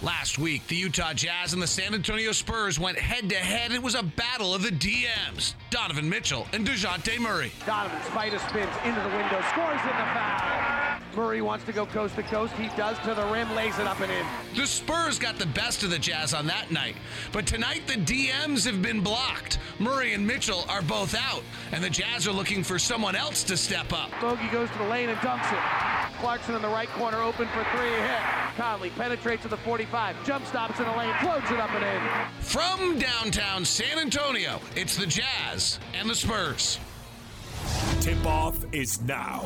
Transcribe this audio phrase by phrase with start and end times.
[0.00, 3.72] Last week, the Utah Jazz and the San Antonio Spurs went head to head.
[3.72, 7.50] It was a battle of the DMs Donovan Mitchell and DeJounte Murray.
[7.66, 10.67] Donovan spider spins into the window, scores in the foul.
[11.18, 12.54] Murray wants to go coast to coast.
[12.54, 14.24] He does to the rim, lays it up and in.
[14.54, 16.94] The Spurs got the best of the Jazz on that night,
[17.32, 19.58] but tonight the DMs have been blocked.
[19.80, 23.56] Murray and Mitchell are both out, and the Jazz are looking for someone else to
[23.56, 24.12] step up.
[24.20, 26.20] Bogey goes to the lane and dunks it.
[26.20, 28.20] Clarkson in the right corner, open for three, hit.
[28.56, 32.42] Conley penetrates to the 45, jump stops in the lane, floats it up and in.
[32.44, 36.78] From downtown San Antonio, it's the Jazz and the Spurs.
[38.00, 39.44] Tip off is now.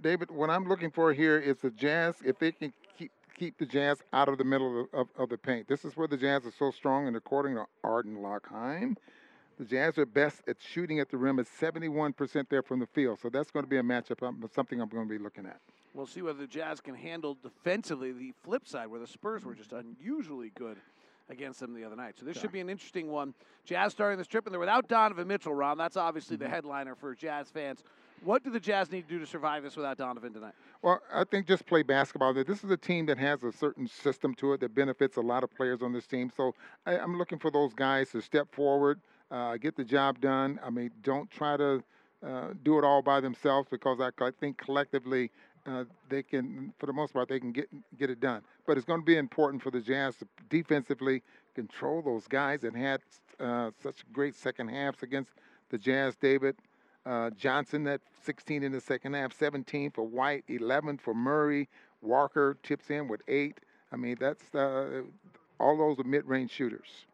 [0.00, 3.66] David, what I'm looking for here is the Jazz, if they can keep keep the
[3.66, 5.68] Jazz out of the middle of, of, of the paint.
[5.68, 8.96] This is where the Jazz are so strong, and according to Arden Lockheim,
[9.58, 13.18] the Jazz are best at shooting at the rim at 71% there from the field.
[13.20, 15.60] So that's going to be a matchup, um, something I'm going to be looking at.
[15.94, 19.54] We'll see whether the Jazz can handle defensively the flip side, where the Spurs were
[19.54, 20.76] just unusually good
[21.28, 22.14] against them the other night.
[22.18, 23.34] So this should be an interesting one.
[23.64, 25.76] Jazz starting this trip, and they're without Donovan Mitchell, Ron.
[25.76, 27.82] That's obviously the headliner for Jazz fans.
[28.24, 30.54] What do the Jazz need to do to survive this without Donovan tonight?
[30.82, 32.34] Well, I think just play basketball.
[32.34, 35.44] This is a team that has a certain system to it that benefits a lot
[35.44, 36.30] of players on this team.
[36.36, 36.54] So
[36.86, 40.58] I, I'm looking for those guys to step forward, uh, get the job done.
[40.64, 41.82] I mean, don't try to
[42.26, 45.30] uh, do it all by themselves because I, I think collectively
[45.66, 48.42] uh, they can, for the most part, they can get get it done.
[48.66, 51.22] But it's going to be important for the Jazz to defensively
[51.54, 53.00] control those guys that had
[53.38, 55.32] uh, such great second halves against
[55.70, 56.16] the Jazz.
[56.16, 56.56] David
[57.08, 61.68] uh, Johnson at 16 in the second half, 17 for White, 11 for Murray.
[62.02, 63.58] Walker tips in with eight.
[63.90, 65.02] I mean, that's uh,
[65.58, 67.06] all those are mid-range shooters.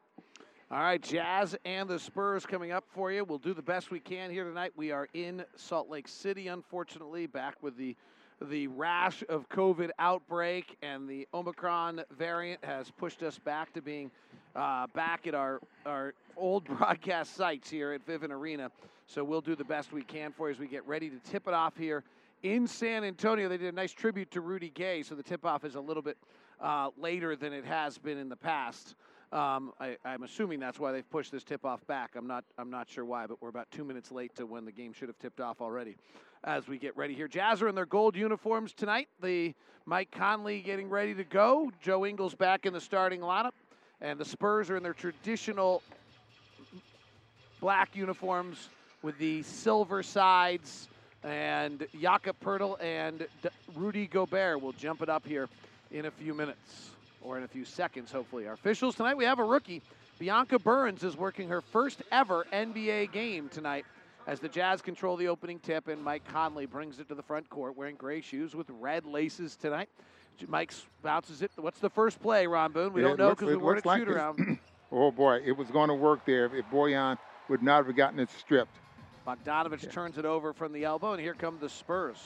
[0.70, 3.24] All right, Jazz and the Spurs coming up for you.
[3.24, 4.72] We'll do the best we can here tonight.
[4.74, 7.94] We are in Salt Lake City, unfortunately, back with the
[8.40, 14.10] the rash of COVID outbreak and the Omicron variant has pushed us back to being
[14.56, 18.70] uh, back at our our old broadcast sites here at Vivint Arena.
[19.06, 21.46] So we'll do the best we can for you as we get ready to tip
[21.46, 22.02] it off here
[22.42, 23.48] in San Antonio.
[23.48, 26.02] They did a nice tribute to Rudy Gay, so the tip off is a little
[26.02, 26.16] bit
[26.60, 28.94] uh, later than it has been in the past.
[29.34, 32.12] Um, I, am assuming that's why they've pushed this tip-off back.
[32.14, 32.44] I'm not.
[32.56, 35.08] I'm not sure why, but we're about two minutes late to when the game should
[35.08, 35.96] have tipped off already.
[36.44, 39.08] As we get ready here, Jazz are in their gold uniforms tonight.
[39.20, 39.52] The
[39.86, 41.72] Mike Conley getting ready to go.
[41.82, 43.54] Joe Ingles back in the starting lineup,
[44.00, 45.82] and the Spurs are in their traditional
[47.60, 48.68] black uniforms
[49.02, 50.88] with the silver sides.
[51.24, 53.26] And Jakob Poeltl and
[53.74, 55.48] Rudy Gobert will jump it up here
[55.90, 56.93] in a few minutes
[57.24, 58.46] or in a few seconds, hopefully.
[58.46, 59.82] Our officials tonight, we have a rookie.
[60.18, 63.84] Bianca Burns is working her first ever NBA game tonight
[64.26, 67.48] as the Jazz control the opening tip, and Mike Conley brings it to the front
[67.50, 69.88] court wearing gray shoes with red laces tonight.
[70.46, 71.50] Mike bounces it.
[71.56, 72.92] What's the first play, Ron Boone?
[72.92, 74.58] We Yeah, don't know because we weren't like shoot around.
[74.92, 77.18] Oh boy, it was going to work there if Bojan
[77.48, 78.76] would not have gotten it stripped.
[79.26, 82.18] Bogdanovic turns it over from the elbow, and here come the Spurs.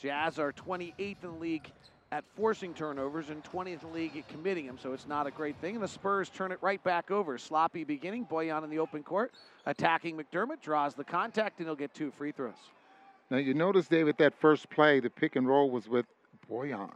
[0.00, 1.68] Jazz are 28th in the league
[2.12, 5.30] at forcing turnovers and 20th in the league at committing them, so it's not a
[5.30, 5.74] great thing.
[5.74, 7.36] And the Spurs turn it right back over.
[7.36, 8.26] Sloppy beginning.
[8.26, 9.32] Bojan in the open court,
[9.66, 12.54] attacking McDermott, draws the contact, and he'll get two free throws.
[13.30, 16.06] Now you notice, David, that first play, the pick and roll was with
[16.48, 16.90] Bojan.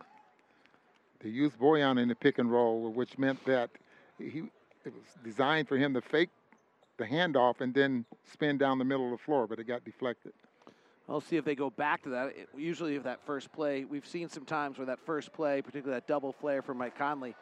[1.21, 3.71] They used Bojan in the pick and roll, which meant that
[4.19, 4.45] he
[4.85, 6.31] it was designed for him to fake
[6.97, 10.33] the handoff and then spin down the middle of the floor, but it got deflected.
[11.11, 12.29] I'll see if they go back to that.
[12.29, 15.97] It, usually, if that first play, we've seen some times where that first play, particularly
[15.97, 17.35] that double flare from Mike Conley,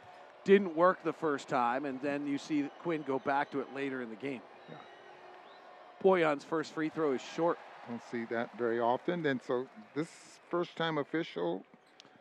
[0.44, 4.00] didn't work the first time, and then you see Quinn go back to it later
[4.00, 4.40] in the game.
[6.02, 7.58] Bojan's first free throw is short.
[7.88, 9.26] Don't see that very often.
[9.26, 10.08] And so this
[10.48, 11.64] first time official,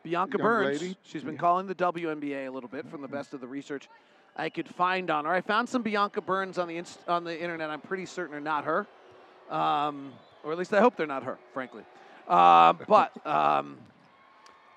[0.03, 0.97] Bianca Burns, lady.
[1.03, 3.88] she's been calling the WNBA a little bit from the best of the research
[4.36, 5.31] I could find on her.
[5.31, 7.69] I found some Bianca Burns on the inst- on the internet.
[7.69, 8.88] I'm pretty certain are not her,
[9.50, 10.12] um,
[10.47, 11.84] or at least I hope they're not her, frankly.
[12.28, 13.78] Uh, but um,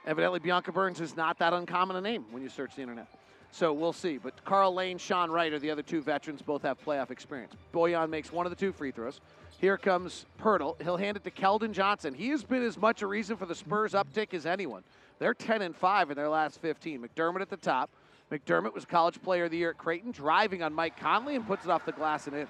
[0.04, 3.06] evidently, Bianca Burns is not that uncommon a name when you search the internet.
[3.52, 4.18] So we'll see.
[4.18, 7.54] But Karl Lane, Sean Wright are the other two veterans, both have playoff experience.
[7.72, 9.20] Bojan makes one of the two free throws.
[9.60, 10.80] Here comes Poeltl.
[10.82, 12.14] He'll hand it to Keldon Johnson.
[12.14, 14.82] He has been as much a reason for the Spurs uptick as anyone.
[15.18, 17.02] They're 10 and 5 in their last 15.
[17.02, 17.90] McDermott at the top.
[18.32, 21.64] McDermott was College Player of the Year at Creighton, driving on Mike Conley and puts
[21.64, 22.46] it off the glass and in.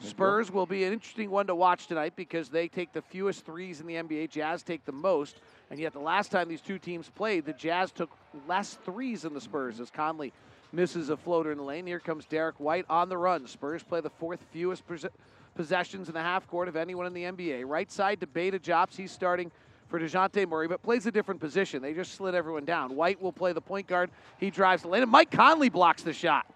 [0.00, 3.80] Spurs will be an interesting one to watch tonight because they take the fewest threes
[3.80, 4.30] in the NBA.
[4.30, 5.36] Jazz take the most.
[5.70, 8.10] And yet, the last time these two teams played, the Jazz took
[8.48, 10.32] less threes than the Spurs as Conley
[10.72, 11.86] misses a floater in the lane.
[11.86, 13.46] Here comes Derrick White on the run.
[13.46, 15.06] Spurs play the fourth fewest pos-
[15.54, 17.64] possessions in the half court of anyone in the NBA.
[17.64, 18.94] Right side to Bates-Diop.
[18.94, 19.50] He's starting
[19.88, 21.80] for DeJounte Murray, but plays a different position.
[21.80, 22.96] They just slid everyone down.
[22.96, 24.10] White will play the point guard.
[24.38, 26.46] He drives the lane, and Mike Conley blocks the shot.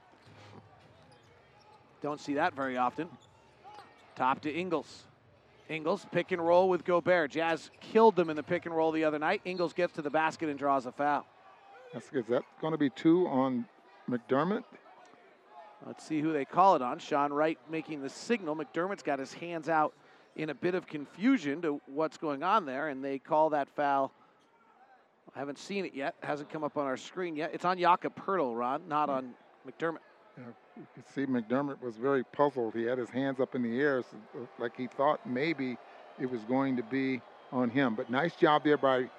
[2.02, 3.08] Don't see that very often.
[4.18, 5.04] Top to Ingles.
[5.68, 7.30] Ingles pick and roll with Gobert.
[7.30, 9.40] Jazz killed them in the pick and roll the other night.
[9.44, 11.24] Ingles gets to the basket and draws a foul.
[11.94, 13.64] That's, is that going to be two on
[14.10, 14.64] McDermott?
[15.86, 16.98] Let's see who they call it on.
[16.98, 18.56] Sean Wright making the signal.
[18.56, 19.94] McDermott's got his hands out
[20.34, 24.10] in a bit of confusion to what's going on there, and they call that foul.
[25.36, 26.16] I haven't seen it yet.
[26.24, 27.52] Hasn't come up on our screen yet.
[27.54, 29.34] It's on Jakob Poeltl, Ron, not on
[29.64, 29.98] McDermott.
[30.78, 32.74] You can see McDermott was very puzzled.
[32.74, 35.76] He had his hands up in the air, so like he thought maybe
[36.20, 37.20] it was going to be
[37.50, 37.96] on him.
[37.96, 39.10] But nice job there by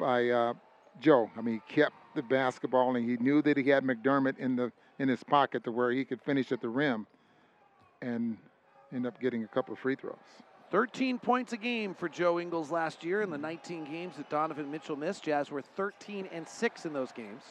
[0.00, 0.54] by uh,
[1.00, 1.30] Joe.
[1.36, 4.72] I mean, he kept the basketball, and he knew that he had McDermott in the
[4.98, 7.06] in his pocket to where he could finish at the rim,
[8.02, 8.36] and
[8.92, 10.16] end up getting a couple of free throws.
[10.70, 14.68] 13 points a game for Joe Ingles last year in the 19 games that Donovan
[14.68, 15.22] Mitchell missed.
[15.22, 17.42] Jazz were 13 and 6 in those games.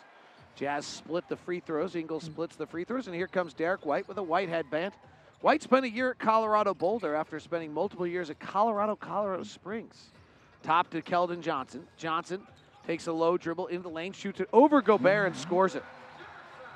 [0.56, 1.96] Jazz split the free throws.
[1.96, 3.07] Ingles splits the free throws.
[3.07, 4.94] And here comes Derrick White with a white headband.
[5.42, 10.12] White spent a year at Colorado Boulder after spending multiple years at Colorado, Colorado Springs.
[10.63, 11.86] Top to Keldon Johnson.
[11.98, 12.42] Johnson
[12.88, 15.84] takes a low dribble into the lane, shoots it over Gobert, and scores it.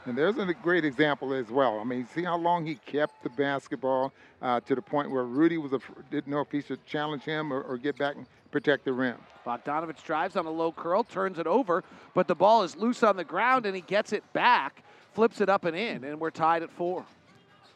[0.05, 1.79] And there's a great example as well.
[1.79, 5.57] I mean, see how long he kept the basketball uh, to the point where Rudy
[5.57, 5.79] was a,
[6.09, 9.17] didn't know if he should challenge him or, or get back and protect the rim.
[9.49, 13.17] Bogdanovic drives on a low curl, turns it over, but the ball is loose on
[13.17, 16.61] the ground and he gets it back, flips it up and in, and we're tied
[16.61, 17.03] at four.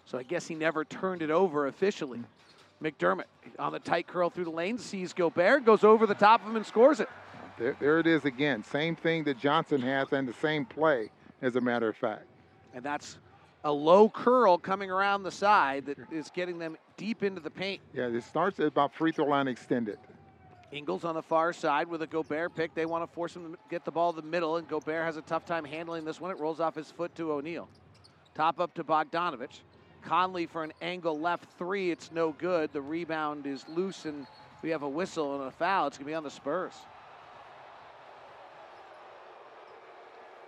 [0.05, 2.19] So I guess he never turned it over officially.
[2.81, 3.23] McDermott
[3.57, 6.57] on the tight curl through the lane, sees Gobert, goes over the top of him
[6.57, 7.09] and scores it.
[7.57, 8.63] There, there it is again.
[8.63, 11.09] Same thing that Johnson has and the same play,
[11.41, 12.25] as a matter of fact.
[12.75, 13.17] And that's
[13.63, 17.81] a low curl coming around the side that is getting them deep into the paint.
[17.93, 19.97] Yeah, it starts at about free throw line extended.
[20.73, 22.73] Ingles on the far side with a Gobert pick.
[22.73, 25.17] They want to force him to get the ball in the middle, and Gobert has
[25.17, 26.31] a tough time handling this one.
[26.31, 27.69] It rolls off his foot to O'Neale.
[28.33, 29.59] Top up to Bogdanovic.
[30.01, 31.91] Conley for an angle left three.
[31.91, 32.73] It's no good.
[32.73, 34.25] The rebound is loose, and
[34.63, 35.87] we have a whistle and a foul.
[35.87, 36.73] It's going to be on the Spurs.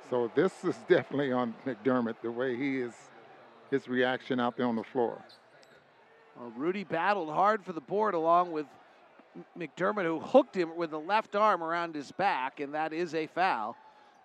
[0.10, 2.94] So this is definitely on McDermott, the way he is,
[3.70, 5.24] his reaction out there on the floor.
[6.38, 8.66] Well, Rudy battled hard for the board along with
[9.58, 13.28] McDermott, who hooked him with the left arm around his back, and that is a
[13.28, 13.76] foul.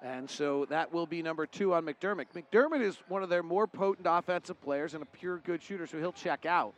[0.03, 2.27] And so that will be number two on McDermott.
[2.35, 5.99] McDermott is one of their more potent offensive players and a pure good shooter, so
[5.99, 6.73] he'll check out.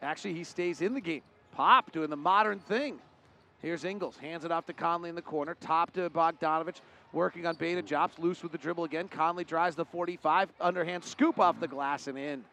[0.00, 1.22] Actually, he stays in the game.
[1.52, 2.98] Pop doing the modern thing.
[3.60, 6.80] Here's Ingles, hands it off to Conley in the corner, top to Bogdanovic,
[7.12, 9.08] working on Bates-Diop, loose with the dribble again.
[9.08, 12.44] Conley drives the 45, underhand scoop off the glass and in.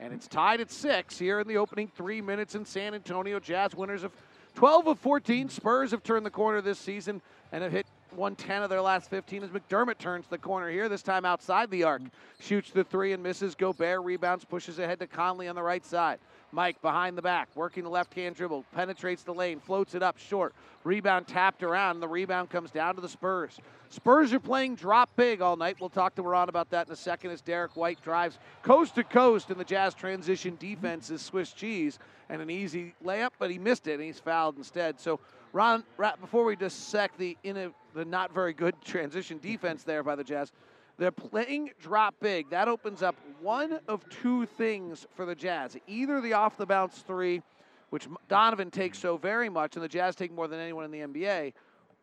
[0.00, 3.38] And it's tied at six here in the opening three minutes in San Antonio.
[3.38, 4.12] Jazz winners of
[4.54, 5.50] 12 of 14.
[5.50, 7.20] Spurs have turned the corner this season
[7.52, 7.86] and have hit
[8.16, 11.84] 110 of their last 15 as McDermott turns the corner here, this time outside the
[11.84, 12.00] arc.
[12.40, 13.54] Shoots the three and misses.
[13.54, 16.18] Gobert rebounds, pushes ahead to Conley on the right side.
[16.52, 20.18] Mike behind the back, working the left hand dribble, penetrates the lane, floats it up
[20.18, 20.54] short.
[20.82, 23.58] Rebound tapped around, and the rebound comes down to the Spurs.
[23.90, 25.76] Spurs are playing drop big all night.
[25.80, 29.04] We'll talk to Ron about that in a second as Derrick White drives coast to
[29.04, 31.98] coast, and the Jazz transition defense is Swiss cheese
[32.28, 35.00] and an easy layup, but he missed it, and he's fouled instead.
[35.00, 35.20] So,
[35.52, 35.84] Ron,
[36.20, 40.52] before we dissect the a, the not very good transition defense there by the Jazz,
[41.00, 42.50] they're playing drop big.
[42.50, 45.74] That opens up one of two things for the Jazz.
[45.86, 47.40] Either the off the bounce three,
[47.88, 51.00] which Donovan takes so very much, and the Jazz take more than anyone in the
[51.00, 51.54] NBA,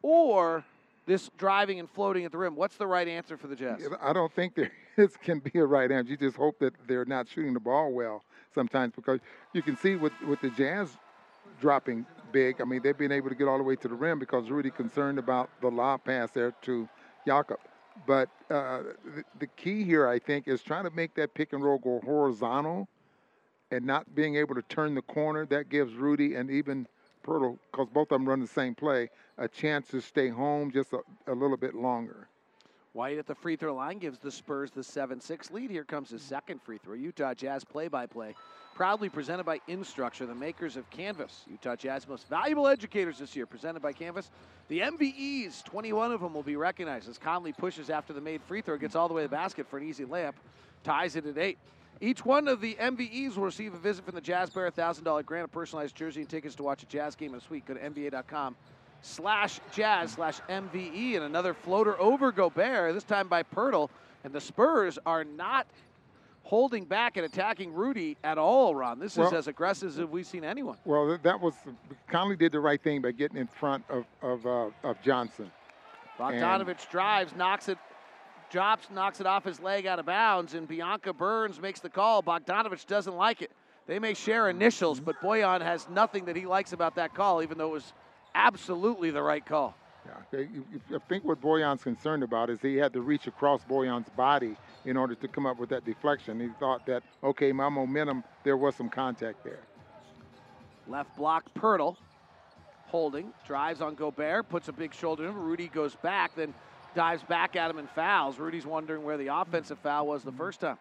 [0.01, 0.65] or
[1.05, 2.55] this driving and floating at the rim.
[2.55, 3.87] What's the right answer for the Jazz?
[4.01, 6.09] I don't think there is, can be a right answer.
[6.09, 8.23] You just hope that they're not shooting the ball well
[8.55, 9.19] sometimes because
[9.53, 10.97] you can see with, with the Jazz
[11.61, 14.17] dropping big, I mean, they've been able to get all the way to the rim
[14.17, 16.89] because Rudy concerned about the lob pass there to
[17.27, 17.59] Jakob.
[18.05, 18.83] But uh,
[19.15, 22.01] the, the, key here, I think, is trying to make that pick and roll go
[22.03, 22.87] horizontal
[23.71, 25.45] and not being able to turn the corner.
[25.45, 26.87] That gives Rudy and even
[27.25, 30.93] Poeltl, because both of them run the same play, a chance to stay home just
[30.93, 32.29] a, a little bit longer.
[32.93, 35.69] White at the free throw line gives the Spurs the 7 6 lead.
[35.69, 36.93] Here comes his second free throw.
[36.93, 38.33] Utah Jazz play by play.
[38.75, 41.43] Proudly presented by Instructure, the makers of Canvas.
[41.49, 44.29] Utah Jazz most valuable educators this year, presented by Canvas.
[44.67, 48.61] The MVEs, 21 of them will be recognized as Conley pushes after the made free
[48.61, 50.33] throw, gets all the way to the basket for an easy layup,
[50.83, 51.57] ties it at eight.
[51.99, 55.25] Each one of the MVEs will receive a visit from the Jazz Bear, a $1,000
[55.25, 57.65] grant, a personalized jersey, and tickets to watch a Jazz game in a suite.
[57.65, 58.55] Go to NBA.com
[59.01, 63.89] slash Jazz slash MVE and another floater over Gobert, this time by Poeltl.
[64.23, 65.67] And the Spurs are not
[66.43, 68.99] holding back and attacking Rudy at all, Ron.
[68.99, 70.77] This Well- is as aggressive as we've seen anyone.
[70.85, 71.53] Well, that was
[72.07, 75.51] Conley did the right thing by getting in front of of, uh, of Johnson.
[76.17, 77.77] Bogdanovic drives, knocks it,
[78.49, 82.23] drops, knocks it off his leg out of bounds, and Bianca Burns makes the call.
[82.23, 83.51] Bogdanovic doesn't like it.
[83.85, 87.57] They may share initials, but Bojan has nothing that he likes about that call, even
[87.57, 87.93] though it was
[88.37, 89.75] absolutely the right call.
[90.05, 93.27] Yeah, okay, you- you- I think what Bojan's concerned about is he had to reach
[93.27, 96.39] across Bojan's body in order to come up with that deflection.
[96.39, 99.59] He thought that okay, my momentum, there was some contact there.
[100.87, 101.97] Left block, Poeltl.
[102.85, 105.37] Holding, drives on Gobert, puts a big shoulder in him.
[105.37, 106.53] Rudy goes back, then
[106.95, 108.39] dives back at him and fouls.
[108.39, 110.77] Rudy's wondering where the offensive foul was the first time.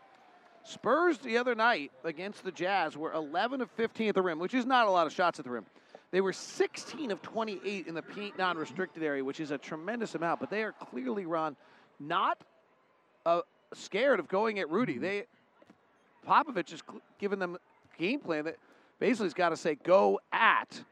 [0.62, 4.54] Spurs the other night against the Jazz were 11 of 15 at the rim, which
[4.54, 5.66] is not a lot of shots at the rim.
[6.12, 10.40] They were 16 of 28 in the paint non-restricted area, which is a tremendous amount.
[10.40, 11.56] But they are clearly, Ron,
[11.98, 12.38] not
[13.24, 13.40] uh,
[13.74, 14.98] scared of going at Rudy.
[14.98, 15.24] They
[16.26, 17.56] Popovich has cl- given them
[17.98, 18.56] game plan that
[18.98, 20.82] basically has got to say go at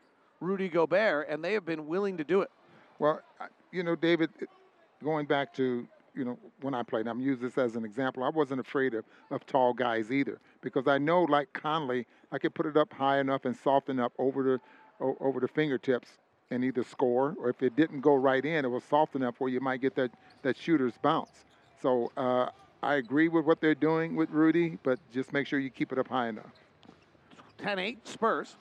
[0.40, 2.50] Rudy Gobert, and they have been willing to do it.
[2.98, 3.20] Well,
[3.72, 4.30] you know, David,
[5.02, 8.22] going back to you know when I played, I'm use this as an example.
[8.22, 12.54] I wasn't afraid of, of tall guys either because I know, like Conley, I could
[12.54, 14.60] put it up high enough and soften up over the
[15.00, 16.08] over the fingertips
[16.50, 19.50] and either score or if it didn't go right in, it was soft enough where
[19.50, 20.10] you might get that
[20.42, 21.44] that shooter's bounce.
[21.82, 22.48] So uh,
[22.82, 25.98] I agree with what they're doing with Rudy, but just make sure you keep it
[25.98, 26.52] up high enough.
[27.58, 28.56] 10 8, Spurs.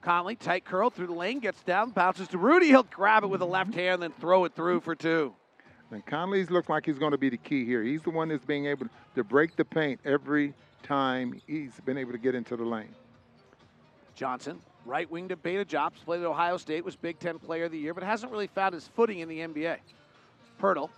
[0.00, 2.66] Conley, tight curl through the lane, gets down, bounces to Rudy.
[2.66, 5.32] He'll grab it with a left hand, then throw it through for two.
[5.92, 7.82] And Conley's looks like he's going to be the key here.
[7.82, 12.12] He's the one that's being able to break the paint every time he's been able
[12.12, 12.94] to get into the lane.
[14.14, 17.78] Johnson, right wing to Bates-Diop, played at Ohio State, was Big Ten Player of the
[17.78, 19.76] Year, but hasn't really found his footing in the NBA.
[20.60, 20.90] Poeltl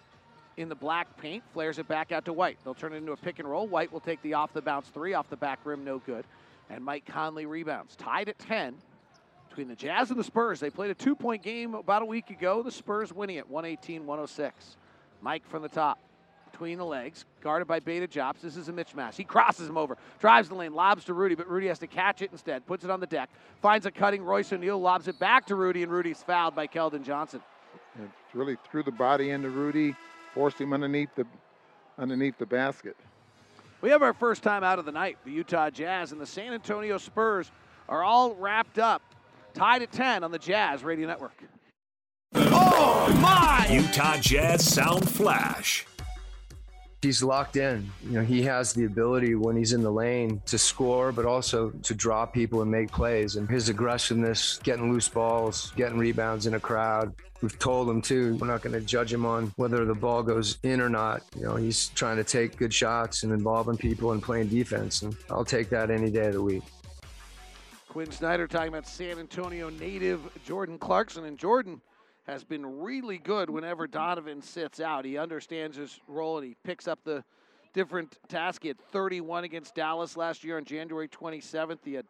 [0.57, 2.59] in the black paint, flares it back out to White.
[2.65, 3.67] They'll turn it into a pick and roll.
[3.67, 6.25] White will take the off the bounce three, off the back rim, no good.
[6.71, 7.97] And Mike Conley rebounds.
[7.97, 8.77] Tied at 10
[9.49, 10.61] between the Jazz and the Spurs.
[10.61, 12.63] They played a two point game about a week ago.
[12.63, 14.77] The Spurs winning it 118 106.
[15.21, 15.99] Mike from the top.
[16.55, 18.35] Between the legs, guarded by Bates-Diop.
[18.41, 19.15] This is a mismatch.
[19.15, 22.23] He crosses him over, drives the lane, lobs to Rudy, but Rudy has to catch
[22.23, 22.65] it instead.
[22.65, 23.29] Puts it on the deck,
[23.61, 27.05] finds a cutting Royce O'Neale, lobs it back to Rudy, and Rudy's fouled by Keldon
[27.05, 27.41] Johnson.
[27.99, 29.97] And really threw the body into Rudy,
[30.33, 31.27] forced him underneath the
[31.99, 32.97] underneath the basket.
[33.81, 35.19] We have our first time out of the night.
[35.25, 37.51] The Utah Jazz and the San Antonio Spurs
[37.89, 39.03] are all wrapped up,
[39.55, 41.35] tied at 10 on the Jazz Radio Network.
[42.37, 43.67] Oh my!
[43.69, 45.85] Utah Jazz Sound Flash.
[47.05, 47.91] He's locked in.
[48.03, 51.71] You know, he has the ability when he's in the lane to score, but also
[51.71, 53.37] to draw people and make plays.
[53.37, 57.15] And his aggressiveness, getting loose balls, getting rebounds in a crowd.
[57.43, 60.59] We've told him too, we're not going to judge him on whether the ball goes
[60.63, 61.23] in or not.
[61.37, 65.03] You know, he's trying to take good shots and involving people and playing defense.
[65.03, 66.63] And I'll take that any day of the week.
[67.87, 71.27] Quinn Snyder talking about San Antonio native Jordan Clarkson.
[71.27, 71.83] And Jordan
[72.27, 75.05] has been really good whenever Donovan sits out.
[75.05, 77.23] He understands his role and he picks up the
[77.75, 78.63] different task.
[78.63, 81.79] He had 31 against Dallas last year on January 27th.
[81.85, 82.07] He had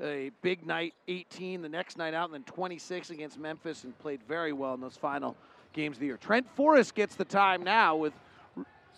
[0.00, 4.20] a big night, 18 the next night out, and then 26 against Memphis and played
[4.26, 5.36] very well in those final
[5.72, 6.16] games of the year.
[6.16, 8.12] Trent Forrest gets the time now with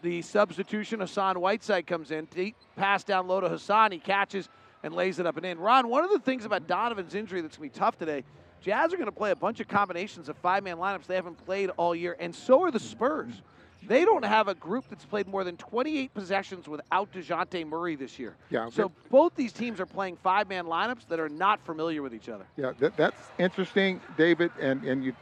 [0.03, 1.01] the substitution.
[1.01, 2.25] Hassan Whiteside comes in.
[2.27, 3.93] Deep pass down low to Hassan.
[3.93, 4.49] He catches
[4.83, 5.59] and lays it up and in.
[5.59, 8.25] Ron, one of the things about Donovan's injury that's going to be tough today,
[8.65, 11.45] Jazz are going to play a bunch of combinations of five man lineups they haven't
[11.45, 13.43] played all year, and so are the Spurs.
[13.87, 18.19] They don't have a group that's played more than 28 possessions without DeJounte Murray this
[18.19, 18.35] year.
[18.49, 22.15] Yeah, So both these teams are playing five man lineups that are not familiar with
[22.15, 22.47] each other.
[22.57, 24.51] Yeah, that, that's interesting, David.
[24.59, 25.15] And, and you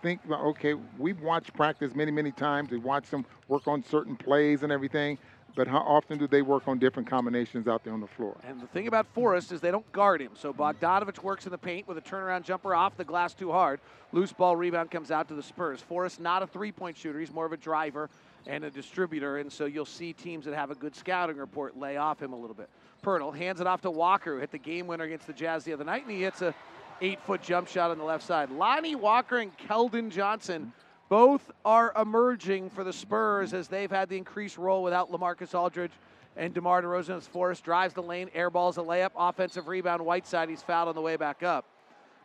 [0.00, 2.70] think, okay, we've watched practice many, many times.
[2.70, 5.18] We've watched them work on certain plays and everything.
[5.54, 8.36] But how often do they work on different combinations out there on the floor?
[8.46, 10.32] And the thing about Forrest is they don't guard him.
[10.34, 13.80] So Bogdanovic works in the paint with a turnaround jumper off the glass too hard.
[14.12, 15.80] Loose ball rebound comes out to the Spurs.
[15.80, 17.18] Forrest not a three-point shooter.
[17.18, 18.08] He's more of a driver
[18.46, 19.38] and a distributor.
[19.38, 22.36] And so you'll see teams that have a good scouting report lay off him a
[22.36, 22.68] little bit.
[23.02, 25.72] Poeltl hands it off to Walker, who hit the game winner against the Jazz the
[25.72, 26.54] other night, and he hits a
[27.00, 28.50] eight-foot jump shot on the left side.
[28.50, 30.72] Lonnie Walker and Keldon Johnson
[31.08, 35.92] both are emerging for the Spurs as they've had the increased role without Lamarcus Aldridge
[36.36, 40.48] and DeMar DeRozan as Forrest drives the lane, airballs a layup, offensive rebound, Whiteside.
[40.48, 41.64] He's fouled on the way back up.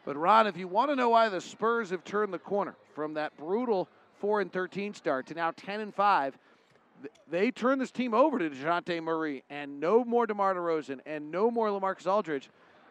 [0.06, 3.14] But Ron, if you want to know why the Spurs have turned the corner from
[3.16, 3.88] that brutal
[4.20, 6.38] four and thirteen start to now ten and five,
[7.30, 11.50] they turned this team over to Dejounte Murray and no more DeMar DeRozan and no
[11.50, 12.50] more Lamarcus Aldridge,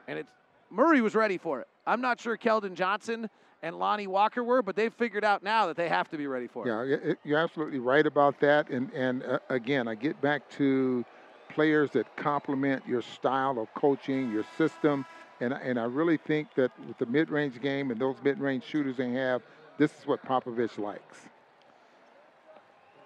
[0.09, 0.31] and it's
[0.71, 1.69] Murray was ready for it.
[1.87, 3.29] I'm not sure Keldon Johnson
[3.63, 6.49] and Lonnie Walker were, but they've figured out now that they have to be ready
[6.49, 6.71] for it.
[6.71, 8.69] Yeah, you're absolutely right about that.
[8.71, 11.05] And and uh, again, I get back to
[11.49, 15.05] players that complement your style of coaching, your system.
[15.41, 18.65] And, and I really think that with the mid range game and those mid range
[18.65, 19.43] shooters they have,
[19.79, 21.19] this is what Popovich likes.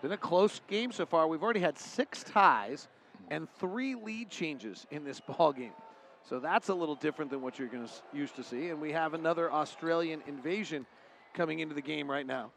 [0.03, 1.27] Been a close game so far.
[1.27, 2.89] We've already had six ties
[3.31, 5.73] and three lead changes in this ball game.
[6.29, 8.71] So that's a little different than what you're going to used to see.
[8.71, 10.85] And we have another Australian invasion
[11.35, 12.51] coming into the game right now.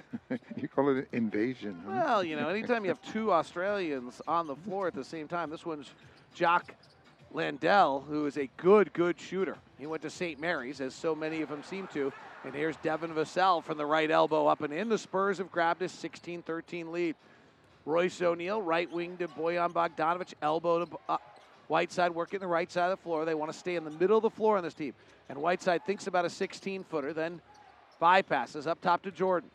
[0.56, 1.76] you call it an invasion.
[1.84, 1.92] Huh?
[1.92, 5.50] Well, you know, anytime you have two Australians on the floor at the same time,
[5.50, 5.90] this one's
[6.34, 6.74] Jock
[7.32, 9.56] Landale, who is a good, good shooter.
[9.78, 10.40] He went to St.
[10.40, 12.12] Mary's, as so many of them seem to.
[12.44, 14.88] And here's Devin Vassell from the right elbow up and in.
[14.88, 17.14] The Spurs have grabbed a 16 13 lead.
[17.84, 21.16] Royce O'Neale, right wing to Bojan Bogdanovic, elbow to uh,
[21.72, 23.24] Whiteside working the right side of the floor.
[23.24, 24.92] They want to stay in the middle of the floor on this team.
[25.30, 27.40] And Whiteside thinks about a 16 footer, then
[27.98, 29.48] bypasses up top to Jordan.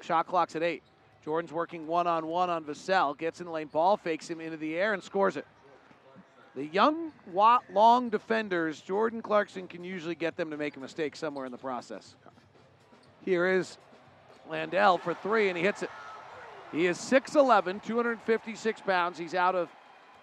[0.00, 0.82] Shot clock's at eight.
[1.24, 4.56] Jordan's working one on one on Vassell, gets in the lane, ball fakes him into
[4.56, 5.46] the air and scores it.
[6.56, 11.46] The young, long defenders, Jordan Clarkson can usually get them to make a mistake somewhere
[11.46, 12.16] in the process.
[13.24, 13.78] Here is
[14.50, 15.90] Landale for three, and he hits it.
[16.72, 19.16] He is 6'11, 256 pounds.
[19.16, 19.68] He's out of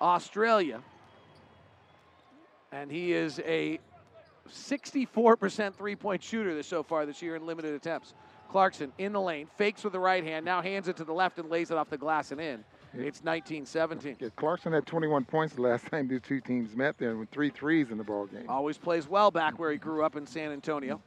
[0.02, 0.82] Australia.
[2.74, 3.80] And he is a
[4.52, 8.14] 64% three point shooter so far this year in limited attempts.
[8.50, 11.40] Clarkson in the lane, fakes with the right hand, now hands it to the left
[11.40, 12.64] and lays it off the glass and in.
[12.94, 14.18] It's 1917.
[14.20, 17.50] Yeah, Clarkson had 21 points the last time these two teams met there with three
[17.50, 18.46] threes in the ball game.
[18.48, 21.02] Always plays well back where he grew up in San Antonio.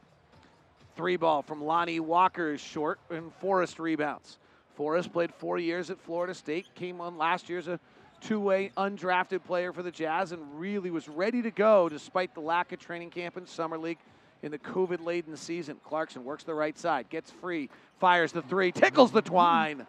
[0.95, 4.39] Three ball from Lonnie Walker is short and Forrest rebounds.
[4.75, 7.79] Forrest played four years at Florida State, came on last year's a
[8.21, 12.71] two-way undrafted player for the Jazz and really was ready to go despite the lack
[12.71, 13.99] of training camp and summer league
[14.43, 15.77] in the COVID-laden season.
[15.83, 17.69] Clarkson works the right side, gets free,
[17.99, 19.85] fires the three, tickles the twine.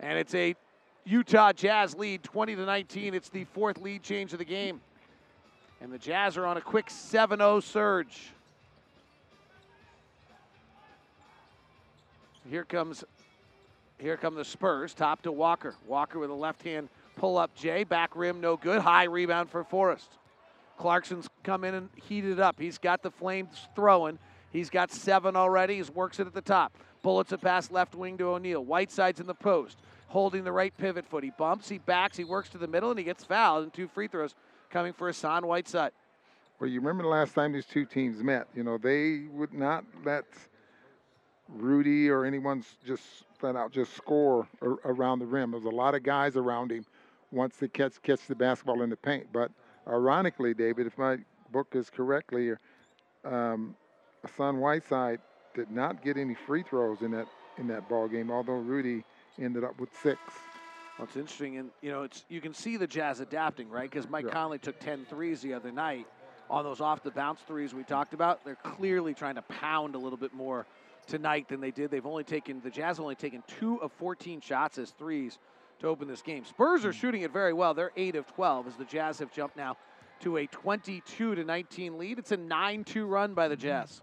[0.00, 0.54] And it's a
[1.04, 3.14] Utah Jazz lead 20 to 19.
[3.14, 4.80] It's the fourth lead change of the game.
[5.80, 8.32] And the Jazz are on a quick 7 0 surge.
[12.50, 13.04] Here comes
[13.98, 15.74] here come the Spurs, top to Walker.
[15.86, 18.80] Walker with a left hand pull up Jay, back rim no good.
[18.80, 20.10] High rebound for Forrest.
[20.78, 22.60] Clarkson's come in and heated up.
[22.60, 24.18] He's got the flames throwing.
[24.52, 25.76] He's got seven already.
[25.76, 26.72] He works it at the top.
[27.02, 28.64] Bullets a pass left wing to O'Neale.
[28.64, 31.24] Whiteside's in the post holding the right pivot foot.
[31.24, 33.64] He bumps, he backs, he works to the middle, and he gets fouled.
[33.64, 34.34] And two free throws
[34.70, 35.92] coming for Hassan Whiteside.
[36.58, 38.46] Well, you remember the last time these two teams met?
[38.54, 40.24] You know, they would not let
[41.48, 43.02] Rudy or anyone just
[43.38, 45.50] flat out just score around the rim.
[45.50, 46.86] There's a lot of guys around him
[47.32, 49.26] once they catch catch the basketball in the paint.
[49.32, 49.50] But
[49.86, 51.18] ironically, David, if my
[51.50, 52.52] book is correctly,
[53.24, 53.74] um,
[54.22, 55.20] Hassan Whiteside
[55.54, 57.26] did not get any free throws in that
[57.58, 59.04] in that ball game, although Rudy
[59.38, 60.20] ended up with six.
[60.98, 63.90] Well, it's interesting, and you know, it's you can see the Jazz adapting, right?
[63.90, 64.32] Because Mike yeah.
[64.32, 66.06] Conley took 10 threes the other night
[66.48, 68.44] on those off the bounce threes we talked about.
[68.44, 70.66] They're clearly trying to pound a little bit more
[71.06, 71.90] tonight than they did.
[71.90, 75.38] They've only taken the Jazz only taken two of 14 shots as threes
[75.80, 76.44] to open this game.
[76.44, 76.98] Spurs are hmm.
[76.98, 77.74] shooting it very well.
[77.74, 79.76] They're eight of 12 as the Jazz have jumped now
[80.20, 82.18] to a 22 to 19 lead.
[82.18, 84.00] It's a 9-2 run by the Jazz.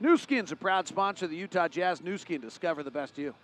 [0.00, 2.02] Nu Skin's a proud sponsor of the Utah Jazz.
[2.02, 3.34] Nu Skin, discover the best you.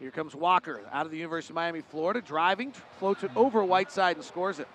[0.00, 4.16] Here comes Walker out of the University of Miami, Florida, driving, floats it over Whiteside
[4.16, 4.68] and scores it.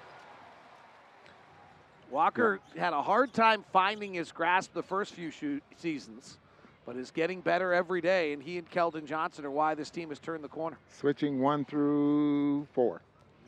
[2.10, 6.38] Walker had a hard time finding his grasp the first few shoot seasons,
[6.86, 8.34] but is getting better every day.
[8.34, 10.78] And he and Keldon Johnson are why this team has turned the corner.
[10.98, 13.02] Switching one through four.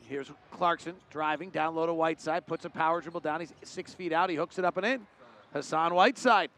[0.08, 3.40] Here's Clarkson driving down low to Whiteside, puts a power dribble down.
[3.40, 4.30] He's six feet out.
[4.30, 5.06] He hooks it up and in.
[5.52, 6.50] Hassan Whiteside.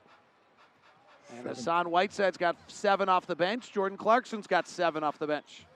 [1.30, 1.54] And seven.
[1.54, 3.72] Hassan Whiteside's got seven off the bench.
[3.72, 5.66] Jordan Clarkson's got seven off the bench.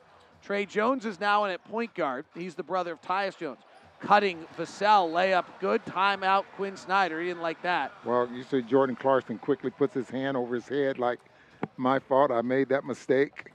[0.42, 2.24] Tre Jones is now in at point guard.
[2.34, 3.58] He's the brother of Tyus Jones.
[4.00, 5.84] Cutting Vassell, layup good.
[5.84, 7.20] Timeout, Quinn Snyder.
[7.20, 7.92] He didn't like that.
[8.04, 11.18] Well, you see Jordan Clarkson quickly puts his hand over his head like,
[11.76, 13.50] my fault, I made that mistake.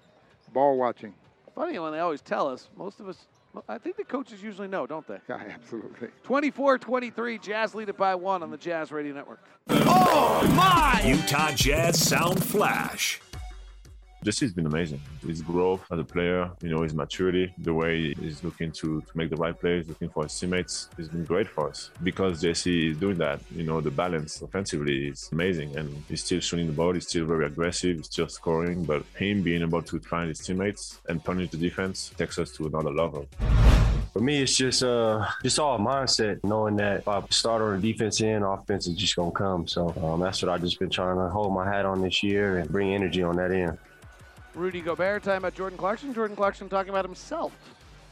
[0.51, 1.13] Ball watching.
[1.55, 3.25] Funny when they always tell us, most of us
[3.67, 5.19] I think the coaches usually know, don't they?
[5.29, 6.07] Yeah, absolutely.
[6.23, 9.43] 24 23, Jazz lead it by one on the Jazz Radio Network.
[9.69, 11.03] Oh, my!
[11.05, 13.21] Utah Jazz Sound Flash.
[14.23, 15.01] Jesse has been amazing.
[15.25, 19.17] His growth as a player, you know, his maturity, the way he's looking to, to
[19.17, 21.91] make the right plays, looking for his teammates, has been great for us.
[22.01, 25.75] Because Jesse is doing that, you know, the balance offensively is amazing.
[25.75, 28.85] And he's still shooting the ball, he's still very aggressive, he's still scoring.
[28.85, 32.67] But him being able to find his teammates and punish the defense takes us to
[32.67, 33.27] another level.
[34.13, 37.91] For me, it's just uh just all mindset, knowing that if I start on the
[37.91, 39.67] defense end, offense is just gonna come.
[39.67, 42.59] So um, that's what I've just been trying to hold my hat on this year
[42.59, 43.77] and bring energy on that end.
[44.55, 46.13] Rudy Gobert talking about Jordan Clarkson.
[46.13, 47.53] Jordan Clarkson talking about himself.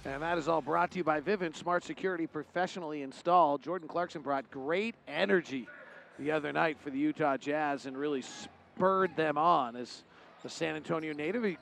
[0.05, 3.61] And that is all brought to you by Vivint Smart Security, professionally installed.
[3.61, 5.67] Jordan Clarkson brought great energy
[6.17, 10.03] the other night for the Utah Jazz and really spurred them on as
[10.41, 11.43] the San Antonio native.
[11.43, 11.57] He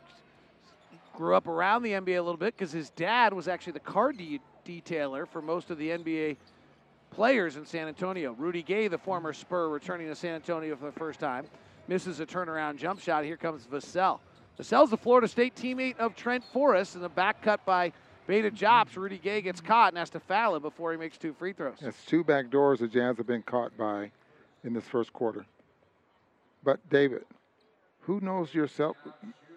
[1.14, 4.14] grew up around the NBA a little bit because his dad was actually the car
[4.14, 6.38] de- detailer for most of the NBA
[7.12, 8.32] players in San Antonio.
[8.32, 11.46] Rudy Gay, the former Spur, returning to San Antonio for the first time,
[11.90, 13.26] misses a turnaround jump shot.
[13.26, 14.20] Here comes Vassell.
[14.60, 17.94] Vassell's the Florida State teammate of Trent Forrest, and the back cut by
[18.28, 18.94] Bates-Diop.
[18.96, 21.78] Rudy Gay gets caught and has to foul him before he makes two free throws.
[21.82, 24.12] That's two back doors the Jazz have been caught by
[24.66, 25.46] in this first quarter.
[26.62, 27.24] But David,
[28.02, 28.98] who knows yourself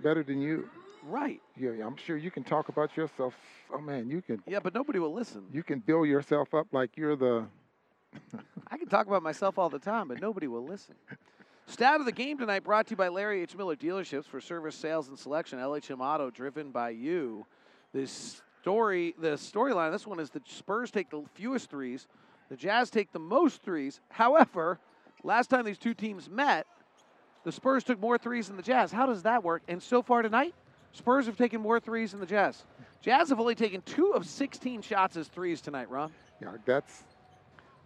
[0.05, 0.71] better than you?
[1.05, 1.43] Right.
[1.57, 3.35] Yeah, I'm sure you can talk about yourself.
[3.75, 4.41] Oh man, you can.
[4.47, 5.43] Yeah, but nobody will listen.
[5.53, 7.47] You can build yourself up like you're the.
[8.71, 10.95] I can talk about myself all the time, but nobody will listen.
[11.73, 13.57] Stat of the game tonight brought to you by Larry H.
[13.57, 15.59] Miller Dealerships for service, sales, and selection.
[15.59, 17.47] LHM Auto, driven by you.
[17.95, 19.91] This story, the storyline.
[19.91, 22.09] This one is the Spurs take the fewest threes,
[22.51, 24.01] the Jazz take the most threes.
[24.11, 24.81] However,
[25.25, 26.67] last time these two teams met,
[27.43, 28.93] the Spurs took more threes than the Jazz.
[28.93, 29.63] How does that work?
[29.67, 30.55] And so far tonight,
[30.93, 32.65] Spurs have taken more threes than the Jazz.
[33.01, 36.13] Jazz have only taken two of 16 shots as threes tonight, Ron.
[36.39, 37.03] Yeah, that's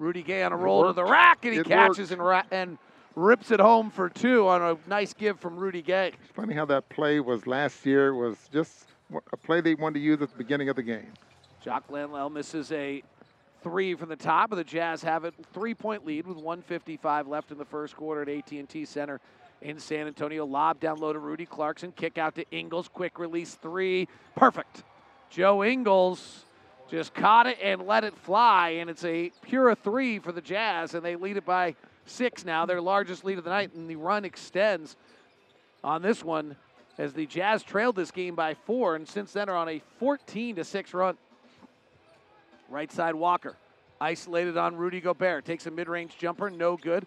[0.01, 2.79] Rudy Gay on a roll to the rack, and he It catches and, ra- and
[3.17, 6.13] rips it home for two on a nice give from Rudy Gay.
[6.23, 8.15] it's funny how that play was last year.
[8.15, 8.85] Was just
[9.33, 11.13] a play they wanted to use at the beginning of the game.
[11.61, 13.03] Jock Landale misses a
[13.63, 17.59] three from the top, but the Jazz have a three-point lead with 155 left in
[17.59, 19.21] the first quarter at AT&T Center
[19.63, 20.45] in San Antonio.
[20.45, 21.91] Lob down low to Rudy Clarkson.
[21.93, 22.87] Kick out to Ingles.
[22.87, 24.07] Quick release three.
[24.37, 24.85] Perfect.
[25.31, 26.45] Joe Ingles
[26.89, 30.95] just caught it and let it fly, and it's a pure three for the Jazz,
[30.95, 31.75] and they lead it by
[32.07, 34.97] six now, their largest lead of the night, and the run extends
[35.85, 36.57] on this one
[36.99, 40.57] as the Jazz trailed this game by four, and since then are on a 14
[40.57, 41.17] to six run.
[42.69, 43.55] Right side Walker,
[44.01, 47.07] isolated on Rudy Gobert, takes a mid-range jumper, no good.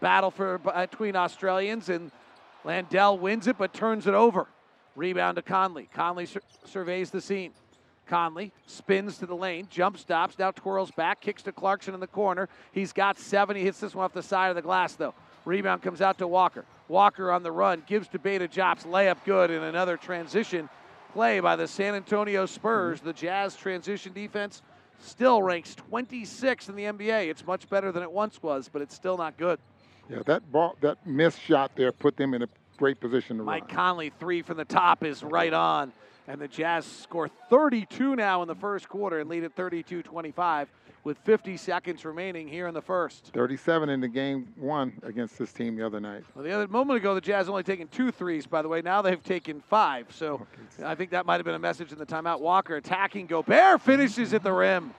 [0.00, 2.10] Battle for between Australians and
[2.64, 4.46] Landale wins it, but turns it over.
[4.96, 5.88] Rebound to Conley.
[5.94, 7.52] Conley sur- surveys the scene.
[8.10, 12.08] Conley spins to the lane, jump stops, now twirls back, kicks to Clarkson in the
[12.08, 12.48] corner.
[12.72, 13.56] He's got seven.
[13.56, 15.14] He hits this one off the side of the glass, though.
[15.44, 16.64] Rebound comes out to Walker.
[16.88, 20.68] Walker on the run, gives to Bates-Diop, layup good, and another transition
[21.12, 23.00] play by the San Antonio Spurs.
[23.00, 24.60] The Jazz transition defense
[24.98, 27.28] still ranks 26 in the NBA.
[27.28, 29.60] It's much better than it once was, but it's still not good.
[30.10, 33.68] Yeah, that ball, that missed shot there put them in a great position to Mike
[33.68, 33.70] run.
[33.70, 35.92] Conley, three from the top, is right on.
[36.28, 40.68] And the Jazz score 32 now in the first quarter and lead at 32 25
[41.02, 43.30] with 50 seconds remaining here in the first.
[43.32, 46.24] 37 in the game one against this team the other night.
[46.34, 48.82] Well, the other moment ago, the Jazz only taken two threes, by the way.
[48.82, 50.06] Now they've taken five.
[50.10, 50.46] So
[50.84, 52.40] I think that might have been a message in the timeout.
[52.40, 53.26] Walker attacking.
[53.26, 54.92] Gobert finishes at the rim.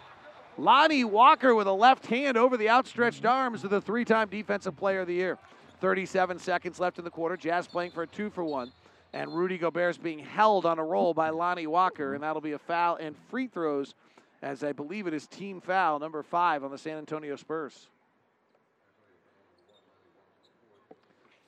[0.58, 4.76] Lonnie Walker with a left hand over the outstretched arms of the three time Defensive
[4.76, 5.38] Player of the Year.
[5.80, 7.38] 37 seconds left in the quarter.
[7.38, 8.72] Jazz playing for a two for one.
[9.14, 12.60] And Rudy Gobert's being held on a roll by Lonnie Walker, and that'll be a
[12.60, 13.94] foul and free throws,
[14.42, 17.88] as I believe it is team foul number five on the San Antonio Spurs.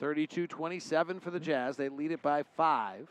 [0.00, 1.76] 32 27 for the Jazz.
[1.76, 3.08] They lead it by five.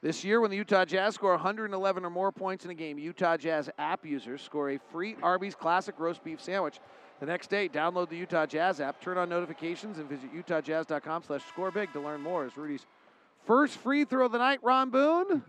[0.00, 3.36] This year, when the Utah Jazz score 111 or more points in a game, Utah
[3.36, 6.80] Jazz app users score a free Arby's Classic Roast Beef Sandwich.
[7.22, 11.42] The next day, download the Utah Jazz app, turn on notifications, and visit utahjazz.com slash
[11.56, 12.44] scorebig to learn more.
[12.44, 12.84] As Rudy's
[13.46, 15.44] first free throw of the night, Ron Boone.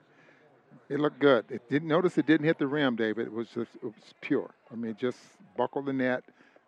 [0.87, 1.45] It looked good.
[1.49, 3.25] It didn't notice it didn't hit the rim, David.
[3.25, 4.53] It was just it was pure.
[4.71, 5.17] I mean, just
[5.57, 6.23] buckle the net.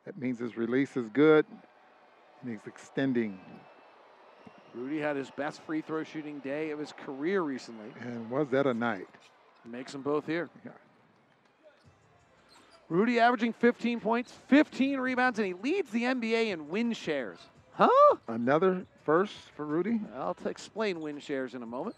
[0.08, 1.46] That means his release is good,
[2.42, 3.40] and he's extending.
[4.74, 7.94] Rudy had his best free throw shooting day of his career recently.
[8.02, 9.08] And was that a night?
[9.66, 10.50] Makes them both here.
[10.66, 10.72] Yeah.
[12.88, 17.40] Rudy averaging 15 points, 15 rebounds, and he leads the NBA in win shares.
[17.74, 17.90] Huh?
[18.28, 20.00] Another first for Rudy.
[20.16, 21.96] I'll t- explain win shares in a moment.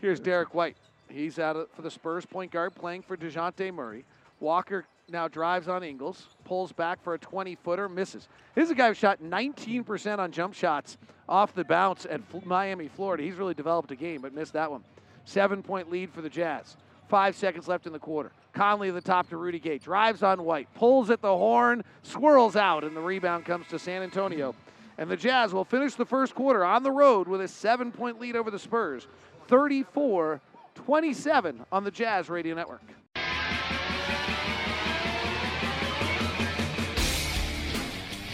[0.00, 0.76] Here's Derrick White.
[1.08, 4.04] He's out of, for the Spurs point guard playing for DeJounte Murray.
[4.40, 8.28] Walker now drives on Ingles, pulls back for a 20 footer, misses.
[8.54, 12.44] This is a guy who shot 19% on jump shots off the bounce at F-
[12.44, 13.22] Miami, Florida.
[13.22, 14.82] He's really developed a game, but missed that one.
[15.24, 16.76] Seven point lead for the Jazz.
[17.08, 18.32] Five seconds left in the quarter.
[18.56, 19.76] Conley at the top to Rudy Gay.
[19.76, 20.72] Drives on White.
[20.74, 21.84] Pulls at the horn.
[22.02, 22.84] Swirls out.
[22.84, 24.54] And the rebound comes to San Antonio.
[24.96, 28.18] And the Jazz will finish the first quarter on the road with a seven point
[28.18, 29.06] lead over the Spurs.
[29.48, 30.40] 34
[30.74, 32.82] 27 on the Jazz Radio Network.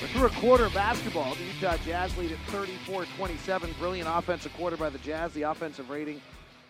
[0.01, 1.35] With Over a quarter of basketball.
[1.35, 3.79] The Utah Jazz lead at 34-27.
[3.79, 5.33] Brilliant offensive quarter by the Jazz.
[5.33, 6.21] The offensive rating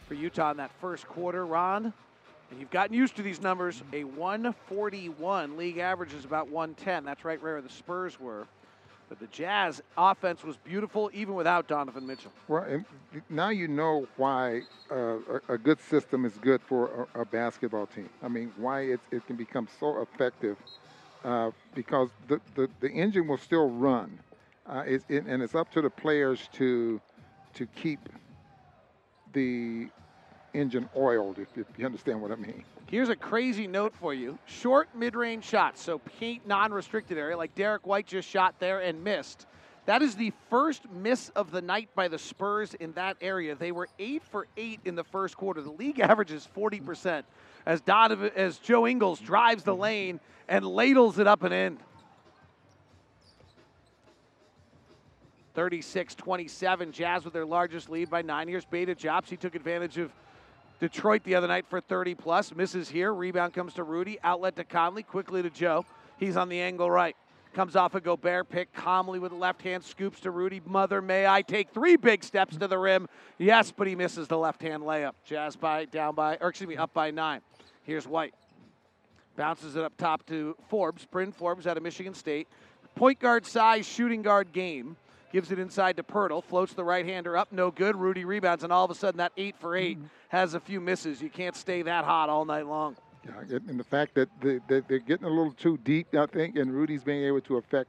[0.09, 1.47] for Utah in that first quarter.
[1.47, 1.93] Ron,
[2.53, 3.83] and you've gotten used to these numbers.
[3.95, 7.05] A 141 league average is about 110.
[7.05, 8.47] That's right where the Spurs were.
[9.09, 12.31] But the Jazz offense was beautiful even without Donovan Mitchell.
[12.49, 12.85] Well,
[13.31, 17.87] now you know why uh, a, a, good system is good for a, a, basketball
[17.87, 18.09] team.
[18.23, 20.57] I mean, why it, it can become so effective
[21.25, 24.19] uh, because the, the, the, engine will still run.
[24.67, 27.01] Uh, it, it, and it's up to the players to,
[27.55, 28.09] to keep
[29.33, 29.89] the
[30.55, 32.65] engine oiled, if, if you understand what I mean.
[32.87, 34.39] Here's a crazy note for you.
[34.47, 39.47] Short mid-range shots, so paint non-restricted area, like Derrick White just shot there and missed.
[39.87, 43.55] That is the first miss of the night by the Spurs in that area.
[43.57, 45.61] They were eight for eight in the first quarter.
[45.61, 47.25] The league average is 40%.
[47.67, 51.79] As Donovan, as Joe Ingles drives the lane and ladles it up and in.
[55.57, 58.65] 36-27, Jazz with their largest lead by nine years.
[58.65, 60.11] Bates-Diop, he took advantage of
[60.83, 62.53] Detroit the other night for 30 plus.
[62.53, 63.15] Misses here.
[63.15, 64.19] Rebound comes to Rudy.
[64.25, 65.05] Outlet to Conley.
[65.05, 65.87] Quickly to Joe.
[66.19, 67.15] He's on the angle right.
[67.55, 68.73] Comes off a Gobert pick.
[68.73, 70.61] Calmly with left hand scoops to Rudy.
[70.67, 73.09] Mother, may I take three big steps to the rim?
[73.39, 75.13] Yes, but he misses the left hand layup.
[75.25, 77.43] Jazz by, down by, or excuse me, up by nine.
[77.85, 78.35] Here's White.
[79.37, 81.05] Bounces it up top to Forbes.
[81.05, 82.49] Bryn Forbes out of Michigan State.
[82.97, 84.97] Point guard size, shooting guard game.
[85.33, 86.45] Gives it inside to Poeltl.
[86.45, 87.53] Floats the right hander up.
[87.53, 87.97] No good.
[87.97, 90.07] Rudy rebounds, and all of a sudden that eight for 8 mm-hmm.
[90.29, 91.23] has a few misses.
[91.23, 92.97] You can't stay that hot all night long.
[93.25, 96.73] Yeah, and the fact that they, they're getting a little too deep, I think, and
[96.73, 97.89] Rudy's being able to affect.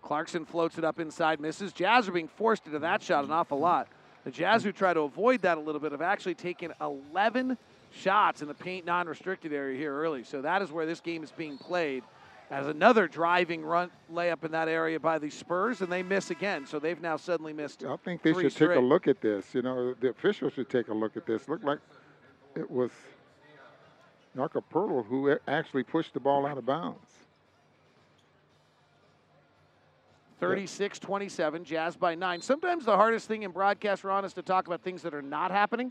[0.00, 1.72] Clarkson floats it up inside, misses.
[1.72, 3.86] Jazz are being forced into that shot an awful lot.
[4.24, 7.58] The Jazz, who try to avoid that a little bit, have actually taken 11
[7.92, 10.24] shots in the paint non restricted area here early.
[10.24, 12.02] So that is where this game is being played
[12.52, 16.66] as another driving run layup in that area by the Spurs, and they miss again.
[16.66, 17.82] So they've now suddenly missed.
[17.82, 18.68] I think they should straight.
[18.68, 19.54] take a look at this.
[19.54, 21.48] You know, the officials should take a look at this.
[21.48, 21.78] Looked like
[22.54, 22.90] it was
[24.36, 27.08] Jakob Poeltl who actually pushed the ball out of bounds.
[30.38, 32.42] 36 27, Jazz by nine.
[32.42, 35.50] Sometimes the hardest thing in broadcast, Ron, is to talk about things that are not
[35.50, 35.90] happening.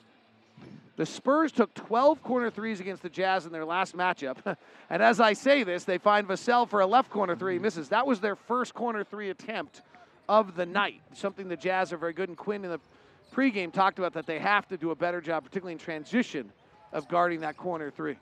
[1.01, 4.37] The Spurs took 12 corner threes against the Jazz in their last matchup.
[4.91, 7.63] and as I say this, they find Vassell for a left corner three, mm-hmm.
[7.63, 7.89] misses.
[7.89, 9.81] That was their first corner three attempt
[10.29, 12.29] of the night, something the Jazz are very good.
[12.29, 12.79] And Quinn in the
[13.33, 16.51] pregame talked about that they have to do a better job, particularly in transition,
[16.93, 18.17] of guarding that corner three.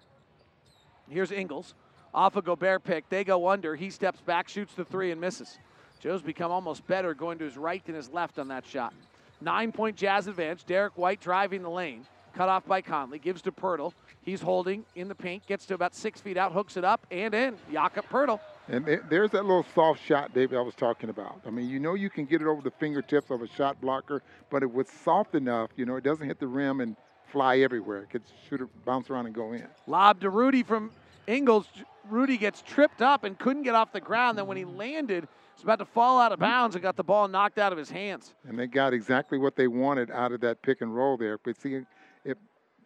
[1.10, 1.74] Here's Ingles.
[2.14, 3.10] Off a Gobert pick.
[3.10, 3.76] They go under.
[3.76, 5.58] He steps back, shoots the three, and misses.
[6.00, 8.94] Joe's become almost better going to his right than his left on that shot.
[9.42, 10.66] Nine point Jazz advantage.
[10.66, 12.06] Derrick White driving the lane.
[12.34, 13.20] Cut off by Conley.
[13.20, 13.94] Gives to Poeltl.
[14.22, 15.46] He's holding in the paint.
[15.48, 16.52] Gets to about six feet out.
[16.52, 17.58] Hooks it up and in.
[17.72, 18.40] Jakob Poeltl.
[18.68, 21.42] And there's that little soft shot, David, I was talking about.
[21.46, 24.22] I mean, you know you can get it over the fingertips of a shot blocker,
[24.52, 26.96] but it was soft enough, you know, it doesn't hit the rim and
[27.32, 28.04] fly everywhere.
[28.04, 29.68] It could shoot bounce around and go in.
[29.88, 30.92] Lob to Rudy from
[31.26, 31.66] Ingles.
[32.10, 34.38] Rudy gets tripped up and couldn't get off the ground.
[34.38, 35.28] Then when he landed,
[35.60, 37.90] was about to fall out of bounds and got the ball knocked out of his
[37.90, 38.34] hands.
[38.48, 41.38] And they got exactly what they wanted out of that pick and roll there.
[41.38, 41.82] But see,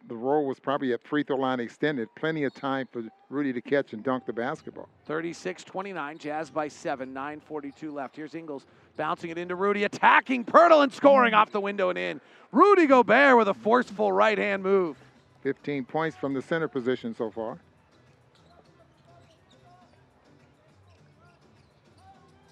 [0.08, 2.08] the roll was probably at free throw line extended.
[2.16, 4.88] Plenty of time for Rudy to catch and dunk the basketball.
[5.06, 8.16] 36 29, Jazz by seven, 9.42 left.
[8.16, 12.20] Here's Ingles bouncing it into Rudy, attacking Poeltl and scoring off the window and in.
[12.52, 14.96] Rudy Gobert with a forceful right hand move.
[15.42, 17.58] 15 points from the center position so far.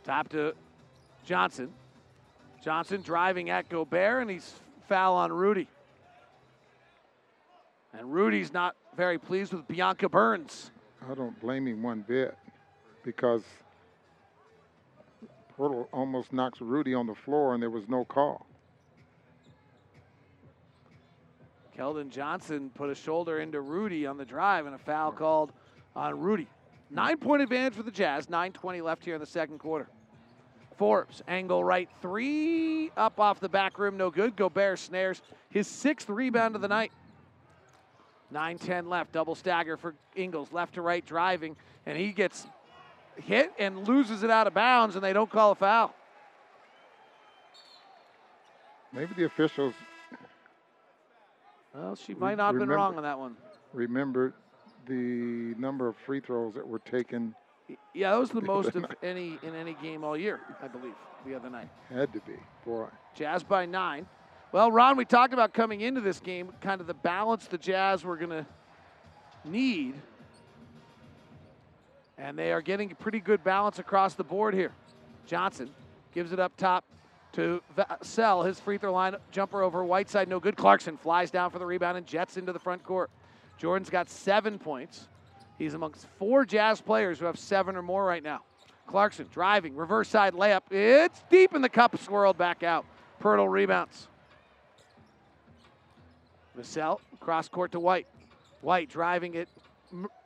[0.04, 0.54] Top to
[1.24, 1.72] Johnson.
[2.62, 4.52] Johnson driving at Gobert, and he's
[4.88, 5.68] foul on Rudy.
[7.92, 10.70] And Rudy's not very pleased with Bianca Burns.
[11.09, 12.37] I don't blame him one bit
[13.05, 13.42] because
[15.59, 18.46] Poeltl almost knocks Rudy on the floor and there was no call.
[21.76, 25.52] Keldon Johnson put a shoulder into Rudy on the drive and a foul called
[25.96, 26.48] on Rudy.
[26.90, 28.26] Nine point advantage for the Jazz.
[28.26, 29.88] 9.20 left here in the second quarter.
[30.76, 34.37] Forbes, angle right three, up off the back rim, no good.
[34.37, 36.92] Gobert snares his sixth rebound of the night.
[38.33, 39.12] 9 10 left.
[39.12, 42.47] Double stagger for Ingles, left to right driving, and he gets
[43.16, 45.95] hit and loses it out of bounds, and they don't call a foul.
[48.92, 49.75] Maybe the officials.
[51.75, 53.37] Well, she might not have been wrong on that one.
[53.73, 54.35] Remember
[54.87, 57.35] the number of free throws that were taken.
[57.95, 61.35] Yeah, that was the most of any in any game all year, I believe, the
[61.35, 61.68] other night.
[61.88, 62.35] Had to be,
[62.66, 62.87] boy.
[63.14, 64.07] Jazz by nine.
[64.52, 68.04] Well, Ron, we talked about coming into this game, kind of the balance the Jazz
[68.04, 68.46] were going to
[69.46, 69.94] need.
[72.18, 74.72] And they are getting pretty good balance across the board here.
[75.26, 75.70] Johnson
[76.12, 76.84] gives it up top
[77.32, 77.62] to
[78.02, 78.42] Sell.
[78.42, 80.54] His free throw line jumper over Whiteside, no good.
[80.54, 83.10] Clarkson flies down for the rebound and jets into the front court.
[83.56, 85.08] Jordan's got seven points.
[85.58, 88.42] He's amongst four Jazz players who have seven or more right now.
[88.86, 90.70] Clarkson driving, reverse side layup.
[90.70, 92.84] It's deep in the cup, swirled back out.
[93.22, 94.08] Poeltl rebounds.
[96.58, 98.06] Vassell, cross court to White.
[98.60, 99.48] White driving it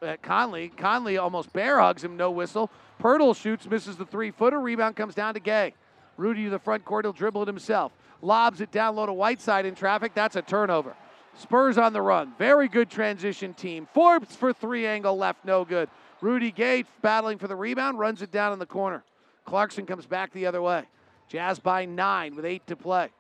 [0.03, 0.69] at Conley.
[0.69, 2.71] Conley almost bear hugs him, no whistle.
[3.01, 4.61] Poeltl shoots, misses the three footer.
[4.61, 5.75] Rebound comes down to Gay.
[6.17, 7.93] Rudy to the front court, he'll dribble it himself.
[8.23, 10.15] Lobs it down low to Whiteside in traffic.
[10.15, 10.95] That's a turnover.
[11.39, 12.33] Spurs on the run.
[12.39, 13.87] Very good transition team.
[13.93, 15.91] Forbes for three angle left, no good.
[16.23, 19.05] Rudy Gay battling for the rebound, runs it down in the corner.
[19.45, 20.85] Clarkson comes back the other way.
[21.29, 23.11] Jazz by nine with eight to play.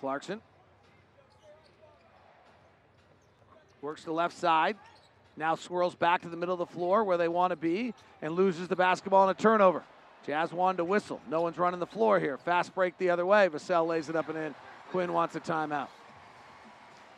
[0.00, 0.40] Clarkson
[3.82, 4.76] works the left side.
[5.36, 8.34] Now swirls back to the middle of the floor where they want to be and
[8.34, 9.82] loses the basketball in a turnover.
[10.26, 11.20] Jazz wanted to whistle.
[11.28, 12.36] No one's running the floor here.
[12.38, 13.48] Fast break the other way.
[13.48, 14.54] Vassell lays it up and in.
[14.90, 15.88] Quinn wants a timeout.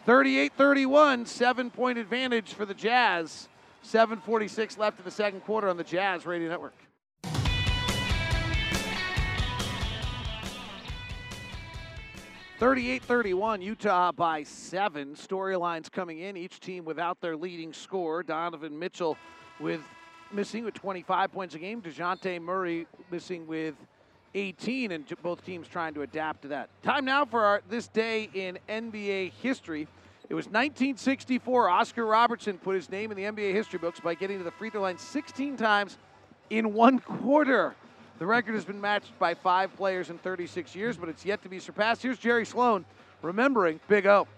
[0.06, 3.48] 38 31, seven point advantage for the Jazz.
[3.84, 6.74] 7.46 left in the second quarter on the Jazz Radio Network.
[12.60, 15.14] 38 31, Utah by seven.
[15.14, 18.22] Storylines coming in, each team without their leading scorer.
[18.22, 19.16] Donovan Mitchell
[19.58, 19.80] with
[20.30, 21.80] missing with 25 points a game.
[21.80, 23.76] DeJounte Murray missing with
[24.34, 26.68] 18, and both teams trying to adapt to that.
[26.82, 29.88] Time now for our, this day in NBA history.
[30.28, 31.70] It was 1964.
[31.70, 34.68] Oscar Robertson put his name in the NBA history books by getting to the free
[34.68, 35.96] throw line 16 times
[36.50, 37.74] in one quarter.
[38.20, 41.48] The record has been matched by five players in 36 years, but it's yet to
[41.48, 42.02] be surpassed.
[42.02, 42.84] Here's Jerry Sloan
[43.22, 44.28] remembering Big O.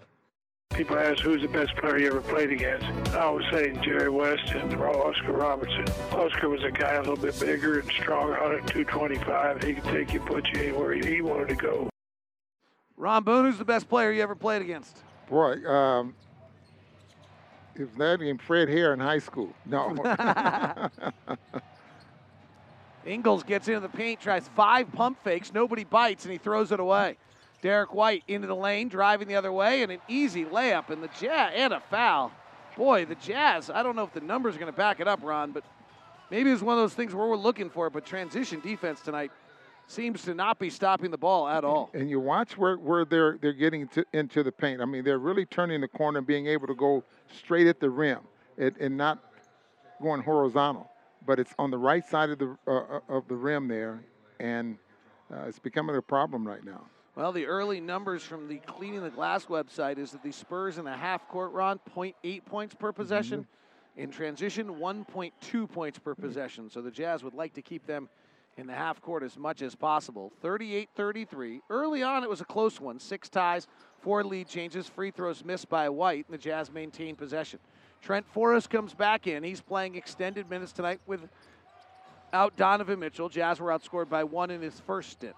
[0.72, 2.86] People ask who's the best player you ever played against.
[3.12, 5.84] I was saying Jerry West and Oscar Robertson.
[6.12, 9.64] Oscar was a guy a little bit bigger and stronger, 225.
[9.64, 11.90] He could take you, put you anywhere he wanted to go.
[12.96, 14.98] Ron Boone, who's the best player you ever played against?
[15.28, 16.14] Boy, um,
[17.74, 19.52] it was that named Fred Hare in high school.
[19.66, 19.96] No.
[23.04, 26.80] Ingles gets into the paint, tries five pump fakes, nobody bites, and he throws it
[26.80, 27.16] away.
[27.60, 31.10] Derrick White into the lane, driving the other way, and an easy layup, and the
[31.20, 32.32] Jazz and a foul.
[32.76, 33.70] Boy, the Jazz.
[33.70, 35.64] I don't know if the numbers are going to back it up, Ron, but
[36.30, 37.92] maybe it's one of those things where we're looking for it.
[37.92, 39.30] But transition defense tonight
[39.86, 41.90] seems to not be stopping the ball at all.
[41.92, 44.80] And you watch where, where they're they're getting to, into the paint.
[44.80, 47.90] I mean, they're really turning the corner and being able to go straight at the
[47.90, 48.20] rim
[48.58, 49.18] and, and not
[50.00, 50.91] going horizontal
[51.26, 54.02] but it's on the right side of the uh, uh, of the rim there,
[54.40, 54.76] and
[55.32, 56.82] uh, it's becoming a problem right now.
[57.14, 60.84] Well, the early numbers from the Cleaning the Glass website is that the Spurs in
[60.84, 63.40] the half court run 0.8 points per possession.
[63.40, 64.00] Mm-hmm.
[64.00, 66.70] In transition, 1.2 points per possession.
[66.70, 68.08] So the Jazz would like to keep them
[68.56, 70.32] in the half court as much as possible.
[70.40, 71.60] 38 33.
[71.68, 72.98] Early on, it was a close one.
[72.98, 73.66] Six ties,
[74.00, 77.58] four lead changes, free throws missed by White, and the Jazz maintained possession.
[78.02, 79.44] Trent Forrest comes back in.
[79.44, 83.28] He's playing extended minutes tonight without Donovan Mitchell.
[83.28, 85.34] Jazz were outscored by one in his first stint.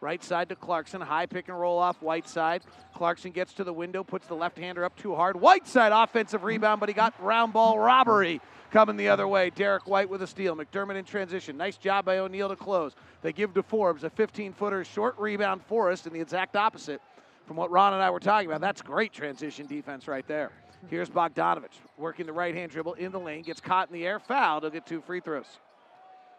[0.00, 1.00] Right side to Clarkson.
[1.00, 2.62] High pick and roll off Whiteside.
[2.94, 5.40] Clarkson gets to the window, puts the left hander up too hard.
[5.40, 9.50] Whiteside offensive rebound, but he got round ball robbery coming the other way.
[9.50, 10.56] Derrick White with a steal.
[10.56, 11.56] McDermott in transition.
[11.56, 12.94] Nice job by O'Neale to close.
[13.22, 17.00] They give to Forbes a 15 footer short rebound Forrest, and the exact opposite
[17.46, 18.60] from what Ron and I were talking about.
[18.60, 20.50] That's great transition defense right there.
[20.88, 24.20] Here's Bogdanovic working the right hand dribble in the lane, gets caught in the air,
[24.20, 24.62] fouled.
[24.62, 25.46] He'll get two free throws.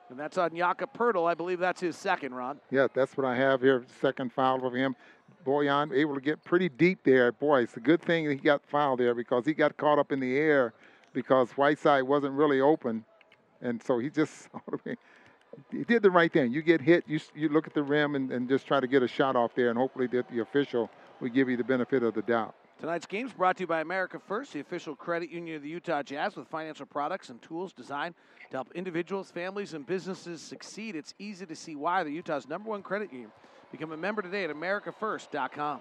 [0.10, 1.30] And that's on Jakob Poeltl.
[1.30, 2.60] I believe that's his second, Ron.
[2.72, 3.84] Yeah, that's what I have here.
[4.02, 4.96] Second foul of him.
[5.46, 7.34] Bojan able to get pretty deep there.
[7.34, 10.20] Boy, it's a good thing he got fouled there because he got caught up in
[10.22, 10.74] the air
[11.14, 13.04] because Whiteside wasn't really open.
[13.62, 14.48] And so he just
[15.72, 16.54] he did the right thing.
[16.54, 19.04] You get hit, you, you look at the rim and, and just try to get
[19.04, 22.14] a shot off there, and hopefully that the official will give you the benefit of
[22.14, 22.56] the doubt.
[22.80, 25.70] Tonight's game is brought to you by America First, the official credit union of the
[25.70, 28.14] Utah Jazz, with financial products and tools designed
[28.52, 30.96] to help individuals, families, and businesses succeed.
[30.96, 33.32] It's easy to see why the Utah's number one credit union.
[33.72, 35.80] Become a member today at AmericaFirst.com.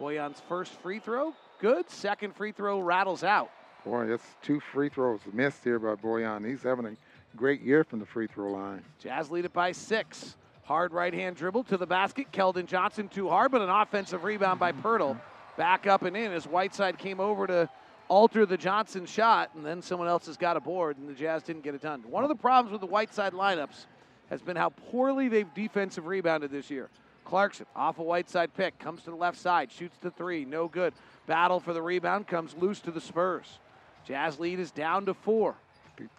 [0.00, 1.90] Bojan's first free throw, good.
[1.90, 3.50] Second free throw rattles out.
[3.84, 6.48] Boy, that's two free throws missed here by Bojan.
[6.48, 6.96] He's having a
[7.36, 8.84] great year from the free throw line.
[9.00, 10.36] Jazz lead it by six.
[10.62, 12.28] Hard right hand dribble to the basket.
[12.32, 15.18] Keldon Johnson too hard, but an offensive rebound by Poeltl
[15.56, 17.68] back up and in as Whiteside came over to
[18.08, 21.42] alter the Johnson shot, and then someone else has got a board, and the Jazz
[21.42, 22.02] didn't get it done.
[22.08, 23.86] One of the problems with the Whiteside lineups
[24.30, 26.88] has been how poorly they've defensive rebounded this year.
[27.24, 30.94] Clarkson off a Whiteside pick, comes to the left side, shoots the three, no good.
[31.26, 33.58] Battle for the rebound comes loose to the Spurs.
[34.04, 35.56] Jazz lead is down to four.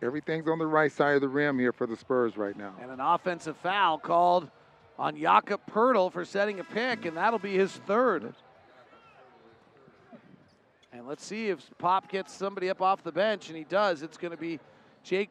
[0.01, 2.73] Everything's on the right side of the rim here for the Spurs right now.
[2.81, 4.49] And an offensive foul called
[4.99, 8.33] on Jakob Poeltl for setting a pick, and that'll be his third.
[10.98, 14.02] And let's see if Pop gets somebody up off the bench, and he does.
[14.02, 14.60] It's going to be
[15.04, 15.30] Jock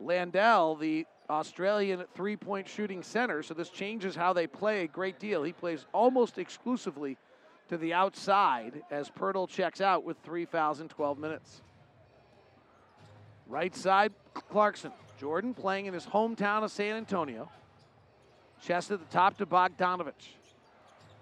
[0.00, 3.44] Landale, the Australian three point shooting center.
[3.44, 5.44] So this changes how they play a great deal.
[5.44, 7.16] He plays almost exclusively
[7.68, 11.62] to the outside as Poeltl checks out with three fouls in 12 minutes.
[13.46, 14.90] Right side, Clarkson.
[15.20, 17.48] Jordan playing in his hometown of San Antonio.
[18.64, 20.14] Chest at the top to Bogdanovic.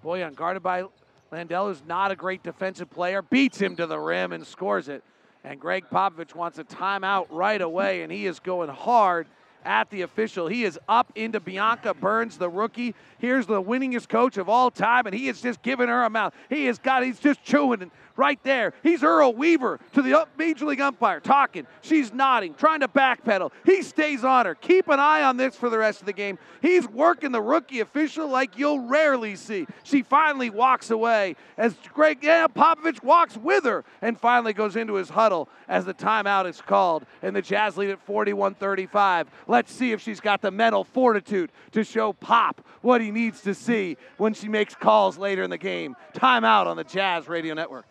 [0.02, 0.84] Bojan guarded by
[1.30, 5.02] Landale, who's not a great defensive player, beats him to the rim and scores it.
[5.44, 9.26] And Gregg Popovich wants a timeout right away, and he is going hard
[9.64, 10.46] at the official.
[10.46, 12.94] He is up into Blanca Burns, the rookie.
[13.18, 16.34] Here's the winningest coach of all time, and he is just giving her a mouth.
[16.48, 18.74] He has got, he's just chewing right there.
[18.82, 21.66] He's Earl Weaver to the major league umpire, talking.
[21.80, 23.52] She's nodding, trying to backpedal.
[23.64, 24.54] He stays on her.
[24.54, 26.38] Keep an eye on this for the rest of the game.
[26.60, 29.66] He's working the rookie official like you'll rarely see.
[29.84, 34.94] She finally walks away as Gregg yeah, Popovich walks with her and finally goes into
[34.94, 37.06] his huddle as the timeout is called.
[37.22, 39.28] And the Jazz lead at 41 35.
[39.46, 43.54] Let's see if she's got the mental fortitude to show Pop what he needs to
[43.54, 45.94] see when she makes calls later in the game.
[46.14, 47.86] Timeout on the Jazz Radio Network.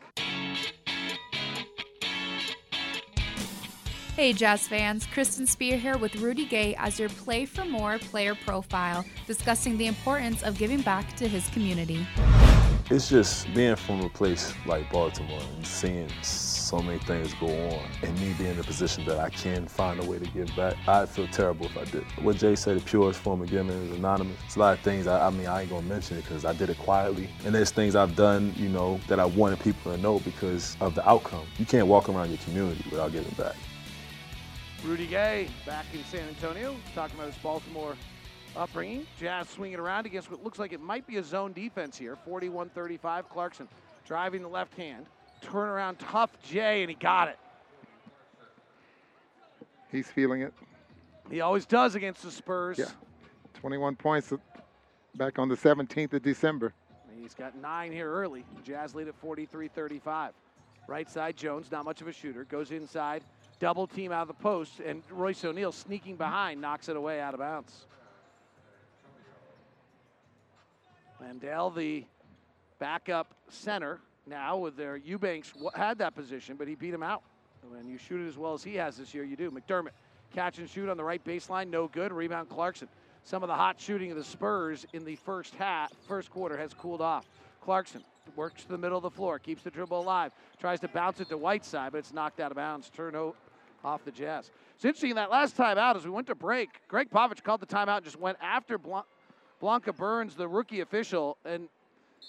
[4.18, 8.34] Hey, Jazz fans, Kristen Spear here with Rudy Gay as your Play for More player
[8.34, 12.03] profile, discussing the importance of giving back to his community.
[12.89, 17.86] It's just being from a place like Baltimore and seeing so many things go on
[18.01, 20.74] and me being in a position that I can find a way to give back.
[20.88, 22.03] I'd feel terrible if I did.
[22.24, 24.38] What Jay said, the purest form of giving is anonymous.
[24.47, 26.53] It's a lot of things, I, I mean, I ain't gonna mention it because I
[26.53, 27.30] did it quietly.
[27.45, 30.95] And there's things I've done, you know, that I wanted people to know because of
[30.95, 31.45] the outcome.
[31.59, 33.55] You can't walk around your community without giving back.
[34.84, 37.95] Rudy Gay back in San Antonio, talking about his Baltimore
[38.55, 39.07] upbringing.
[39.19, 42.15] Jazz swinging around against what looks like it might be a zone defense here.
[42.25, 43.30] 41 35.
[43.30, 43.67] Clarkson
[44.05, 45.05] driving the left hand.
[45.43, 47.39] Turnaround tough Jay, and he got it.
[49.91, 50.53] He's feeling it.
[51.30, 52.78] He always does against the Spurs.
[52.78, 52.86] Yeah.
[53.55, 54.32] 21 points
[55.15, 56.73] back on the 17th of December.
[57.19, 58.45] He's got nine here early.
[58.63, 60.34] Jazz lead at 43 35.
[60.88, 63.23] Right side, Jones, not much of a shooter, goes inside
[63.60, 67.34] double team out of the post, and Royce O'Neale sneaking behind knocks it away out
[67.34, 67.86] of bounds.
[71.20, 72.05] Landale, the
[72.80, 77.24] backup center, now with their Eubanks had that position, but he beat him out.
[77.70, 79.49] When you shoot it as well as he has this year, you do.
[79.51, 79.89] McDermott,
[80.34, 82.14] catch and shoot on the right baseline, no good.
[82.14, 82.88] Rebound Clarkson.
[83.24, 86.74] Some of the hot shooting of the Spurs in the first half, first quarter has
[86.74, 87.26] cooled off.
[87.62, 88.03] Clarkson
[88.36, 91.28] works to the middle of the floor, keeps the dribble alive, tries to bounce it
[91.30, 92.89] to Whiteside, but it's knocked out of bounds.
[92.89, 93.36] Turnover
[93.84, 94.51] off the Jazz.
[94.75, 97.65] It's interesting that last time out, as we went to break, Gregg Popovich called the
[97.65, 98.80] timeout and just went after
[99.59, 101.38] Blanca Burns, the rookie official.
[101.45, 101.67] And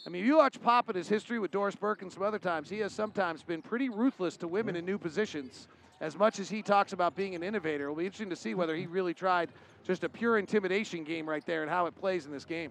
[0.06, 2.38] I mean, if you watch Pop in his history with Doris Burke and some other
[2.38, 5.68] times, he has sometimes been pretty ruthless to women in new positions.
[6.00, 8.76] As much as he talks about being an innovator, it'll be interesting to see whether
[8.76, 9.50] he really tried
[9.84, 12.70] just a pure intimidation game right there and how it plays in this game.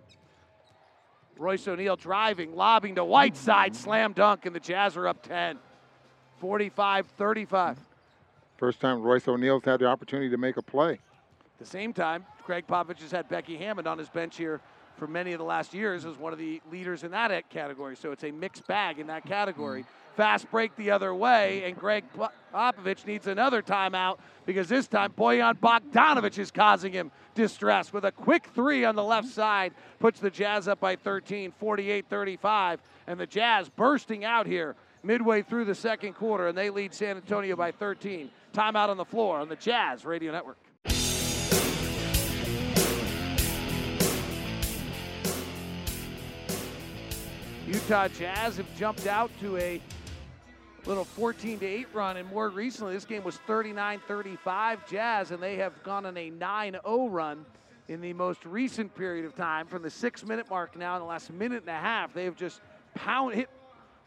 [1.37, 5.57] Royce O'Neale driving, lobbing to Whiteside, slam dunk, and the Jazz are up 10.
[6.39, 7.77] 45 35.
[8.57, 10.93] First time Royce O'Neale's had the opportunity to make a play.
[10.93, 14.61] At the same time, Gregg Popovich has had Becky Hammon on his bench here
[14.97, 17.95] for many of the last years as one of the leaders in that category.
[17.95, 19.85] So it's a mixed bag in that category.
[20.15, 22.03] Fast break the other way, and Gregg
[22.51, 28.11] Popovich needs another timeout because this time Bojan Bogdanovic is causing him distress with a
[28.11, 32.81] quick three on the left side, puts the Jazz up by 13, 48 35.
[33.05, 37.17] And the Jazz bursting out here midway through the second quarter, and they lead San
[37.17, 38.31] Antonio by 13.
[38.57, 40.57] Timeout on the floor on the Jazz Radio Network.
[47.67, 49.79] Utah Jazz have jumped out to a
[50.87, 55.43] little 14 to 8 run, and more recently, this game was 39 35 Jazz, and
[55.43, 57.45] they have gone on a 9 0 run
[57.89, 59.67] in the most recent period of time.
[59.67, 62.35] From the six minute mark now, in the last minute and a half, they have
[62.35, 62.61] just
[62.95, 63.51] pound hit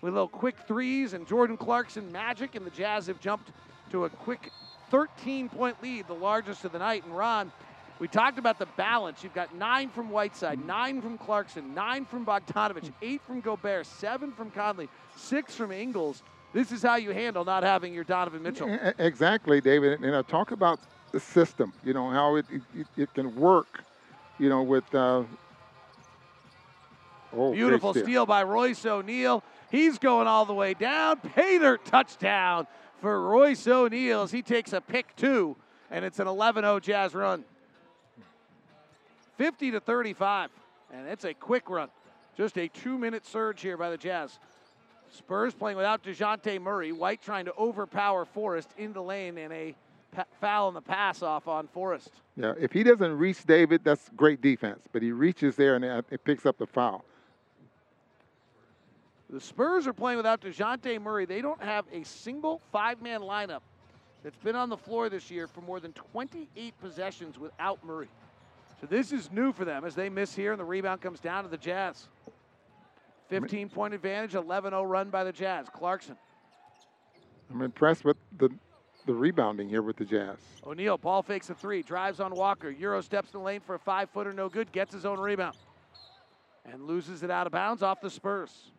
[0.01, 3.53] with little quick threes, and Jordan Clarkson magic, and the Jazz have jumped
[3.91, 4.51] to a quick
[4.91, 7.05] 13 point lead, the largest of the night.
[7.05, 7.53] And Ron,
[7.99, 9.23] we talked about the balance.
[9.23, 14.33] You've got nine from Whiteside, nine from Clarkson, nine from Bogdanovic, eight from Gobert, seven
[14.33, 16.23] from Conley, six from Ingles.
[16.53, 18.77] This is how you handle not having your Donovan Mitchell.
[18.99, 20.01] Exactly, David.
[20.01, 20.81] And I talk about
[21.13, 23.85] the system, you know, how it, it, it can work,
[24.39, 24.93] you know, with.
[24.95, 25.23] Uh,
[27.33, 29.45] oh, Beautiful steal by Royce O'Neale.
[29.71, 31.19] He's going all the way down.
[31.21, 32.67] Pater touchdown.
[33.01, 35.57] For Royce O'Neale as he takes a pick two,
[35.91, 37.45] and it's an 11 0 Jazz run.
[39.39, 40.51] 50 to 35,
[40.93, 41.89] and it's a quick run.
[42.37, 44.39] Just a two minute surge here by the Jazz.
[45.13, 46.93] Spurs playing without DeJounte Murray.
[46.93, 49.75] White trying to overpower Forrest in the lane and a
[50.15, 52.11] pa- foul on the pass off on Forrest.
[52.37, 54.85] Yeah, if he doesn't reach David, that's great defense.
[54.93, 57.05] But he reaches there and it picks up the foul.
[59.31, 61.25] The Spurs are playing without DeJounte Murray.
[61.25, 63.61] They don't have a single five man lineup
[64.25, 68.09] that's been on the floor this year for more than 28 possessions without Murray.
[68.81, 71.45] So this is new for them as they miss here and the rebound comes down
[71.45, 72.09] to the Jazz.
[73.29, 75.69] 15 point advantage, 11 0 run by the Jazz.
[75.73, 76.17] Clarkson.
[77.53, 78.51] I'm impressed with the
[79.07, 80.37] the rebounding here with the Jazz.
[80.67, 82.71] O'Neale, ball fakes a three, drives on Walker.
[82.71, 85.57] Euro steps in the lane for a five footer, no good, gets his own rebound.
[86.71, 88.73] And loses it out of bounds off the Spurs.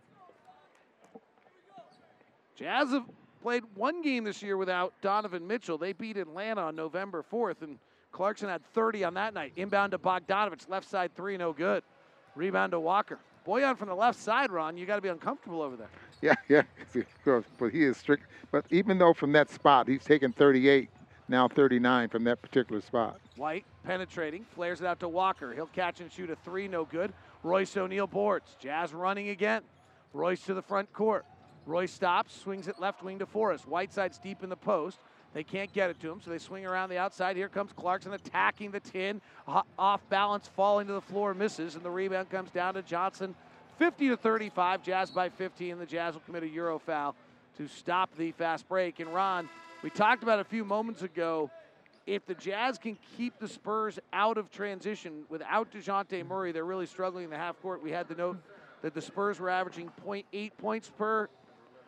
[2.61, 3.05] Jazz have
[3.41, 5.79] played one game this year without Donovan Mitchell.
[5.79, 7.79] They beat Atlanta on November 4th, and
[8.11, 9.53] Clarkson had 30 on that night.
[9.55, 11.81] Inbound to Bogdanovic, left side three, no good.
[12.35, 13.17] Rebound to Walker.
[13.47, 14.77] Bojan from the left side, Ron.
[14.77, 15.89] You got to be uncomfortable over there.
[16.21, 16.61] Yeah, yeah,
[16.93, 17.45] of course.
[17.57, 18.27] But he is strict.
[18.51, 20.87] But even though from that spot he's taken 38,
[21.27, 23.19] now 39 from that particular spot.
[23.37, 25.51] White penetrating, flares it out to Walker.
[25.53, 27.11] He'll catch and shoot a three, no good.
[27.41, 28.55] Royce O'Neale boards.
[28.59, 29.63] Jazz running again.
[30.13, 31.25] Royce to the front court.
[31.65, 33.67] Royce stops, swings it left wing to Forrest.
[33.67, 34.99] Whiteside's deep in the post.
[35.33, 37.37] They can't get it to him, so they swing around the outside.
[37.37, 39.21] Here comes Clarkson attacking the tin.
[39.77, 43.35] Off balance, falling to the floor, misses, and the rebound comes down to Johnson.
[43.77, 45.79] 50 to 35, Jazz by 15.
[45.79, 47.15] The Jazz will commit a Euro foul
[47.57, 48.99] to stop the fast break.
[48.99, 49.47] And Ron,
[49.83, 51.49] we talked about a few moments ago.
[52.05, 56.87] If the Jazz can keep the Spurs out of transition without DeJounte Murray, they're really
[56.87, 57.81] struggling in the half court.
[57.81, 58.37] We had the note
[58.81, 61.29] that the Spurs were averaging 0.8 points per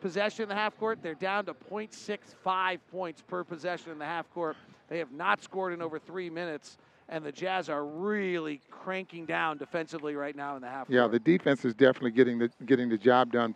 [0.04, 0.98] possession in the half court.
[1.02, 4.54] They're down to 0.65 points per possession in the half court.
[4.90, 6.76] They have not scored in over three minutes,
[7.08, 11.12] and the Jazz are really cranking down defensively right now in the half Yeah, court.
[11.12, 13.54] the defense is definitely getting the getting the job done,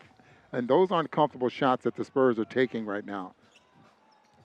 [0.52, 3.34] and those aren't comfortable shots that the Spurs are taking right now.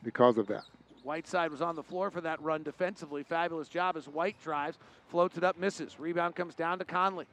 [0.04, 0.66] Because of that.
[1.04, 3.24] Whiteside was on the floor for that run defensively.
[3.24, 4.78] Fabulous job as White drives,
[5.08, 5.98] floats it up, misses.
[6.02, 7.28] Rebound comes down to Conley.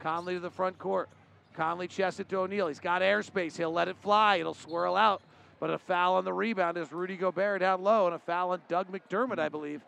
[0.00, 1.08] Conley to the front court.
[1.54, 2.68] Conley chests it to O'Neale.
[2.68, 3.56] He's got airspace.
[3.56, 4.36] He'll let it fly.
[4.36, 5.22] It'll swirl out.
[5.58, 8.62] But a foul on the rebound is Rudy Gobert down low, and a foul on
[8.68, 9.82] Doug McDermott, I believe.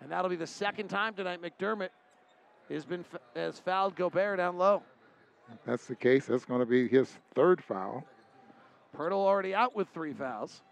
[0.00, 1.88] And that'll be the second time tonight McDermott
[2.70, 3.04] has been
[3.34, 4.82] has fouled Gobert down low.
[5.50, 8.04] If that's the case, that's going to be his third foul.
[8.96, 10.62] Poeltl already out with three fouls.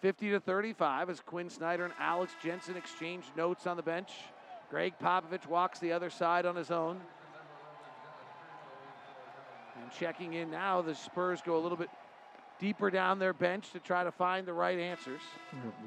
[0.00, 4.10] 50 to 35 as Quinn Snyder and Alex Jensen exchange notes on the bench.
[4.68, 7.00] Gregg Popovich walks the other side on his own.
[9.82, 11.90] And checking in now, the Spurs go a little bit
[12.58, 15.22] deeper down their bench to try to find the right answers.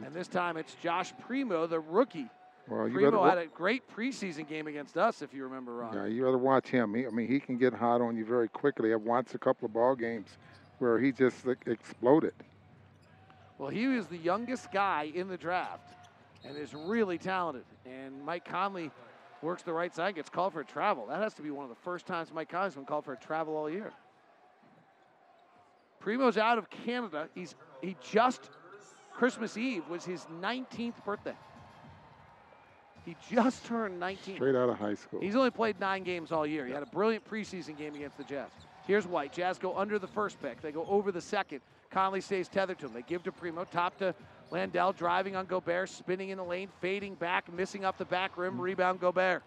[0.04, 2.30] And this time it's Josh Primo, the rookie.
[2.68, 5.96] Well, you Primo better, had a great preseason game against us, if you remember, Ron.
[5.96, 6.96] yeah, you better watch him.
[6.96, 8.94] He, I mean, he can get hot on you very quickly.
[8.94, 10.30] I've watched a couple of ball games
[10.80, 12.34] where he just like, exploded.
[13.58, 15.94] Well, he was the youngest guy in the draft
[16.44, 17.64] and is really talented.
[17.86, 18.92] And Mike Conley
[19.46, 21.06] works the right side, gets called for a travel.
[21.08, 23.18] That has to be one of the first times Mike Conley's been called for a
[23.18, 23.94] travel all year.
[26.00, 27.30] Primo's out of Canada.
[27.34, 28.50] He's he just
[29.14, 31.36] Christmas Eve was his 19th birthday.
[33.06, 34.36] He just turned 19.
[34.36, 35.22] Straight out of high school.
[35.22, 36.66] He's only played nine games all year.
[36.66, 38.50] He had a brilliant preseason game against the Jazz.
[38.88, 39.32] Here's White.
[39.32, 40.62] Jazz go under the first pick.
[40.62, 41.62] They go over the second.
[41.92, 42.94] Conley stays tethered to him.
[42.94, 43.64] They give to Primo.
[43.66, 44.16] Top to
[44.52, 48.60] Landale, driving on Gobert, spinning in the lane, fading back, missing off the back rim.
[48.60, 49.44] Rebound Gobert.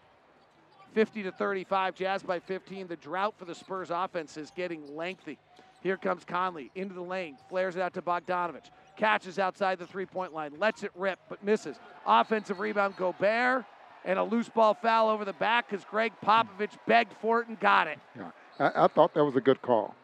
[0.94, 1.94] 50 to 35.
[1.94, 2.88] Jazz by 15.
[2.88, 5.38] The drought for the Spurs offense is getting lengthy.
[5.80, 8.64] Here comes Conley into the lane, flares it out to Bogdanovic.
[8.96, 11.78] Catches outside the three point line, lets it rip, but misses.
[12.04, 13.64] Offensive rebound, Gobert,
[14.04, 17.60] and a loose ball foul over the back because Gregg Popovich begged for it and
[17.60, 17.98] got it.
[18.16, 19.94] Yeah, I, I thought that was a good call.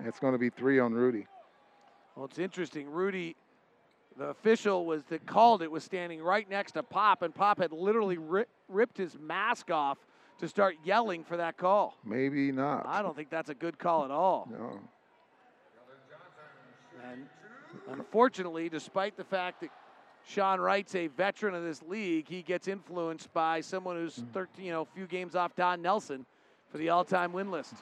[0.00, 1.26] It's going to be three on Rudy.
[2.18, 2.90] Well, it's interesting.
[2.90, 3.36] Rudy,
[4.16, 7.70] the official was that called it, was standing right next to Pop, and Pop had
[7.70, 9.98] literally ri- ripped his mask off
[10.40, 11.96] to start yelling for that call.
[12.04, 12.86] Maybe not.
[12.88, 14.48] I don't think that's a good call at all.
[14.50, 14.80] No.
[17.12, 17.26] And
[17.88, 19.70] unfortunately, despite the fact that
[20.26, 24.32] Sean Wright's a veteran of this league, he gets influenced by someone who's mm.
[24.32, 26.26] 13, you know, a few games off Don Nelson
[26.72, 27.74] for the all-time win list.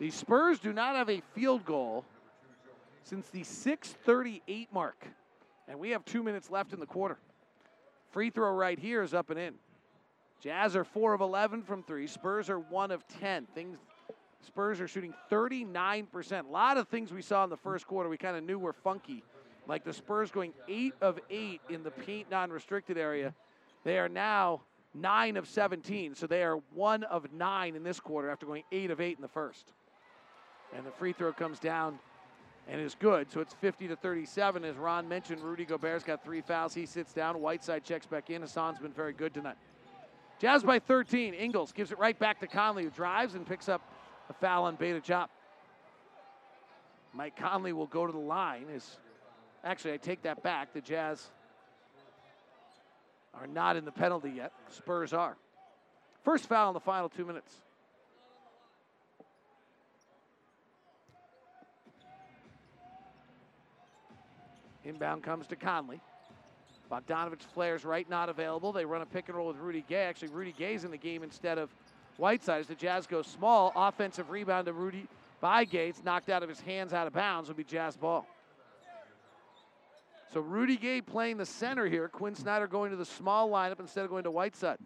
[0.00, 2.04] The Spurs do not have a field goal
[3.04, 5.06] since the 6:38 mark,
[5.68, 7.18] and we have two minutes left in the quarter.
[8.10, 9.54] Free throw right here is up and in.
[10.40, 12.06] Jazz are four of 11 from three.
[12.06, 13.46] Spurs are one of 10.
[13.54, 13.78] Things
[14.44, 16.48] Spurs are shooting 39%.
[16.48, 18.72] A lot of things we saw in the first quarter we kind of knew were
[18.72, 19.22] funky,
[19.68, 23.34] like the Spurs going 8 of 8 in the paint non restricted area.
[23.84, 24.62] They are now
[24.94, 28.90] 9 of 17, so they are 1 of 9 in this quarter after going 8
[28.90, 29.72] of 8 in the first.
[30.74, 31.98] And the free throw comes down
[32.68, 33.30] and is good.
[33.30, 34.64] So it's 50 to 37.
[34.64, 36.74] As Ron mentioned, Rudy Gobert's got three fouls.
[36.74, 37.40] He sits down.
[37.40, 38.42] Whiteside checks back in.
[38.42, 39.56] Hassan's been very good tonight.
[40.40, 41.34] Jazz by 13.
[41.34, 43.82] Ingles gives it right back to Conley, who drives and picks up
[44.28, 45.28] a foul on Bates-Diop.
[47.14, 48.66] Mike Conley will go to the line.
[48.74, 48.98] Is
[49.62, 50.72] actually I take that back.
[50.72, 51.28] The Jazz
[53.34, 54.52] are not in the penalty yet.
[54.70, 55.36] Spurs are.
[56.24, 57.54] First foul in the final two minutes.
[64.84, 66.00] Inbound comes to Conley.
[66.90, 68.72] Bogdanovic flares right, not available.
[68.72, 70.04] They run a pick and roll with Rudy Gay.
[70.04, 71.70] Actually, Rudy Gay's in the game instead of
[72.18, 72.60] Whiteside.
[72.60, 75.06] As the Jazz go small, offensive rebound to Rudy
[75.40, 78.26] by Gates, knocked out of his hands, out of bounds, will be Jazz ball.
[80.32, 82.08] So Rudy Gay playing the center here.
[82.08, 84.78] Quinn Snyder going to the small lineup instead of going to Whiteside.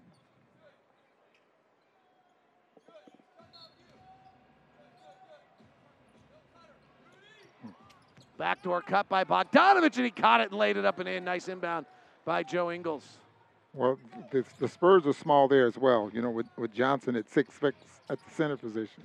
[8.39, 11.25] Backdoor cut by Bogdanovic, and he caught it and laid it up and in.
[11.25, 11.87] Nice inbound
[12.25, 13.07] by Joe Ingles.
[13.73, 13.99] Well,
[14.31, 17.51] the, the Spurs are small there as well, you know, with, with Johnson at six
[17.63, 17.75] at
[18.09, 19.03] the center position.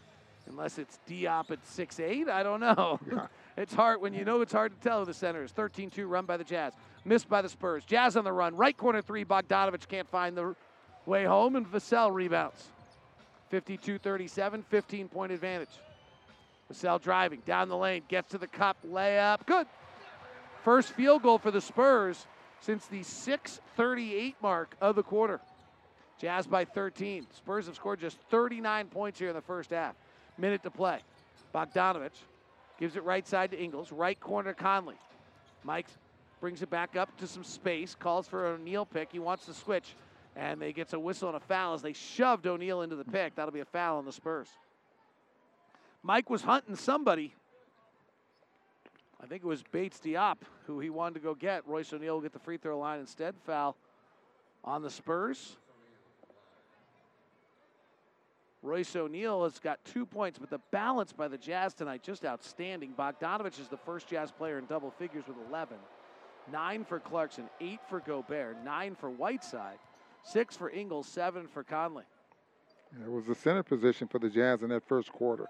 [0.48, 3.00] Unless it's Diop at six eight, I don't know.
[3.12, 3.28] Yeah.
[3.58, 5.52] it's hard when you know it's hard to tell who the center is.
[5.52, 6.74] 13 2 run by the Jazz.
[7.06, 7.84] Missed by the Spurs.
[7.86, 8.56] Jazz on the run.
[8.56, 9.26] Right corner three.
[9.26, 10.56] Bogdanovic can't find the
[11.06, 12.68] way home, and Vassell rebounds.
[13.50, 15.70] 52 37, 15 point advantage.
[16.72, 19.68] Vassell driving down the lane, gets to the cup, layup, good.
[20.64, 22.28] First field goal for the Spurs
[22.62, 25.42] since the 6:38 mark of the quarter.
[26.20, 27.26] Jazz by 13.
[27.32, 29.96] Spurs have scored just 39 points here in the first half.
[30.38, 31.00] Minute to play.
[31.54, 32.12] Bogdanovic
[32.80, 34.96] gives it right side to Ingles, right corner Conley.
[35.64, 35.88] Mike
[36.40, 39.12] brings it back up to some space, calls for an O'Neale pick.
[39.12, 39.96] He wants to switch,
[40.36, 43.36] and they gets a whistle and a foul as they shoved O'Neale into the pick.
[43.36, 44.50] That'll be a foul on the Spurs.
[46.04, 47.34] Mike was hunting somebody.
[49.22, 51.68] I think it was Bates-Diop who he wanted to go get.
[51.68, 53.36] Royce O'Neale will get the free throw line instead.
[53.46, 53.76] Foul
[54.64, 55.58] on the Spurs.
[58.64, 62.94] Royce O'Neale has got two points, but the balance by the Jazz tonight just outstanding.
[62.98, 65.78] Bogdanovic is the first Jazz player in double figures with 11.
[66.52, 69.78] Nine for Clarkson, eight for Gobert, nine for Whiteside,
[70.24, 72.04] six for Ingles, seven for Conley.
[73.04, 75.48] It was the center position for the Jazz in that first quarter.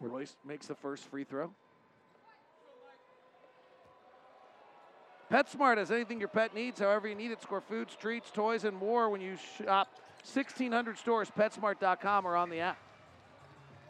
[0.00, 1.50] Royce makes the first free throw.
[5.30, 7.42] PetSmart has anything your pet needs, however you need it.
[7.42, 9.88] Score foods, treats, toys, and more when you shop
[10.32, 12.78] 1,600 stores, PetSmart.com, or on the app.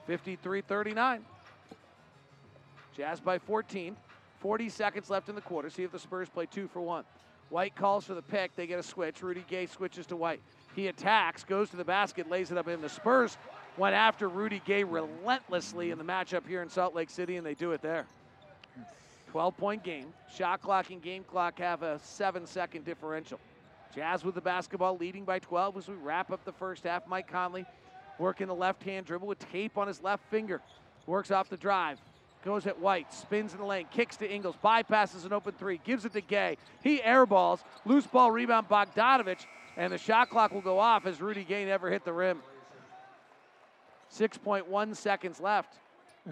[0.09, 1.21] 53-39.
[2.97, 3.97] Jazz by 14.
[4.41, 5.69] 40 seconds left in the quarter.
[5.69, 7.05] See if the Spurs play two for one.
[7.49, 8.55] White calls for the pick.
[8.57, 9.23] They get a switch.
[9.23, 10.41] Rudy Gay switches to White.
[10.75, 12.81] He attacks, goes to the basket, lays it up in.
[12.81, 13.37] The Spurs
[13.77, 17.55] went after Rudy Gay relentlessly in the matchup here in Salt Lake City, and they
[17.55, 18.07] do it there.
[19.31, 20.07] 12 point game.
[20.35, 23.39] Shot clock and game clock have a seven second differential.
[23.95, 27.07] Jazz with the basketball leading by 12 as we wrap up the first half.
[27.07, 27.67] Mike Conley
[28.19, 30.61] working the left hand dribble with tape on his left finger.
[31.07, 31.99] Works off the drive.
[32.45, 36.05] Goes at White, spins in the lane, kicks to Ingles, bypasses an open three, gives
[36.05, 36.57] it to Gay.
[36.83, 39.41] He airballs, loose ball rebound Bogdanovic,
[39.77, 42.41] and the shot clock will go off as Rudy Gay never hit the rim.
[44.13, 45.75] 6.1 seconds left.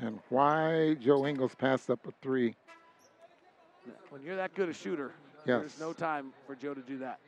[0.01, 2.55] And why Joe Ingles passed up a three?
[4.11, 5.13] When you're that good a shooter,
[5.47, 5.61] yes.
[5.61, 7.19] there's no time for Joe to do that.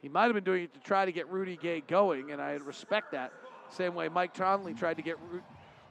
[0.00, 2.52] He might have been doing it to try to get Rudy Gay going, and I
[2.52, 3.32] respect that.
[3.70, 5.16] Same way Mike Conley tried to get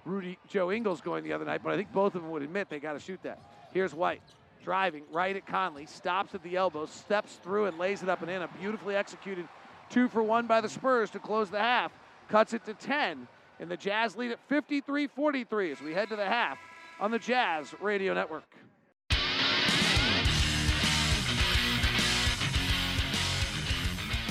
[0.06, 2.70] Rudy Joe Ingles going the other night, but I think both of them would admit
[2.70, 3.40] they got to shoot that.
[3.74, 4.22] Here's White
[4.64, 8.30] driving right at Conley, stops at the elbow, steps through and lays it up and
[8.30, 8.42] in.
[8.42, 9.48] A beautifully executed
[9.90, 11.92] two for one by the Spurs to close the half
[12.28, 13.28] cuts it to 10,
[13.60, 16.58] and the Jazz lead at 53 43 as we head to the half
[17.00, 18.44] on the Jazz Radio Network.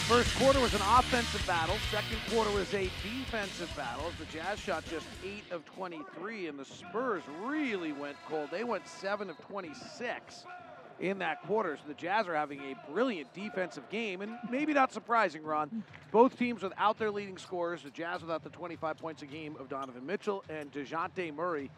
[0.09, 1.75] First quarter was an offensive battle.
[1.91, 6.65] Second quarter was a defensive battle the Jazz shot just 8 of 23, and the
[6.65, 8.49] Spurs really went cold.
[8.53, 10.45] They went 7 of 26
[11.01, 11.77] in that quarter.
[11.77, 15.83] So the Jazz are having a brilliant defensive game, and maybe not surprising, Ron.
[16.11, 17.83] Both teams without their leading scorers.
[17.83, 21.71] The Jazz without the 25 points a game of Donovan Mitchell and DeJounte Murray.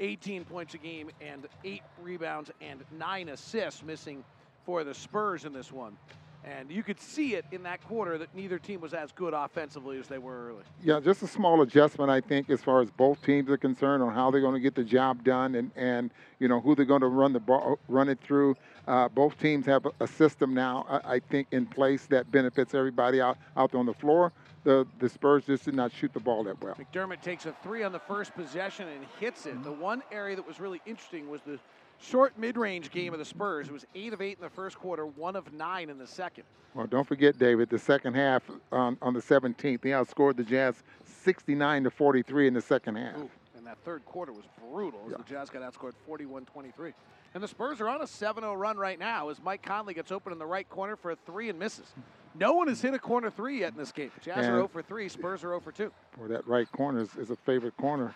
[0.00, 4.24] 18 points a game and eight rebounds and nine assists missing
[4.64, 5.96] for the Spurs in this one.
[6.44, 9.98] And you could see it in that quarter that neither team was as good offensively
[9.98, 10.62] as they were early.
[10.82, 14.12] Yeah, just a small adjustment, I think, as far as both teams are concerned on
[14.12, 17.02] how they're going to get the job done and, and you know who they're going
[17.02, 18.56] to run the ball, run it through.
[18.88, 23.20] Uh, both teams have a, system now, I, I, think, in place that benefits everybody
[23.20, 24.32] out, out on the floor.
[24.64, 26.74] The, the Spurs just did not shoot the ball that well.
[26.74, 29.62] McDermott takes a three on the first possession and hits it.
[29.62, 31.58] The one area that was really interesting was the
[32.02, 33.68] short mid-range game of the Spurs.
[33.68, 36.44] It was eight of eight in the first quarter, one of nine in the second.
[36.74, 40.82] Well, don't forget, David, the second half on, on the 17th, they outscored the Jazz
[41.22, 43.16] 69 to 43 in the second half.
[43.18, 45.18] Ooh, and that third quarter was brutal as yeah.
[45.18, 46.92] the Jazz got outscored 41-23.
[47.34, 50.32] And the Spurs are on a 7-0 run right now as Mike Conley gets open
[50.32, 51.86] in the right corner for a three and misses.
[52.34, 54.10] No one has hit a corner three yet in this game.
[54.22, 55.92] Jazz and are 0 for 3, Spurs are 0 for 2.
[56.18, 58.14] Boy, that right corner is, is a favorite corner.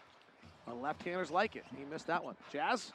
[0.66, 1.64] Well, left-handers like it.
[1.76, 2.34] He missed that one.
[2.50, 2.92] Jazz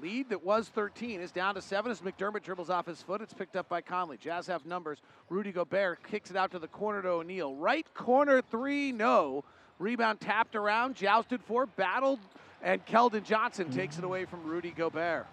[0.00, 3.20] Lead that was 13 is down to seven as McDermott dribbles off his foot.
[3.20, 4.16] It's picked up by Conley.
[4.16, 4.98] Jazz have numbers.
[5.28, 7.54] Rudy Gobert kicks it out to the corner to O'Neale.
[7.54, 9.44] Right corner three, no.
[9.78, 12.20] Rebound tapped around, jousted for, battled,
[12.62, 15.26] and Keldon Johnson takes it away from Rudy Gobert.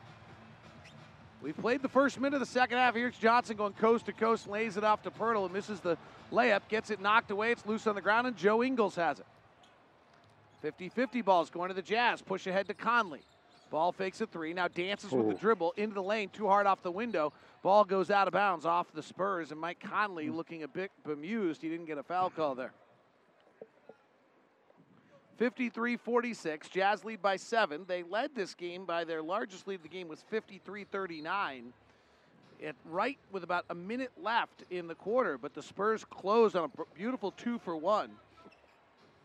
[1.42, 2.96] We've played the first minute of the second half.
[2.96, 5.98] Here's Johnson going coast to coast, lays it off to Poeltl and misses the
[6.32, 7.52] layup, gets it knocked away.
[7.52, 9.26] It's loose on the ground, and Joe Ingles has it.
[10.62, 12.22] 50 50 balls going to the Jazz.
[12.24, 13.22] Push ahead to Conley.
[13.76, 14.54] Ball fakes a three.
[14.54, 17.34] Now dances with the dribble into the lane, too hard off the window.
[17.62, 20.36] Ball goes out of bounds off the Spurs, and Mike Conley hmm.
[20.38, 21.62] looking a bit bemused.
[21.62, 22.72] He didn't get a foul call there.
[25.40, 26.70] 53 46.
[26.70, 27.84] Jazz lead by seven.
[27.86, 31.74] They led this game by their largest lead of the game was 53 39.
[32.62, 36.72] It right with about a minute left in the quarter, but the Spurs closed on
[36.80, 38.12] a beautiful two for one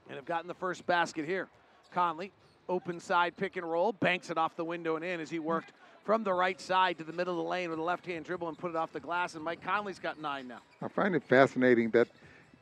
[0.09, 1.46] and have gotten the first basket here.
[1.92, 2.32] Conley
[2.70, 5.72] open side pick and roll, banks it off the window and in as he worked
[6.04, 8.48] from the right side to the middle of the lane with a left hand dribble
[8.48, 9.34] and put it off the glass.
[9.34, 10.60] And Mike Conley's got nine now.
[10.80, 12.08] I find it fascinating that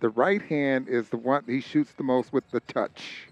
[0.01, 3.29] the right hand is the one he shoots the most with the touch.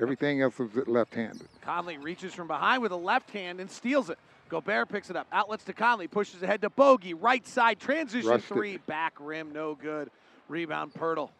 [0.00, 1.48] Everything else is left handed.
[1.62, 4.18] Conley reaches from behind with a left hand and steals it.
[4.48, 5.26] Gobert picks it up.
[5.32, 7.14] Outlets to Conley, pushes ahead to Bogey.
[7.14, 8.74] Right side transition Rushed three.
[8.74, 8.86] It.
[8.86, 10.10] Back rim, no good.
[10.48, 11.30] Rebound, Poeltl.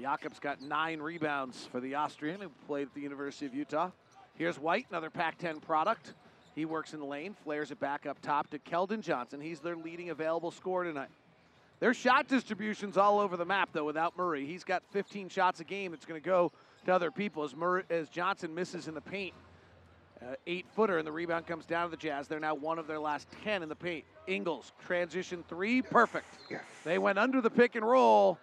[0.00, 3.90] Jakob's got nine rebounds for the Austrian who played at the University of Utah.
[4.34, 6.14] Here's White, another Pac 10 product.
[6.54, 9.40] He works in the lane, flares it back up top to Keldon Johnson.
[9.40, 11.08] He's their leading available scorer tonight.
[11.80, 14.46] Their shot distribution's all over the map, though, without Murray.
[14.46, 16.52] He's got 15 shots a game that's going to go
[16.86, 19.34] to other people as, Murray, as Johnson misses in the paint.
[20.20, 22.26] Uh, eight footer, and the rebound comes down to the Jazz.
[22.26, 24.04] They're now one of their last 10 in the paint.
[24.26, 26.26] Ingles, transition three, perfect.
[26.50, 26.62] Yes.
[26.82, 28.36] They went under the pick and roll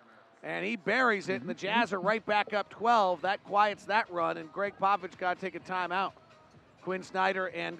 [0.45, 3.23] and he buries it, and the Jazz are right back up 12.
[3.23, 6.11] That quiets that run, and Gregg Popovich got to take a timeout.
[6.83, 7.79] Quinn Snyder and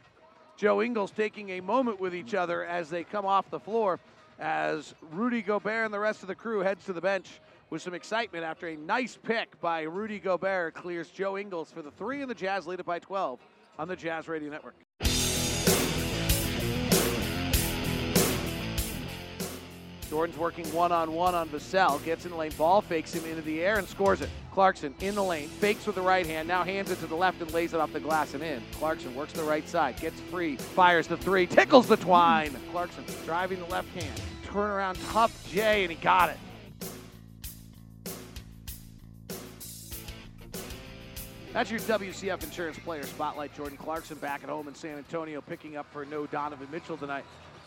[0.58, 4.00] Joe Ingles taking a moment with each other as they come off the floor
[4.40, 7.40] as Rudy Gobert and the rest of the crew heads to the bench
[7.70, 11.92] with some excitement after a nice pick by Rudy Gobert clears Joe Ingles for the
[11.92, 13.40] three, and the Jazz lead it by 12
[13.78, 14.76] on the Jazz Radio Network.
[20.10, 22.04] Jordan's working one on one on Vassell.
[22.04, 24.30] Gets in the lane, ball fakes him into the air and scores it.
[24.52, 27.42] Clarkson in the lane, fakes with the right hand, now hands it to the left
[27.42, 28.62] and lays it off the glass and in.
[28.74, 32.56] Clarkson works the right side, gets free, fires the three, tickles the twine.
[32.72, 36.38] Clarkson driving the left hand, turn around, tough J, and he got it.
[41.52, 43.56] That's your WCF Insurance Player Spotlight.
[43.56, 47.24] Jordan Clarkson back at home in San Antonio, picking up for no Donovan Mitchell tonight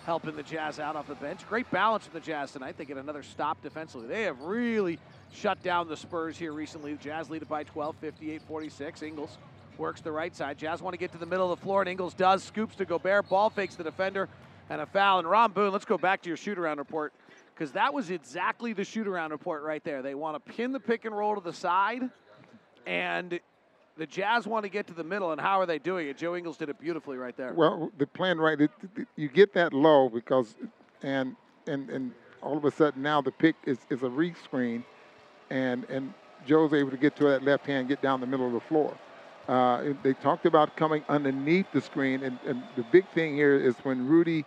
[0.08, 1.46] helping the Jazz out off the bench.
[1.50, 2.78] Great balance for the Jazz tonight.
[2.78, 4.08] They get another stop defensively.
[4.08, 4.98] They have really
[5.34, 6.94] shut down the Spurs here recently.
[6.94, 9.02] The Jazz lead it by 12, 58 46.
[9.02, 9.36] Ingles
[9.76, 10.56] works the right side.
[10.56, 12.42] Jazz want to get to the middle of the floor, and Ingles does.
[12.42, 13.28] Scoops to Gobert.
[13.28, 14.30] Ball fakes the defender,
[14.70, 15.18] and a foul.
[15.18, 17.12] And Ron Boone, let's go back to your shoot around report
[17.54, 20.00] because that was exactly the shoot around report right there.
[20.00, 22.08] They want to pin the pick and roll to the side,
[22.86, 23.38] and
[23.98, 26.16] the Jazz want to get to the middle, and how are they doing it?
[26.16, 27.52] Joe Ingles did it beautifully right there.
[27.52, 30.54] Well, the plan right, it, it, you get that low because,
[31.02, 31.36] and
[31.66, 34.84] and and all of a sudden now the pick is, is a re screen,
[35.50, 36.14] and and
[36.46, 38.96] Joe's able to get to that left hand, get down the middle of the floor.
[39.48, 43.74] Uh, they talked about coming underneath the screen, and, and the big thing here is
[43.82, 44.44] when Rudy,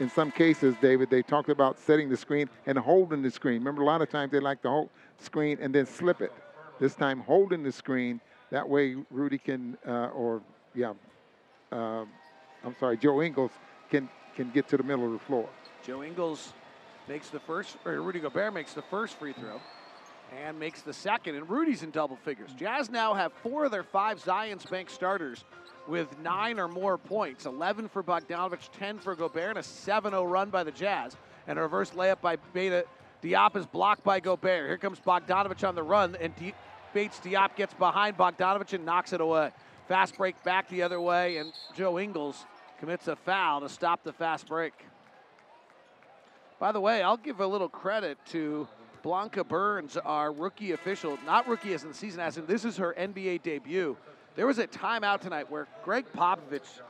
[0.00, 3.58] in some cases, David, they talked about setting the screen and holding the screen.
[3.58, 6.32] Remember, a lot of times they like to hold screen and then slip it.
[6.80, 8.20] This time, holding the screen
[8.50, 10.42] that way, Rudy can, uh, or
[10.74, 10.92] yeah,
[11.72, 12.04] uh,
[12.64, 13.52] I'm sorry, Joe Ingles
[13.90, 15.48] can can get to the middle of the floor.
[15.84, 16.52] Joe Ingles
[17.08, 19.60] makes the first, or Rudy Gobert makes the first free throw,
[20.44, 21.34] and makes the second.
[21.36, 22.50] And Rudy's in double figures.
[22.54, 25.44] Jazz now have four of their five Zions Bank starters
[25.88, 30.24] with nine or more points 11 for Bogdanovic, 10 for Gobert, and a 7 0
[30.24, 31.16] run by the Jazz.
[31.46, 32.86] And a reverse layup by Bates.
[33.22, 34.66] Diop is blocked by Gobert.
[34.66, 36.34] Here comes Bogdanovic on the run, and
[36.92, 39.50] Bates-Diop gets behind Bogdanovic and knocks it away.
[39.88, 42.44] Fast break back the other way, and Joe Ingles
[42.78, 44.72] commits a foul to stop the fast break.
[46.58, 48.68] By the way, I'll give a little credit to
[49.02, 52.76] Blanca Burns, our rookie official, not rookie as in the season, as in this is
[52.76, 53.96] her NBA debut.
[54.36, 56.80] There was a timeout tonight where Gregg Popovich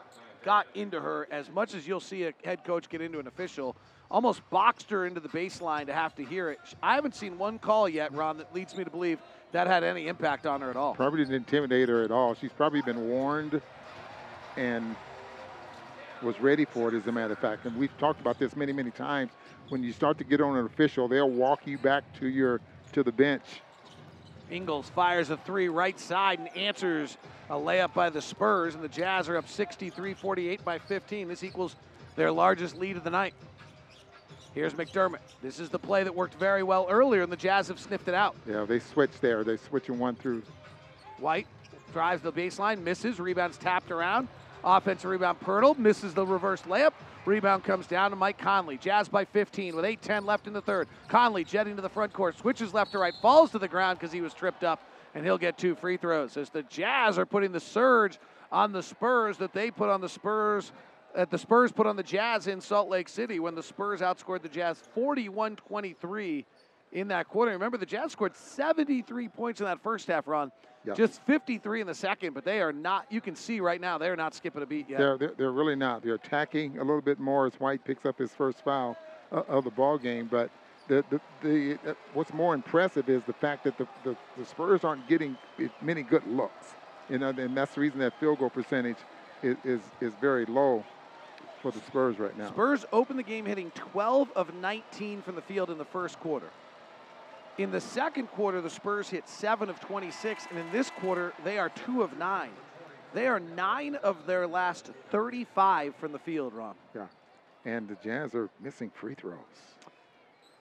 [0.44, 3.76] got into her as much as you'll see a head coach get into an official,
[4.11, 6.59] almost boxed her into the baseline to have to hear it.
[6.82, 9.18] I haven't seen one call yet, Ron, that leads me to believe
[9.53, 10.94] that had any impact on her at all.
[10.94, 12.34] Probably didn't intimidate her at all.
[12.34, 13.61] She's probably been warned
[14.57, 14.94] and
[16.22, 17.64] was ready for it, as a matter of fact.
[17.64, 19.32] And we've talked about this many, many times.
[19.70, 22.61] When you start to get on an official, they'll walk you back to your
[22.92, 23.44] to the bench.
[24.51, 27.16] Ingles fires a three right side and answers
[27.48, 31.28] a layup by the Spurs, and the Jazz are up 63 48 by 15.
[31.28, 31.76] This equals
[32.16, 33.34] their largest lead of the night.
[34.55, 35.18] Here's McDermott.
[35.42, 38.14] This is the play that worked very well earlier, and the Jazz have sniffed it
[38.14, 38.34] out.
[38.48, 39.44] Yeah, they switched there.
[39.44, 40.42] They're switching one through.
[41.18, 41.46] White
[41.92, 44.28] drives the baseline, misses, rebounds tapped around.
[44.64, 46.92] Offensive rebound, Poeltl misses the reverse layup.
[47.24, 48.76] Rebound comes down to Mike Conley.
[48.76, 50.88] Jazz by 15 with 8-10 left in the third.
[51.09, 54.12] Conley jetting to the front court, switches left to right, falls to the ground because
[54.12, 54.82] he was tripped up,
[55.14, 56.36] and he'll get two free throws.
[56.36, 58.18] As the Jazz are putting the surge
[58.51, 60.72] on the Spurs that they put on the Spurs,
[61.14, 64.42] that the Spurs put on the Jazz in Salt Lake City when the Spurs outscored
[64.42, 66.44] the Jazz 41-23
[66.92, 67.52] in that quarter.
[67.52, 70.50] Remember, the Jazz scored 73 points in that first half run.
[70.86, 70.96] Yep.
[70.96, 74.16] Just 53 in the second, but they are not, you can see right now, they're
[74.16, 74.98] not skipping a beat yet.
[74.98, 76.02] They're, they're, they're really not.
[76.02, 78.96] They're attacking a little bit more as White picks up his first foul
[79.30, 80.26] uh, of the ball game.
[80.30, 80.50] But
[80.88, 84.82] the, the, the, uh, what's more impressive is the fact that the, the, the Spurs
[84.82, 85.36] aren't getting
[85.82, 86.74] many good looks.
[87.11, 88.96] You know, and that's the reason that field goal percentage
[89.42, 90.84] is, is, is very low
[91.61, 92.48] for the Spurs right now.
[92.48, 96.48] Spurs open the game hitting 12 of 19 from the field in the first quarter.
[97.58, 101.58] In the second quarter, the Spurs hit 7 of 26, and in this quarter, they
[101.58, 102.50] are 2 of 9.
[103.12, 106.74] They are 9 of their last 35 from the field, Ron.
[106.94, 107.06] Yeah.
[107.64, 109.36] And the Jazz are missing free throws.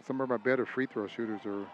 [0.05, 1.65] Some of our better free throw shooters are.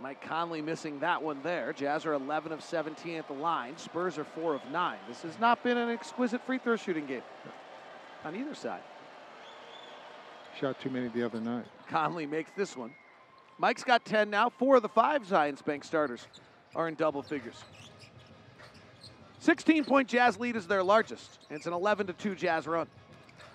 [0.00, 1.72] Mike Conley missing that one there.
[1.72, 3.76] Jazz are 11 of 17 at the line.
[3.76, 4.98] Spurs are 4 of 9.
[5.06, 7.22] This has not been an exquisite free throw shooting game
[8.24, 8.82] on either side.
[10.58, 11.64] Shot too many the other night.
[11.88, 12.92] Conley makes this one.
[13.58, 14.48] Mike's got 10 now.
[14.48, 16.26] Four of the five Zions Bank starters
[16.74, 17.64] are in double figures.
[19.40, 21.40] 16 point Jazz lead is their largest.
[21.50, 22.86] It's an 11 to 2 Jazz run.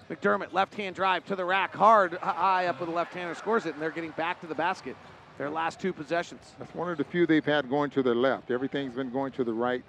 [0.09, 3.65] McDermott, left hand drive to the rack, hard, high up with the left hander, scores
[3.65, 4.95] it, and they're getting back to the basket.
[5.37, 6.41] Their last two possessions.
[6.57, 8.49] That's one of the few they've had going to their left.
[8.49, 9.83] Everything's been going to the right,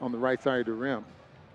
[0.00, 1.04] on the right side of the rim.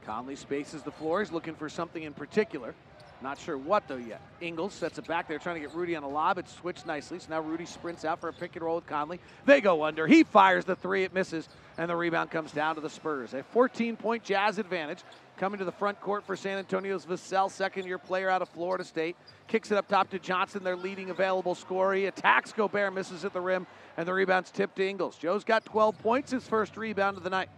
[0.06, 1.20] Conley spaces the floor.
[1.22, 2.74] He's looking for something in particular.
[3.22, 4.22] Not sure what though yet.
[4.42, 6.38] Ingles sets it back there, trying to get Rudy on a lob.
[6.38, 7.18] It's switched nicely.
[7.20, 9.20] So now Rudy sprints out for a pick and roll with Conley.
[9.46, 10.06] They go under.
[10.06, 11.04] He fires the three.
[11.04, 11.48] It misses,
[11.78, 13.34] and the rebound comes down to the Spurs.
[13.34, 15.00] A 14-point Jazz advantage.
[15.38, 19.18] Coming to the front court for San Antonio's Vassell, second-year player out of Florida State.
[19.50, 21.94] Kicks it up top to Johnson, their leading available scorer.
[21.94, 25.18] He attacks Gobert, misses at the rim, and the rebound's tipped to Ingles.
[25.18, 27.50] Joe's got 12 points, his first rebound of the night.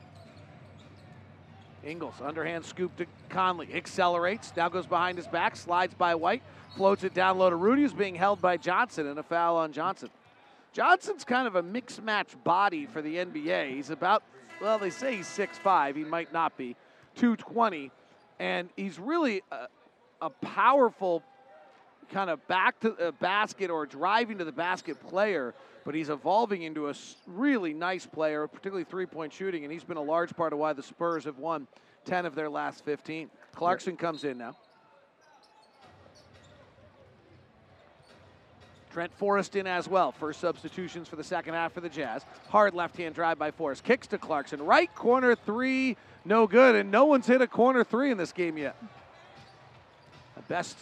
[1.87, 3.73] Ingles, underhand scoop to Conley.
[3.73, 6.43] Accelerates, now goes behind his back, slides by White,
[6.75, 9.71] floats it down low to Rudy, who's being held by Johnson, and a foul on
[9.71, 10.09] Johnson.
[10.73, 13.73] Johnson's kind of a mixed match body for the NBA.
[13.73, 14.21] He's about,
[14.61, 15.95] well, they say he's 6'5.
[15.95, 16.75] He might not be.
[17.15, 17.89] 220.
[18.39, 19.67] And he's really a,
[20.21, 21.23] a powerful
[22.11, 25.53] kind of back to the basket or driving to the basket player,
[25.87, 26.93] but he's evolving into a
[27.25, 30.73] really nice player, particularly three point shooting, and he's been a large part of why
[30.73, 31.65] the Spurs have won
[32.03, 33.29] 10 of their last 15.
[33.55, 34.53] Clarkson comes in now.
[38.91, 40.11] Trent Forrest in as well.
[40.11, 42.25] First substitutions for the second half for the Jazz.
[42.49, 43.85] Hard left hand drive by Forrest.
[43.85, 44.61] Kicks to Clarkson.
[44.61, 46.75] Right corner three, no good.
[46.75, 48.75] And no one's hit a corner three in this game yet.
[50.35, 50.77] The best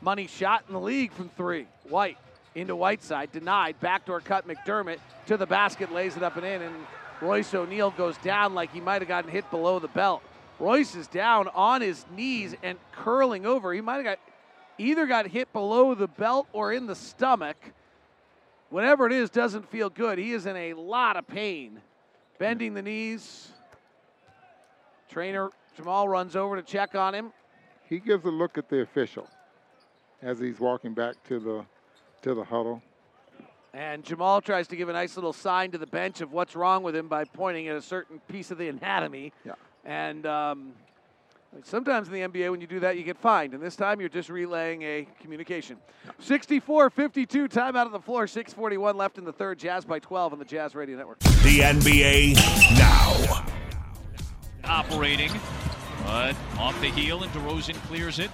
[0.00, 1.66] money shot in the league from three.
[1.88, 2.18] White
[2.54, 3.32] into Whiteside.
[3.32, 3.78] Denied.
[3.80, 6.62] Backdoor cut McDermott to the basket, lays it up and in.
[6.62, 6.74] And
[7.20, 10.22] Royce O'Neale goes down like he might have gotten hit below the belt.
[10.58, 13.72] Royce is down on his knees and curling over.
[13.72, 14.18] He might have got
[14.78, 17.56] either got hit below the belt or in the stomach.
[18.70, 20.18] Whatever it is doesn't feel good.
[20.18, 21.80] He is in a lot of pain.
[22.38, 23.48] Bending the knees.
[25.08, 27.32] Trainer Jamal runs over to check on him.
[27.88, 29.28] He gives a look at the official
[30.22, 31.64] as he's walking back to the
[32.24, 32.82] to the huddle.
[33.72, 36.82] And Jamal tries to give a nice little sign to the bench of what's wrong
[36.82, 39.32] with him by pointing at a certain piece of the anatomy.
[39.44, 39.54] Yeah.
[39.84, 40.72] And um,
[41.62, 44.08] Sometimes in the NBA, when you do that, you get fined, and this time you're
[44.08, 45.76] just relaying a communication.
[46.18, 49.58] 64 52, timeout of the floor, 641 left in the third.
[49.58, 51.20] Jazz by 12 on the Jazz Radio Network.
[51.20, 52.34] The NBA
[52.76, 53.44] now.
[54.64, 55.30] Operating,
[56.04, 58.30] but off the heel, and DeRozan clears it.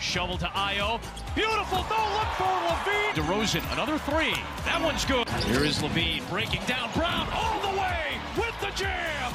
[0.00, 1.00] Shovel to Io.
[1.34, 3.12] Beautiful no look for LaVine.
[3.14, 4.34] DeRozan, another three.
[4.64, 5.28] That one's good.
[5.28, 9.34] Here is LaVine breaking down Brown all the way with the jam.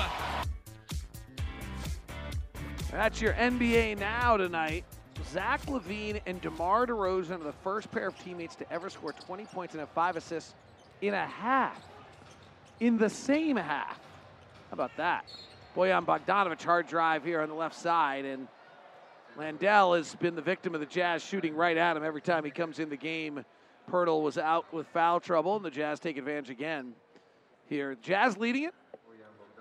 [2.91, 4.85] That's your NBA now tonight.
[5.31, 9.45] Zach LaVine and DeMar DeRozan are the first pair of teammates to ever score 20
[9.45, 10.53] points and have five assists
[11.01, 11.81] in a half.
[12.79, 13.99] In the same half.
[14.69, 15.25] How about that?
[15.75, 18.47] Bojan Bogdanovic hard drive here on the left side, and
[19.37, 22.51] Landale has been the victim of the Jazz shooting right at him every time he
[22.51, 23.43] comes in the game.
[23.91, 26.93] Poeltl was out with foul trouble, and the Jazz take advantage again
[27.67, 27.95] here.
[28.01, 28.73] Jazz leading it.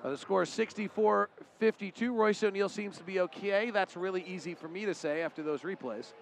[0.05, 1.29] Uh, the score is 64
[1.61, 2.13] 52.
[2.13, 3.71] Royce O'Neale seems to be okay.
[3.71, 6.13] That's really easy for me to say after those replays.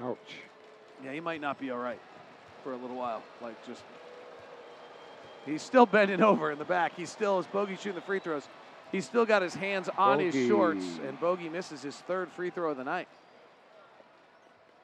[0.00, 0.18] Ouch.
[1.04, 2.00] Yeah, he might not be all right
[2.62, 3.22] for a little while.
[3.40, 3.82] Like, just.
[5.44, 6.94] He's still bending over in the back.
[6.96, 8.48] He's still, as Bogey shooting the free throws,
[8.92, 12.70] he's still got his hands on his shorts, and Bogey misses his third free throw
[12.70, 13.08] of the night.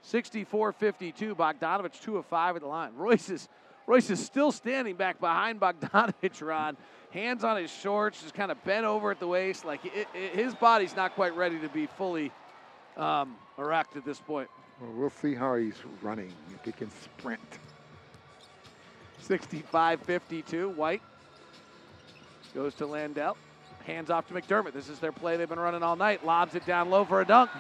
[0.03, 1.35] 64 52.
[1.35, 2.93] Bogdanovic, 2 of 5 at the line.
[2.97, 3.49] Royce is,
[3.87, 6.77] Royce is still standing back behind Bogdanovic, Ron.
[7.11, 9.65] Hands on his shorts, just kind of bent over at the waist.
[9.65, 12.31] Like it, it, his body's not quite ready to be fully
[12.97, 14.49] um, erect at this point.
[14.81, 17.41] Well, we'll see how he's running, if he can sprint.
[19.21, 20.71] 65 52.
[20.71, 21.03] White
[22.55, 23.37] goes to Landale.
[23.89, 24.75] Hands off to McDermott.
[24.75, 26.23] This is their play they've been running all night.
[26.23, 27.51] Lobs it down low for a dunk.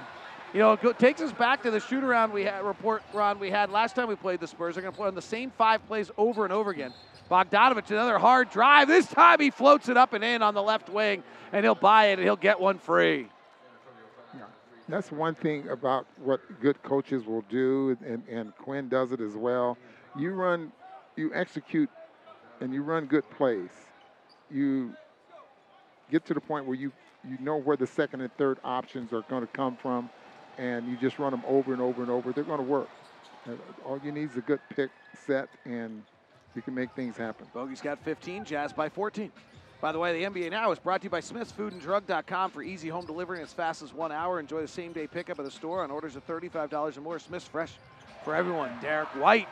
[0.53, 3.51] You know, it takes us back to the shoot around we had report Ron we
[3.51, 4.75] had last time we played the Spurs.
[4.75, 6.93] They're going to play on the same five plays over and over again.
[7.31, 8.89] Bogdanovic, another hard drive.
[8.89, 12.09] This time he floats it up and in on the left wing, and he'll buy
[12.09, 13.29] it and he'll get one free.
[14.87, 19.35] That's one thing about what good coaches will do, and, and Quinn does it as
[19.35, 19.79] well.
[20.15, 20.73] You run,
[21.17, 21.89] you execute,
[22.61, 23.71] and you run good plays.
[24.51, 24.95] You
[26.11, 26.93] get to the point where you,
[27.29, 30.11] you know where the second and third options are going to come from,
[30.57, 32.33] and you just run them over and over and over.
[32.33, 32.89] They're going to work.
[33.47, 33.53] Uh,
[33.85, 34.91] all you need is a good pick
[35.27, 36.03] set, and
[36.55, 37.47] you can make things happen.
[37.55, 39.31] Bogey's got 15, Jazz by 14.
[39.81, 43.07] By the way, the NBA Now is brought to you by SmithsFoodAndDrug.com for easy home
[43.07, 44.41] delivery in as fast as one hour.
[44.41, 47.19] Enjoy the same day pickup at the store on orders of $35 or more.
[47.21, 47.75] Smith's Fresh
[48.25, 48.73] for everyone.
[48.83, 49.49] Derrick White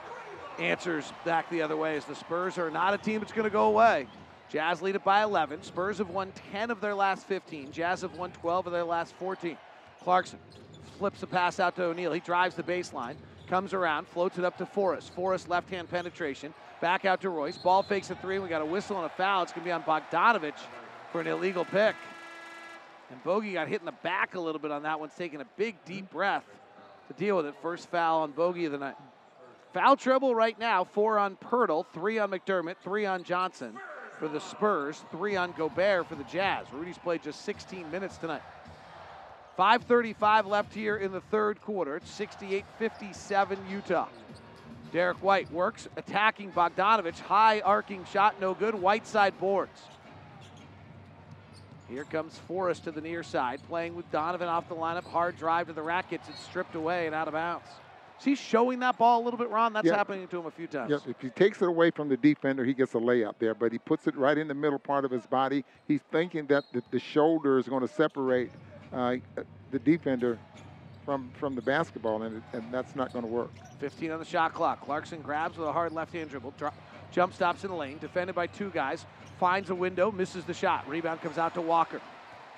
[0.58, 3.50] answers back the other way as the Spurs are not a team that's going to
[3.50, 4.08] go away.
[4.48, 5.62] Jazz lead it by 11.
[5.62, 7.72] Spurs have won 10 of their last 15.
[7.72, 9.56] Jazz have won 12 of their last 14.
[10.02, 10.38] Clarkson
[10.98, 12.12] flips the pass out to O'Neale.
[12.12, 13.16] He drives the baseline,
[13.48, 15.12] comes around, floats it up to Forrest.
[15.14, 16.54] Forrest left hand penetration.
[16.80, 17.58] Back out to Royce.
[17.58, 18.38] Ball fakes a three.
[18.38, 19.42] We got a whistle and a foul.
[19.42, 20.54] It's going to be on Bogdanovic
[21.10, 21.96] for an illegal pick.
[23.10, 25.46] And Bogey got hit in the back a little bit on that one, taking a
[25.56, 26.44] big, deep breath
[27.08, 27.54] to deal with it.
[27.62, 28.96] First foul on Bogey of the night.
[29.72, 33.78] Foul trouble right now four on Poeltl, three on McDermott, three on Johnson
[34.18, 36.66] for the Spurs, three on Gobert for the Jazz.
[36.72, 38.42] Rudy's played just 16 minutes tonight.
[39.58, 41.96] 5.35 left here in the third quarter.
[41.96, 44.08] It's 68 57 Utah.
[44.92, 47.18] Derrick White works, attacking Bogdanovic.
[47.18, 48.74] High arcing shot, no good.
[48.74, 49.80] Whiteside boards.
[51.88, 55.04] Here comes Forrest to the near side, playing with Donovan off the lineup.
[55.04, 57.68] Hard drive to the rack, gets it stripped away and out of bounds.
[58.18, 59.72] Is he showing that ball a little bit, Ron?
[59.72, 59.96] That's Yeah.
[59.96, 60.90] happening to him a few times.
[60.90, 63.72] Yep, if he takes it away from the defender, he gets a layup there, but
[63.72, 65.64] he puts it right in the middle part of his body.
[65.86, 68.50] He's thinking that the, the shoulder is going to separate
[68.92, 69.16] uh,
[69.70, 70.38] the defender
[71.04, 73.50] from from the basketball, and, it, and that's not going to work.
[73.78, 74.80] 15 on the shot clock.
[74.84, 76.54] Clarkson grabs with a hard left hand dribble.
[76.58, 76.70] Dro-
[77.12, 77.98] jump stops in the lane.
[77.98, 79.04] Defended by two guys.
[79.38, 80.10] Finds a window.
[80.10, 80.88] Misses the shot.
[80.88, 82.00] Rebound comes out to Walker.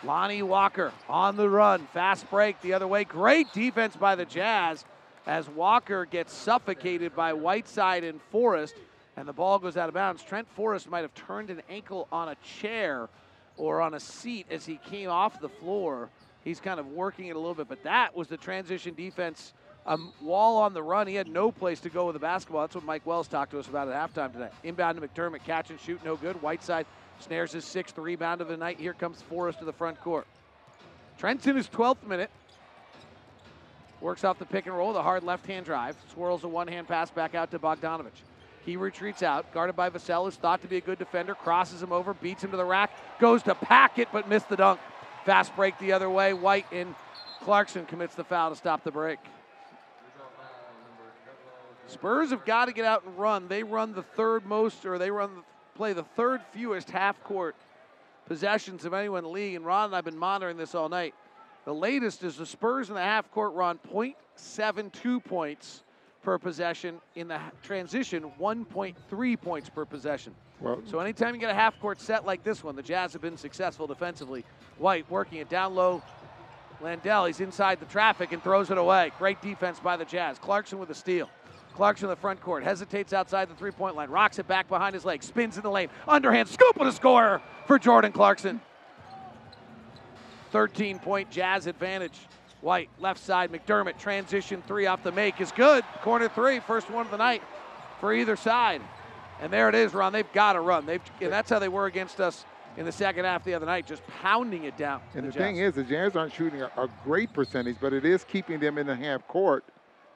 [0.05, 1.87] Lonnie Walker on the run.
[1.93, 3.03] Fast break the other way.
[3.05, 4.85] Great defense by the Jazz
[5.29, 8.75] as Walker gets suffocated by Whiteside and Forrest.
[9.17, 10.23] And the ball goes out of bounds.
[10.23, 13.09] Trent Forrest might have turned an ankle on a chair
[13.59, 16.09] or on a seat as he came off the floor.
[16.45, 19.53] He's kind of working it a little bit, but that was the transition defense.
[19.87, 21.07] Um, wall on the run.
[21.07, 22.63] He had no place to go with the basketball.
[22.63, 24.49] That's what Mike Wells talked to us about at halftime today.
[24.65, 26.41] Inbound to McDermott, catch and shoot, no good.
[26.41, 26.87] Whiteside
[27.21, 28.81] snares his sixth rebound of the night.
[28.81, 30.27] Here comes Forrest to the front court.
[31.19, 32.31] Trent's in his 12th minute.
[34.01, 35.97] Works off the pick and roll, the hard left hand drive.
[36.13, 38.13] Swirls a one hand pass back out to Bogdanovic.
[38.65, 41.35] He retreats out, guarded by Vassell, who's thought to be a good defender.
[41.35, 44.57] Crosses him over, beats him to the rack, goes to pack it, but missed the
[44.57, 44.79] dunk.
[45.25, 46.33] Fast break the other way.
[46.33, 46.95] White and
[47.43, 49.19] Clarkson commits the foul to stop the break.
[51.87, 53.49] Spurs have got to get out and run.
[53.49, 55.31] They run the third most, or they run
[55.75, 57.57] play the third fewest half court
[58.27, 59.55] possessions of anyone in the league.
[59.55, 61.15] And Ron and I've been monitoring this all night.
[61.69, 65.83] The latest is the Spurs in the half court run 0.72 points
[66.23, 66.99] per possession.
[67.15, 70.35] In the transition, 1.3 points per possession.
[70.63, 73.21] Well, so anytime you get a half court set like this one, the Jazz have
[73.21, 74.47] been successful defensively.
[74.79, 76.03] White working it down low.
[76.81, 79.13] Landale, he's inside the traffic and throws it away.
[79.19, 80.39] Great defense by the Jazz.
[80.39, 81.29] Clarkson with a steal.
[81.75, 84.95] Clarkson in the front court hesitates outside the three point line, rocks it back behind
[84.95, 88.63] his leg, spins in the lane, underhand scoop with a score for Jordan Clarkson.
[90.51, 92.19] 13 point Jazz advantage.
[92.61, 95.85] White, left side, McDermott, transition three off the make is good.
[96.03, 97.43] Corner three, first one of the night
[98.01, 98.83] for either side.
[99.41, 100.13] And there it is, Ron.
[100.13, 100.85] They've got to run.
[100.85, 102.45] They've, and that's how they were against us
[102.77, 105.01] in the second half the other night, just pounding it down.
[105.15, 108.05] And the, the thing is, the Jazz aren't shooting a, a, great percentage, but it
[108.05, 109.65] is keeping them in the half court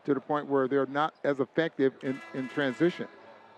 [0.05, 3.09] to the point where they're not as effective in, in transition.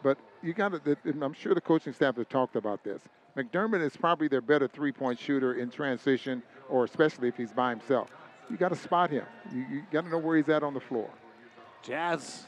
[0.02, 3.02] But you got to, I'm sure the coaching staff has talked about this.
[3.36, 7.70] McDermott is probably their better three point shooter in transition, or especially if he's by
[7.70, 8.10] himself.
[8.50, 9.24] You got to spot him.
[9.52, 11.10] You, you got to know where he's at on the floor.
[11.82, 12.44] Jazz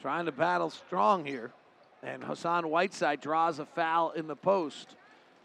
[0.00, 1.52] trying to battle strong here.
[2.02, 4.96] And Hassan Whiteside draws a foul in the post.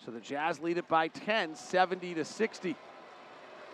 [0.03, 2.75] So the Jazz lead it by 10, 70 to 60.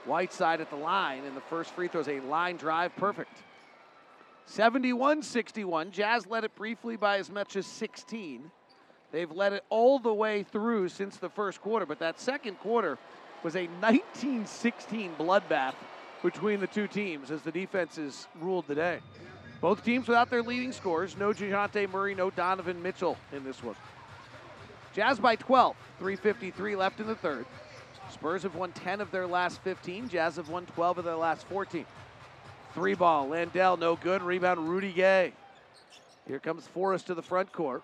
[0.06, 3.38] Whiteside at the line, and the first free throw is a line drive, perfect.
[4.46, 5.92] 71 61.
[5.92, 8.52] Jazz led it briefly by as much as 16.
[9.14, 12.98] They've led it all the way through since the first quarter, but that second quarter
[13.44, 15.76] was a 1916 bloodbath
[16.24, 19.00] between the two teams as the defenses ruled the day.
[19.62, 21.16] Both teams without their leading scorers.
[21.16, 23.76] No Dejounte Murray, no Donovan Mitchell in this one.
[24.96, 27.46] Jazz by 12, 3.53 left in the third.
[28.12, 30.10] Spurs have won 10 of their last 15.
[30.10, 31.86] Jazz have won 12 of their last 14.
[32.74, 34.24] Three ball, Landale, no good.
[34.24, 35.34] Rebound, Rudy Gay.
[36.28, 37.84] Here comes Forrest to the front court.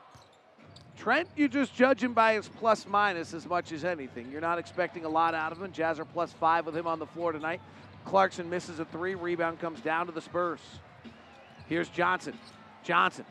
[1.00, 4.30] Trent, you just judge him by his plus minus as much as anything.
[4.30, 5.72] You're not expecting a lot out of him.
[5.72, 7.62] Jazz are plus five with him on the floor tonight.
[8.04, 9.16] Clarkson misses a three.
[9.16, 10.60] Rebound comes down to the Spurs.
[11.68, 12.38] Here's Johnson.
[12.84, 13.24] Johnson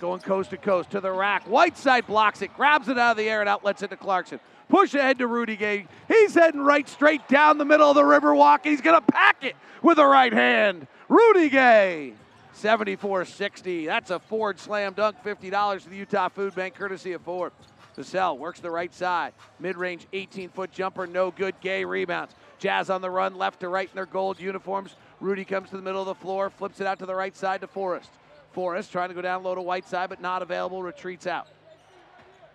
[0.00, 1.44] going coast to coast to the rack.
[1.44, 4.38] Whiteside blocks it, grabs it out of the air, and outlets it to Clarkson.
[4.68, 5.86] Push ahead to Rudy Gay.
[6.08, 9.12] He's heading right straight down the middle of the river walk, and he's going to
[9.12, 10.86] pack it with the right hand.
[11.08, 12.14] Rudy Gay.
[12.54, 13.86] 74 60.
[13.86, 15.16] That's a Ford slam dunk.
[15.24, 17.52] $50 to the Utah Food Bank, courtesy of Ford.
[17.96, 19.32] Vassell works the right side.
[19.60, 21.54] Mid range 18 foot jumper, no good.
[21.60, 22.34] Gay rebounds.
[22.58, 24.96] Jazz on the run, left to right in their gold uniforms.
[25.20, 27.60] Rudy comes to the middle of the floor, flips it out to the right side
[27.60, 28.10] to Forrest.
[28.52, 31.48] Forrest trying to go down low to Whiteside, but not available, retreats out.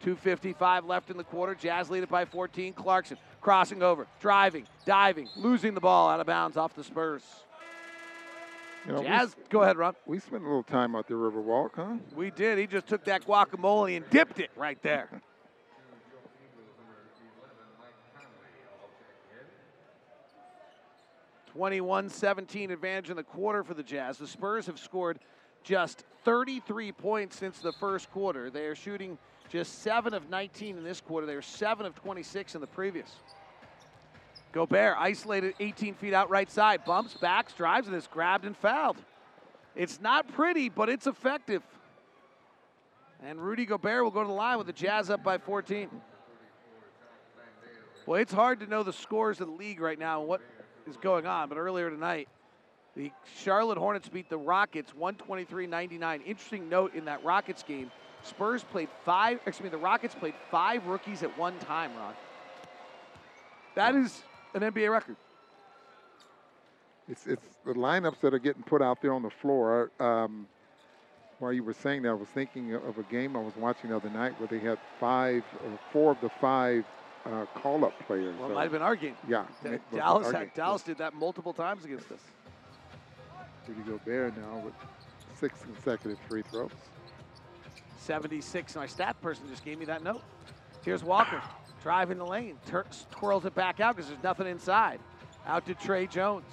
[0.03, 1.55] 2.55 left in the quarter.
[1.55, 2.73] Jazz lead it by 14.
[2.73, 7.23] Clarkson crossing over, driving, diving, losing the ball out of bounds off the Spurs.
[8.85, 9.93] You know, Jazz, we, go ahead, Ron.
[10.05, 11.97] We spent a little time out there Riverwalk, huh?
[12.15, 12.57] We did.
[12.57, 15.09] He just took that guacamole and dipped it right there.
[21.53, 24.17] 21 17 advantage in the quarter for the Jazz.
[24.17, 25.19] The Spurs have scored
[25.63, 28.49] just 33 points since the first quarter.
[28.49, 29.17] They are shooting
[29.49, 31.27] just 7 of 19 in this quarter.
[31.27, 33.13] They are 7 of 26 in the previous.
[34.51, 38.97] Gobert isolated 18 feet out right side, bumps, backs, drives, and is grabbed and fouled.
[39.75, 41.61] It's not pretty, but it's effective.
[43.23, 45.89] And Rudy Gobert will go to the line with the Jazz up by 14.
[48.05, 50.41] Well, it's hard to know the scores of the league right now and what
[50.87, 51.47] is going on.
[51.49, 52.27] But earlier tonight,
[52.95, 56.25] the Charlotte Hornets beat the Rockets 123-99.
[56.25, 57.91] Interesting note in that Rockets game,
[58.23, 62.13] Spurs played five, excuse me, the Rockets played five rookies at one time, Ron.
[63.75, 64.23] That is
[64.53, 65.15] an NBA record.
[67.07, 69.91] It's, it's the lineups that are getting put out there on the floor.
[69.99, 70.47] Um,
[71.39, 73.95] while you were saying that, I was thinking of a game I was watching the
[73.95, 76.85] other night where they had five, or four of the five
[77.25, 78.35] uh, call-up players.
[78.39, 79.15] Well, it might have been our game.
[79.27, 79.45] Yeah.
[79.93, 82.19] Dallas, had, Dallas did that multiple times against us.
[83.67, 84.73] Rudy Gobert now with
[85.39, 86.71] six consecutive free throws.
[87.99, 88.75] 76.
[88.75, 90.21] My stat person just gave me that note.
[90.83, 91.41] Here's Walker
[91.81, 94.99] driving the lane, tur- twirls it back out because there's nothing inside.
[95.45, 96.45] Out to Tre Jones.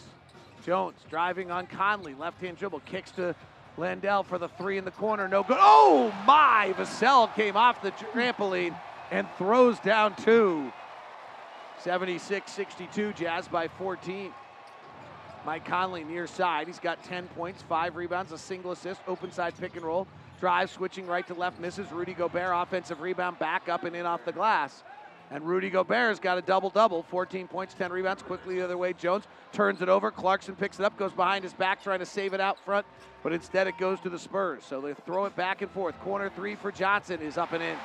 [0.65, 3.35] Jones driving on Conley, left hand dribble, kicks to
[3.77, 5.59] Landale for the three in the corner, no good.
[5.61, 6.75] Oh my!
[6.77, 8.77] Vassell came off the trampoline
[9.11, 10.73] and throws down two.
[11.81, 14.33] 76 62, Jazz by 14.
[15.45, 16.67] Mike Conley near side.
[16.67, 20.09] He's got 10 points, five rebounds, a single assist, open side pick and roll.
[20.41, 21.91] Drive switching right to left, misses.
[21.93, 24.83] Rudy Gobert, offensive rebound, back up and in off the glass.
[25.31, 28.23] And Rudy Gobert's got a double double 14 points, 10 rebounds.
[28.23, 28.93] Quickly the other way.
[28.93, 30.11] Jones turns it over.
[30.11, 32.87] Clarkson picks it up, goes behind his back, trying to save it out front,
[33.23, 34.63] but instead it goes to the Spurs.
[34.65, 35.99] So they throw it back and forth.
[36.01, 37.77] Corner three for Johnson is up and in.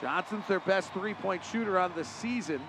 [0.00, 2.60] Johnson's their best three point shooter on the season.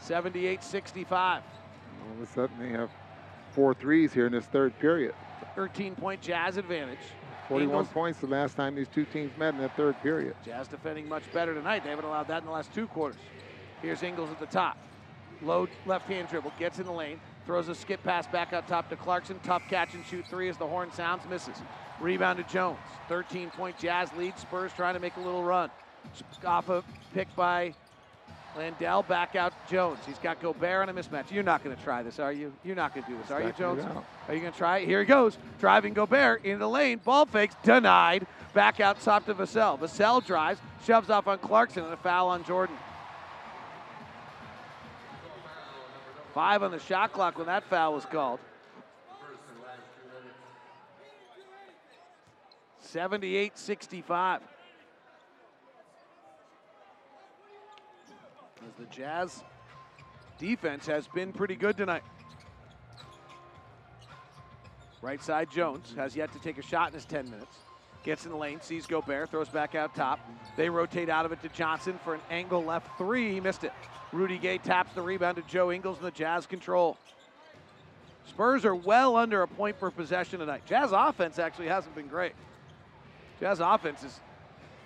[0.00, 1.42] 78 65.
[1.42, 2.90] All of a sudden, they have
[3.52, 5.14] four threes here in this third period.
[5.56, 6.98] 13 point Jazz advantage.
[7.48, 10.34] 41 Ingles- points the last time these two teams met in that third period.
[10.44, 11.84] Jazz defending much better tonight.
[11.84, 13.20] They haven't allowed that in the last two quarters.
[13.82, 14.78] Here's Ingles at the top.
[15.42, 18.88] Low left hand dribble, gets in the lane, throws a skip pass back out top
[18.88, 19.38] to Clarkson.
[19.40, 21.56] Tough catch and shoot three as the horn sounds, misses.
[22.00, 22.78] Rebound to Jones.
[23.08, 24.38] 13 point Jazz lead.
[24.38, 25.70] Spurs trying to make a little run.
[26.44, 27.74] Off a pick by
[28.56, 29.98] Landale, back out Jones.
[30.06, 31.30] He's got Gobert on a mismatch.
[31.32, 32.52] You're not going to try this, are you?
[32.64, 33.84] You're not going to do this, are you, Jones?
[34.28, 34.86] Are you going to try it?
[34.86, 35.36] Here he goes.
[35.58, 37.00] Driving Gobert into the lane.
[37.04, 37.56] Ball fakes.
[37.64, 38.26] Denied.
[38.52, 39.78] Back out top to Vassell.
[39.78, 40.60] Vassell drives.
[40.86, 42.76] Shoves off on Clarkson and a foul on Jordan.
[46.32, 48.40] Five on the shot clock when that foul was called.
[52.80, 54.40] 78 65.
[58.66, 59.42] As the Jazz
[60.38, 62.02] defense has been pretty good tonight.
[65.02, 67.56] Right side Jones has yet to take a shot in his 10 minutes.
[68.04, 70.20] Gets in the lane, sees Gobert, throws back out top.
[70.56, 73.32] They rotate out of it to Johnson for an angle left three.
[73.32, 73.72] He missed it.
[74.12, 76.96] Rudy Gay taps the rebound to Joe Ingles and the Jazz control.
[78.26, 80.62] Spurs are well under a point per possession tonight.
[80.66, 82.32] Jazz offense actually hasn't been great.
[83.40, 84.20] Jazz offense is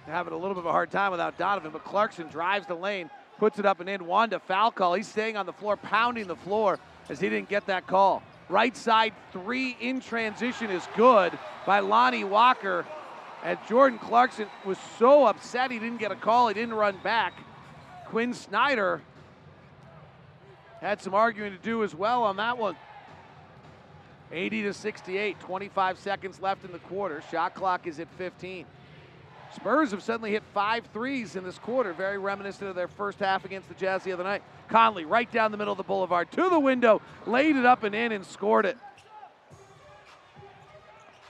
[0.06, 3.10] having a little bit of a hard time without Donovan, but Clarkson drives the lane,
[3.38, 4.04] puts it up and in.
[4.04, 4.94] Wanda foul call.
[4.94, 6.78] He's staying on the floor, pounding the floor
[7.08, 8.22] as he didn't get that call.
[8.48, 12.84] Right side three in transition is good by Lonnie Walker.
[13.44, 16.48] And Jordan Clarkson was so upset he didn't get a call.
[16.48, 17.34] He didn't run back.
[18.06, 19.00] Quinn Snyder
[20.80, 22.76] had some arguing to do as well on that one.
[24.30, 27.22] 80 to 68, 25 seconds left in the quarter.
[27.30, 28.66] Shot clock is at 15.
[29.54, 33.44] Spurs have suddenly hit five threes in this quarter, very reminiscent of their first half
[33.44, 34.42] against the Jazz the other night.
[34.68, 37.94] Conley right down the middle of the boulevard to the window, laid it up and
[37.94, 38.76] in and scored it.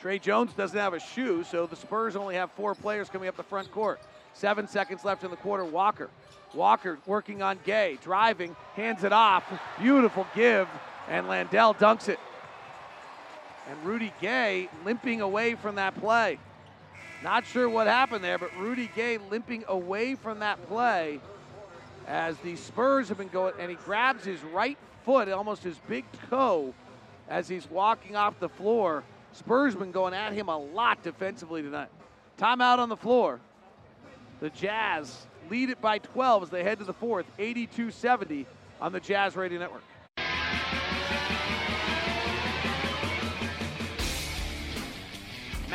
[0.00, 3.36] Tre Jones doesn't have a shoe, so the Spurs only have four players coming up
[3.36, 4.00] the front court.
[4.32, 5.64] Seven seconds left in the quarter.
[5.64, 6.10] Walker.
[6.54, 9.44] Walker working on Gay, driving, hands it off.
[9.80, 10.68] Beautiful give,
[11.08, 12.20] and Landale dunks it.
[13.68, 16.38] And Rudy Gay limping away from that play.
[17.22, 21.20] Not sure what happened there, but Rudy Gay limping away from that play
[22.06, 26.04] as the Spurs have been going, and he grabs his right foot, almost his big
[26.30, 26.72] toe,
[27.28, 29.04] as he's walking off the floor.
[29.32, 31.90] Spurs been going at him a lot defensively tonight.
[32.38, 33.40] Timeout on the floor.
[34.40, 38.46] The Jazz lead it by 12 as they head to the fourth, 82 70
[38.80, 39.82] on the Jazz Radio Network.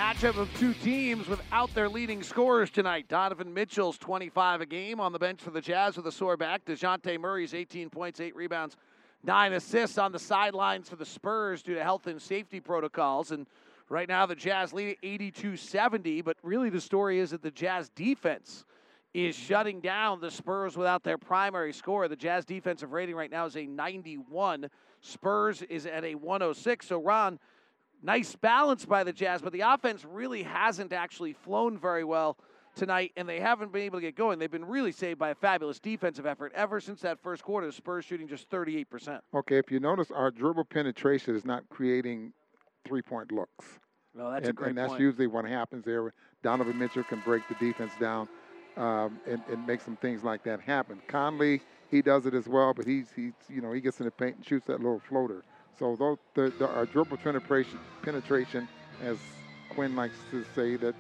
[0.04, 3.08] Matchup of two teams without their leading scorers tonight.
[3.08, 6.66] Donovan Mitchell's 25 a game on the bench for the Jazz with a sore back.
[6.66, 8.76] DeJounte Murray's 18 points, 8 rebounds,
[9.24, 13.32] 9 assists on the sidelines for the Spurs due to health and safety protocols.
[13.32, 13.48] And
[13.88, 16.22] right now the Jazz lead at 82 70.
[16.22, 18.66] But really the story is that the Jazz defense
[19.14, 22.10] is shutting down the Spurs without their primary scorer.
[22.10, 24.70] The Jazz defensive rating right now is a 91.
[25.00, 26.88] Spurs is at a 106.
[26.88, 27.40] So, Ron,
[28.04, 32.38] nice balance by the Jazz, but the offense really hasn't actually flown very well
[32.76, 34.40] tonight, and they haven't been able to get going.
[34.40, 37.68] They've been really saved by a fabulous defensive effort ever since that first quarter.
[37.68, 39.20] The Spurs shooting just 38%.
[39.34, 42.34] Okay, if you notice, our dribble penetration is not creating
[42.86, 43.80] three-point looks.
[44.16, 45.02] No, that's a and, and that's point.
[45.02, 46.14] usually what happens there.
[46.44, 48.28] Donovan Mitchell can break the defense down
[48.78, 51.02] um, and, and make some things like that happen.
[51.08, 54.12] Conley, he does it as well, but he's, he's you know he gets in the
[54.12, 55.44] paint and shoots that little floater.
[55.80, 58.68] So those, the, the, our dribble penetration, penetration,
[59.02, 59.18] as
[59.70, 60.96] Quinn likes to say, that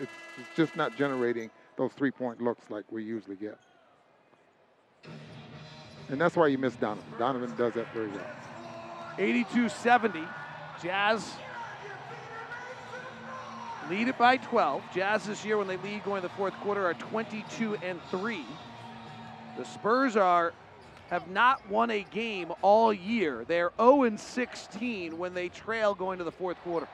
[0.00, 3.58] it's, it's just not generating those three-point looks like we usually get.
[6.08, 7.04] And that's why you miss Donovan.
[7.18, 8.26] Donovan does that very well.
[9.18, 10.20] 82 70.
[10.82, 11.32] Jazz
[13.90, 14.82] lead it by 12.
[14.94, 18.44] Jazz this year, when they lead going to the fourth quarter, are 22 and 3.
[19.58, 20.52] The Spurs are
[21.10, 23.44] have not won a game all year.
[23.46, 26.88] They're 0 and 16 when they trail going to the fourth quarter.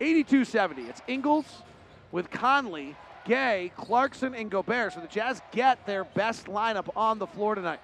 [0.00, 0.82] 82 70.
[0.82, 1.46] It's Ingles
[2.10, 2.94] with Conley,
[3.24, 4.92] Gay, Clarkson, and Gobert.
[4.92, 7.80] So the Jazz get their best lineup on the floor tonight.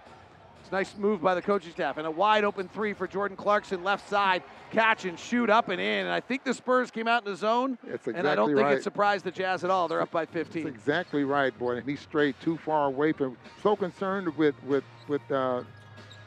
[0.69, 1.97] It's a nice move by the coaching staff.
[1.97, 5.81] And a wide open three for Jordan Clarkson, left side, catch and shoot up and
[5.81, 6.05] in.
[6.05, 7.79] And I think the Spurs came out in the zone.
[7.87, 8.77] It's and I don't think right.
[8.77, 9.89] it surprised the Jazz at all.
[9.89, 10.65] They're up by 15.
[10.65, 11.77] That's exactly right, boy.
[11.77, 13.39] And he's straight too far away from.
[13.63, 15.63] So concerned with with with uh,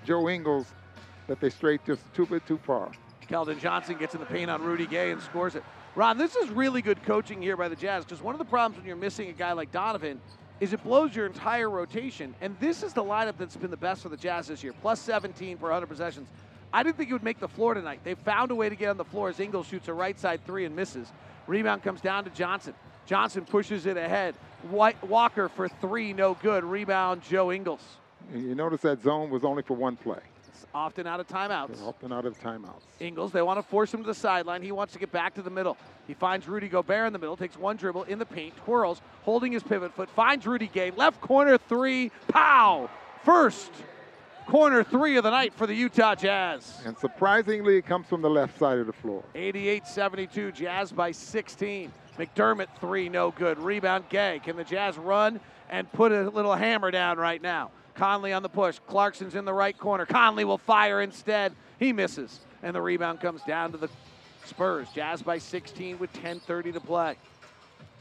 [0.05, 0.73] Joe Ingles
[1.27, 2.91] that they strayed just too bit too far.
[3.29, 5.63] Keldon Johnson gets in the paint on Rudy Gay and scores it.
[5.93, 8.77] Ron, this is really good coaching here by the Jazz because one of the problems
[8.77, 10.19] when you're missing a guy like Donovan
[10.61, 12.33] is it blows your entire rotation.
[12.39, 15.01] And this is the lineup that's been the best for the Jazz this year, plus
[15.01, 16.29] 17 per 100 possessions.
[16.71, 17.99] I didn't think he would make the floor tonight.
[18.03, 20.45] They found a way to get on the floor as Ingles shoots a right side
[20.45, 21.11] three and misses.
[21.47, 22.75] Rebound comes down to Johnson.
[23.07, 24.35] Johnson pushes it ahead.
[24.69, 26.63] White, Walker for three, no good.
[26.63, 27.81] Rebound, Joe Ingles.
[28.31, 30.21] You notice that zone was only for one play.
[30.73, 31.77] Often out of timeouts.
[31.77, 32.81] They're often out of timeouts.
[32.99, 34.61] Ingles, they want to force him to the sideline.
[34.61, 35.77] He wants to get back to the middle.
[36.07, 39.51] He finds Rudy Gobert in the middle, takes one dribble in the paint, twirls, holding
[39.51, 42.89] his pivot foot, finds Rudy Gay, left corner three, pow!
[43.23, 43.71] First
[44.47, 46.81] corner three of the night for the Utah Jazz.
[46.85, 49.23] And surprisingly, it comes from the left side of the floor.
[49.35, 51.91] 88 72, Jazz by 16.
[52.17, 53.57] McDermott three, no good.
[53.59, 54.41] Rebound, Gay.
[54.43, 55.39] Can the Jazz run
[55.69, 57.71] and put a little hammer down right now?
[57.95, 58.79] Conley on the push.
[58.87, 60.05] Clarkson's in the right corner.
[60.05, 61.53] Conley will fire instead.
[61.79, 62.39] He misses.
[62.63, 63.89] And the rebound comes down to the
[64.45, 64.87] Spurs.
[64.93, 67.15] Jazz by 16 with 10.30 to play.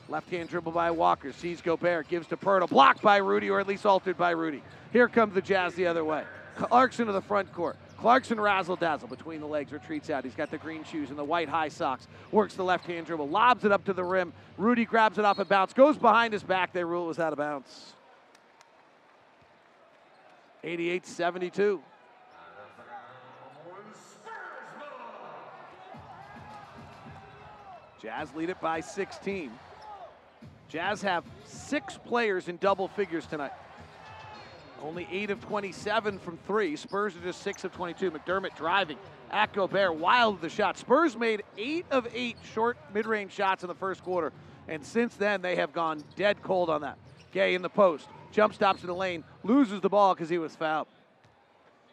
[0.08, 1.32] Left hand dribble by Walker.
[1.32, 2.08] Sees Gobert.
[2.08, 2.68] Gives to Poeltl.
[2.68, 4.62] Blocked by Rudy, or at least altered by Rudy.
[4.92, 6.24] Here comes the Jazz the other way.
[6.56, 7.76] Clarkson to the front court.
[7.96, 10.24] Clarkson razzle dazzle between the legs, retreats out.
[10.24, 12.08] He's got the green shoes and the white high socks.
[12.32, 14.32] Works the left hand dribble, lobs it up to the rim.
[14.56, 16.72] Rudy grabs it off a bounce, goes behind his back.
[16.72, 17.94] They rule it was out of bounds.
[20.62, 21.82] 88 72.
[28.00, 29.50] Jazz lead it by 16.
[30.68, 33.52] Jazz have six players in double figures tonight.
[34.82, 36.76] Only 8 of 27 from three.
[36.76, 38.10] Spurs are just 6 of 22.
[38.10, 38.96] McDermott driving.
[39.30, 40.78] At Gobert, wild the shot.
[40.78, 44.32] Spurs made 8 of 8 short mid range shots in the first quarter.
[44.68, 46.96] And since then, they have gone dead cold on that.
[47.32, 48.08] Gay in the post.
[48.32, 49.24] Jump stops in the lane.
[49.42, 50.88] Loses the ball because he was fouled.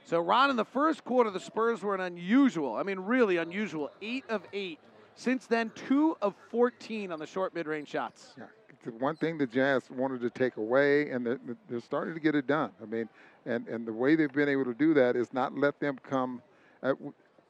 [0.05, 3.91] So, Ron, in the first quarter, the Spurs were an unusual, I mean, really unusual,
[4.01, 4.79] 8 of 8.
[5.15, 8.33] Since then, 2 of 14 on the short mid range shots.
[8.37, 8.45] Yeah
[8.87, 11.39] the one thing the Jazz wanted to take away, and they're,
[11.69, 12.71] they're, starting to get it done.
[12.81, 13.09] I mean,
[13.45, 16.41] and, and the way they've been able to do that is not let them come
[16.81, 16.95] uh, at,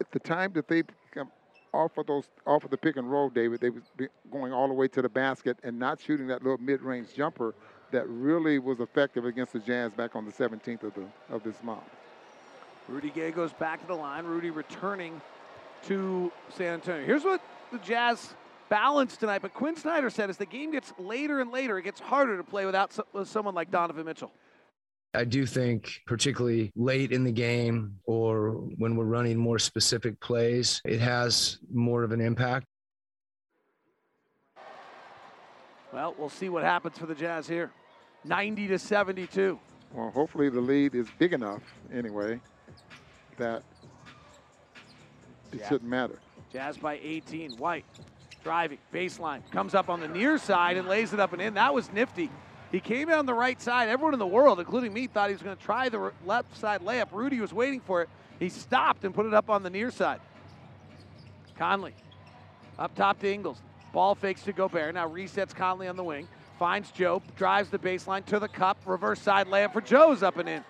[0.01, 1.31] at the time that they come
[1.73, 3.61] off of those off of the pick and roll, David.
[3.61, 3.84] They was
[4.31, 7.53] going all the way to the basket and not shooting that little mid-range jumper
[7.91, 11.61] that really was effective against the Jazz back on the 17th of the of this
[11.64, 11.84] month.
[12.88, 14.26] Rudy Gay goes back to the line.
[14.26, 15.22] Rudy returning
[15.85, 17.05] to San Antonio.
[17.05, 17.41] Here's what
[17.72, 18.34] the Jazz
[18.69, 19.41] balance tonight.
[19.41, 22.43] But Quinn Snyder said as the game gets later and later, it gets harder to
[22.43, 24.31] play without with uh, someone like Donovan Mitchell.
[25.14, 30.81] I do think, particularly late in the game or when we're running more specific plays,
[30.85, 32.68] it has more of an impact.
[35.98, 37.72] Well, we'll see what happens for the Jazz here.
[38.24, 39.60] 90 to 72.
[39.91, 42.40] Well, hopefully the lead is big enough anyway
[43.38, 43.64] that
[45.52, 45.68] it yeah.
[45.68, 46.19] shouldn't matter.
[46.53, 47.53] Jazz by 18.
[47.53, 47.84] White
[48.44, 51.56] driving, baseline, comes up on the near side and lays it up and in.
[51.56, 52.30] That was nifty.
[52.72, 53.90] He came down the right side.
[53.90, 56.82] Everyone in the world, including me, thought he was going to try the left side
[56.82, 57.07] layup.
[57.11, 58.10] Rudy was waiting for it.
[58.38, 60.19] He stopped and put it up on the near side.
[61.57, 61.95] Conley
[62.78, 63.64] up top to Ingles.
[63.98, 64.94] Ball fakes to Gobert.
[64.94, 66.28] Now resets Conley on the wing.
[66.60, 67.19] Finds Joe.
[67.36, 68.78] Drives the baseline to the cup.
[68.86, 70.64] Reverse side layup for Joe's up and in.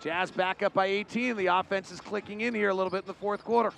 [0.00, 1.36] Jazz back up by 18.
[1.36, 3.74] The offense is clicking in here a little bit in the fourth quarter.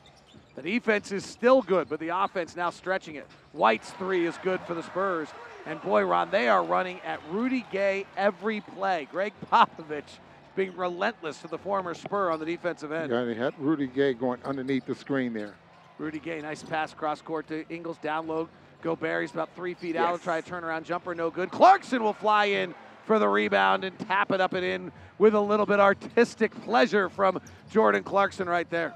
[0.55, 3.27] The defense is still good, but the offense now stretching it.
[3.51, 5.31] White's three is good for the Spurs.
[5.67, 9.09] And boy, Ron, they are running at Rudy Gay every play.
[9.11, 10.21] Gregg Popovich
[10.55, 13.11] being relentless to the former Spur on the defensive end.
[13.11, 15.57] Yeah, had Rudy Gay going underneath the screen there.
[16.01, 18.48] Rudy Gay, nice pass cross court to Ingles, down low.
[18.81, 20.02] Gobert, he's about three feet yes.
[20.02, 20.22] out.
[20.22, 21.51] Try a turnaround jumper, no good.
[21.51, 22.74] Clarkson will fly in
[23.05, 27.10] for the rebound and tap it up and in with a little bit artistic pleasure
[27.10, 27.39] from
[27.70, 28.94] Jordan Clarkson right there.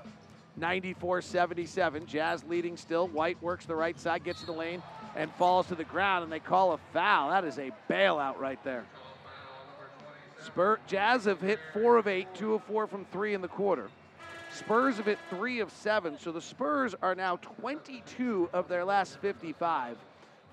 [0.56, 2.06] 94 77.
[2.06, 3.06] Jazz leading still.
[3.08, 4.82] White works the right side, gets in the lane,
[5.14, 7.28] and falls to the ground, and they call a foul.
[7.28, 8.86] That is a bailout right there.
[10.46, 13.90] Spur Jazz have hit four of eight, two of four from three in the quarter.
[14.54, 19.18] Spurs have hit three of seven, so the Spurs are now 22 of their last
[19.18, 19.96] 55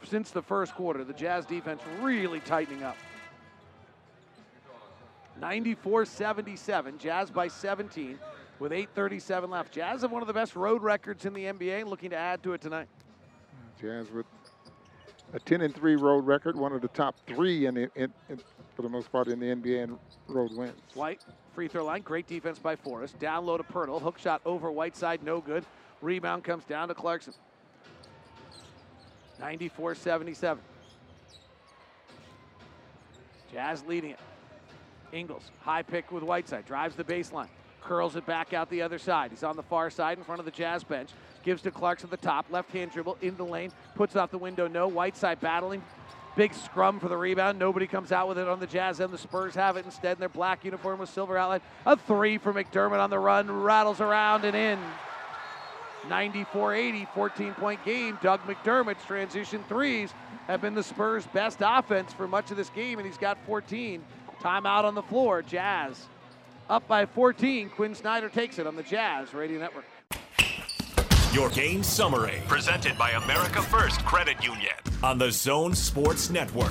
[0.03, 1.03] since the first quarter.
[1.03, 2.97] The Jazz defense really tightening up.
[5.39, 8.17] 94 77, Jazz by 17
[8.59, 9.71] with 8.37 left.
[9.71, 12.53] Jazz have one of the best road records in the NBA, looking to add to
[12.53, 12.87] it tonight.
[13.79, 14.25] Jazz with
[15.33, 18.39] a 10 and 3 road record, one of the top three in, in, in,
[18.75, 19.97] for the most part in the NBA in
[20.27, 20.73] road wins.
[20.93, 23.17] White, free throw line, great defense by Forrest.
[23.19, 25.65] Down low to Poeltl, hook shot over Whiteside, no good.
[26.01, 27.33] Rebound comes down to Clarkson.
[29.39, 30.63] 94 77.
[33.51, 34.19] Jazz leading it.
[35.11, 37.49] Ingles, high pick with Whiteside, drives the baseline.
[37.81, 39.31] curls it back out the other side.
[39.31, 41.09] He's on the far side in front of the Jazz bench.
[41.43, 42.45] Gives to Clarkson at the top.
[42.49, 43.71] Left hand dribble into the lane.
[43.95, 44.67] Puts out the window.
[44.67, 44.87] No.
[44.87, 45.83] Whiteside battling.
[46.35, 47.59] Big scrum for the rebound.
[47.59, 50.19] Nobody comes out with it on the Jazz and the Spurs have it instead in
[50.19, 51.59] their black uniform with silver outline.
[51.85, 53.51] A three for McDermott on the run.
[53.51, 54.79] Rattles around and in.
[56.09, 58.17] 94 80, 14 point game.
[58.21, 60.13] Doug McDermott's transition threes
[60.47, 64.03] have been the Spurs' best offense for much of this game, and he's got 14.
[64.41, 65.41] Timeout on the floor.
[65.41, 66.07] Jazz
[66.69, 67.69] up by 14.
[67.69, 69.85] Quinn Snyder takes it on the Jazz Radio Network.
[71.33, 76.69] Your game summary, presented by America First Credit Union on the Zone Sports Network.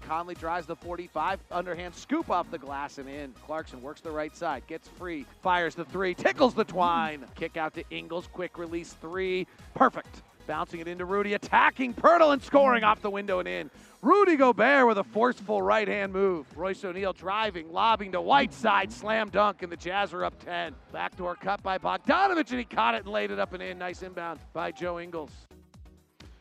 [0.00, 3.32] Conley drives the 45, underhand scoop off the glass and in.
[3.46, 7.24] Clarkson works the right side, gets free, fires the three, tickles the twine.
[7.36, 10.22] Kick out to Ingles, quick release three, perfect.
[10.46, 13.70] Bouncing it into Rudy, attacking Poeltl and scoring off the window and in.
[14.02, 16.46] Rudy Gobert with a forceful right hand move.
[16.56, 20.74] Royce O'Neale driving, lobbing to Whiteside, slam dunk, and the Jazz are up 10.
[20.92, 23.78] Backdoor cut by Bogdanovic, and he caught it and laid it up and in.
[23.78, 25.30] Nice inbound by Joe Ingles.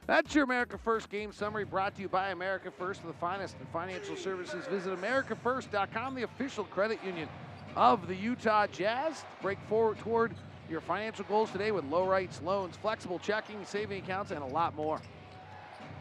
[0.06, 3.66] That's your America First game summary brought to you by America First, the finest in
[3.68, 4.66] financial services.
[4.66, 7.30] Visit AmericaFirst.com, the official credit union
[7.78, 9.24] of the Utah Jazz.
[9.42, 10.34] Break forward toward
[10.70, 14.76] your financial goals today with low rates, loans, flexible checking, saving accounts, and a lot
[14.76, 15.00] more.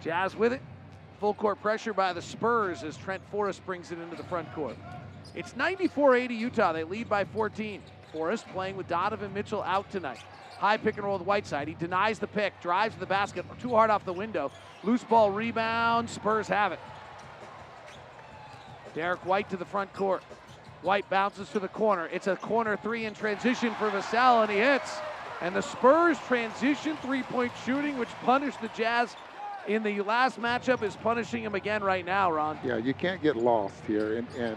[0.00, 0.62] Jazz with it.
[1.20, 4.76] Full court pressure by the Spurs as Trent Forrest brings it into the front court.
[5.34, 6.72] It's 94 80 Utah.
[6.72, 7.80] They lead by 14.
[8.12, 10.18] Forrest playing with Donovan Mitchell out tonight.
[10.58, 11.68] High pick and roll with Whiteside.
[11.68, 14.52] He denies the pick, drives to the basket, too hard off the window.
[14.82, 16.10] Loose ball rebound.
[16.10, 16.80] Spurs have it.
[18.94, 20.22] Derrick White to the front court.
[20.82, 22.08] White bounces to the corner.
[22.12, 24.98] It's a corner three in transition for Vassell, and he hits.
[25.40, 29.16] And the Spurs transition three point shooting, which punished the Jazz
[29.68, 32.58] in the last matchup, is punishing him again right now, Ron.
[32.64, 34.56] Yeah, you can't get lost here and, and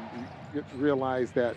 [0.76, 1.56] realize that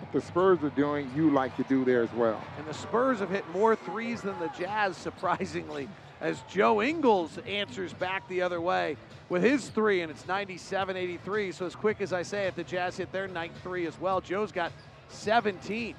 [0.00, 2.42] what the Spurs are doing, you like to do there as well.
[2.58, 5.88] And the Spurs have hit more threes than the Jazz, surprisingly,
[6.20, 8.96] as Joe Ingles answers back the other way
[9.30, 11.52] with his three, and it's 97 83.
[11.52, 14.20] So, as quick as I say it, the Jazz hit their ninth three as well.
[14.20, 14.72] Joe's got
[15.08, 15.94] 17.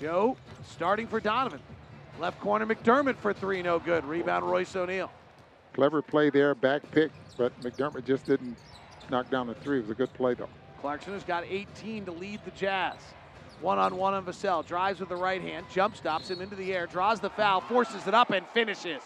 [0.00, 0.36] Joe
[0.68, 1.60] starting for Donovan.
[2.20, 4.04] Left corner McDermott for three, no good.
[4.04, 5.10] Rebound Royce O'Neale.
[5.72, 8.56] Clever play there, back pick, but McDermott just didn't
[9.10, 9.78] knock down the three.
[9.78, 10.48] It was a good play, though.
[10.80, 12.96] Clarkson has got 18 to lead the Jazz.
[13.60, 14.64] One on one on Vassell.
[14.66, 18.06] Drives with the right hand, jump stops him into the air, draws the foul, forces
[18.06, 19.02] it up, and finishes.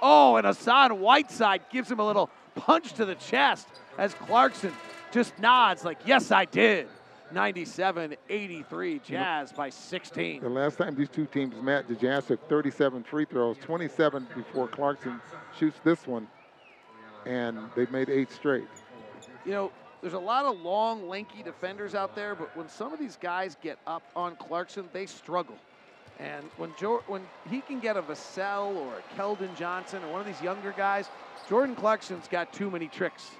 [0.00, 3.68] Oh, and Hassan Whiteside gives him a little punch to the chest
[3.98, 4.72] as Clarkson
[5.12, 6.88] just nods, like, yes, I did.
[7.32, 10.42] 97 83, Jazz by 16.
[10.42, 14.68] The last time these two teams met, the Jazz took 37 free throws, 27 before
[14.68, 15.20] Clarkson
[15.58, 16.28] shoots this one,
[17.24, 18.68] and they've made eight straight.
[19.44, 19.72] You know,
[20.02, 23.56] there's a lot of long, lanky defenders out there, but when some of these guys
[23.60, 25.56] get up on Clarkson, they struggle.
[26.18, 30.20] And when jo- when he can get a Vassell or a Keldon Johnson or one
[30.20, 31.08] of these younger guys,
[31.48, 33.30] Jordan Clarkson's got too many tricks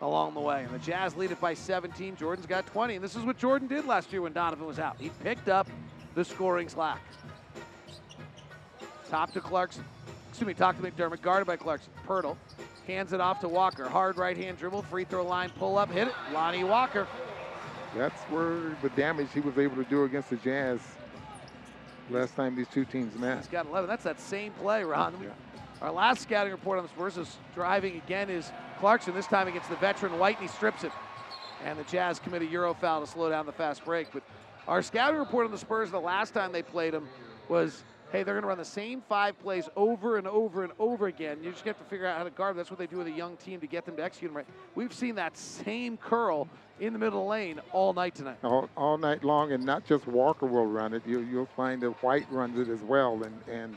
[0.00, 0.64] along the way.
[0.64, 2.16] And the Jazz lead it by 17.
[2.16, 2.96] Jordan's got 20.
[2.96, 4.96] And this is what Jordan did last year when Donovan was out.
[4.98, 5.68] He picked up
[6.14, 7.00] the scoring slack.
[9.10, 9.84] Top to Clarkson.
[10.30, 11.92] Excuse me, top to McDermott, guarded by Clarkson.
[12.06, 12.36] Poeltl
[12.86, 13.86] hands it off to Walker.
[13.88, 16.14] Hard right hand dribble, free throw line, pull up, hit it.
[16.32, 17.06] Lonnie Walker.
[17.94, 20.80] That's where the damage he was able to do against the Jazz
[22.12, 23.38] last time these two teams met.
[23.38, 23.88] He's got 11.
[23.88, 25.14] That's that same play, Ron.
[25.80, 29.68] Our last scouting report on the Spurs is driving again is Clarkson, this time against
[29.68, 30.92] the veteran White, and he strips it.
[31.64, 34.08] And the Jazz commit a Euro foul to slow down the fast break.
[34.12, 34.22] But
[34.68, 37.08] our scouting report on the Spurs the last time they played them
[37.48, 41.06] was hey, they're going to run the same five plays over and over and over
[41.06, 41.38] again.
[41.42, 42.58] You just have to figure out how to guard them.
[42.58, 44.46] That's what they do with a young team to get them to execute them right.
[44.74, 46.46] We've seen that same curl
[46.82, 48.38] in the middle of the lane all night tonight.
[48.42, 51.02] All, all night long, and not just Walker will run it.
[51.06, 53.76] You, you'll find that White runs it as well, and, and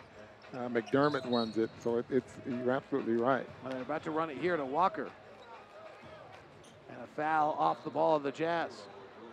[0.56, 1.70] uh, McDermott runs it.
[1.80, 3.48] So it, it's you're absolutely right.
[3.64, 5.10] Well, they're about to run it here to Walker.
[6.90, 8.72] And a foul off the ball of the Jazz.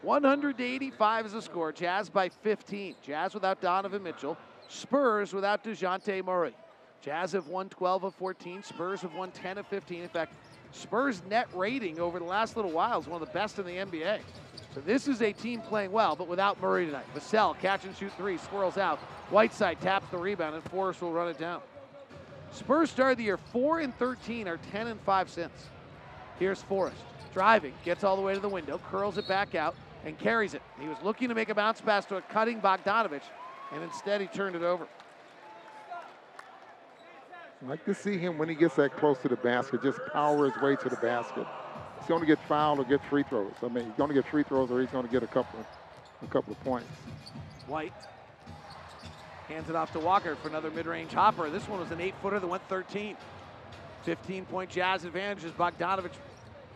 [0.03, 1.73] 185 is the score.
[1.73, 2.97] Jazz by 15.
[3.03, 4.37] Jazz without Donovan Mitchell.
[4.69, 6.55] Spurs without DeJounte Murray.
[7.01, 8.63] Jazz have won 12 of 14.
[8.63, 10.03] Spurs have won 10 of 15.
[10.03, 10.35] In fact,
[10.73, 13.77] Spurs net rating over the last little while is one of the best in the
[13.77, 14.21] NBA.
[14.75, 17.05] So this is a team playing well, but without Murray tonight.
[17.15, 18.99] Vassell, catch and shoot three, swirls out.
[19.29, 21.61] Whiteside taps the rebound, and Forrest will run it down.
[22.53, 25.53] Spurs started the year 4 and 13, are 10 and 5 since.
[26.39, 26.97] Here's Forrest.
[27.35, 29.75] Driving, gets all the way to the window, curls it back out,
[30.05, 30.63] and carries it.
[30.81, 33.23] He was looking to make a bounce pass to a cutting Bogdanovic,
[33.73, 34.87] and instead he turned it over.
[37.63, 40.51] I like to see him when he gets that close to the basket, just power
[40.51, 41.47] his way to the basket.
[41.99, 43.53] He's going to get fouled or get free throws.
[43.63, 45.65] I mean, he's going to get free throws or he's going to get a couple.
[46.23, 46.89] a couple of points.
[47.69, 47.93] White
[49.49, 51.51] hands it off to Walker for another mid-range hopper.
[51.51, 53.17] This one was an eight-footer that went 13.
[54.07, 56.11] 15-point Jazz advantage as Bogdanovic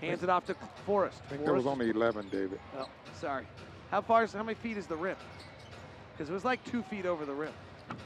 [0.00, 0.54] hands it off to
[0.84, 1.20] Forrest.
[1.26, 2.60] I think there was only 11, David.
[2.78, 2.88] Oh,
[3.20, 3.46] sorry.
[3.90, 5.16] How far is, how many feet is the rim?
[6.12, 7.52] Because it was like two feet over the rim.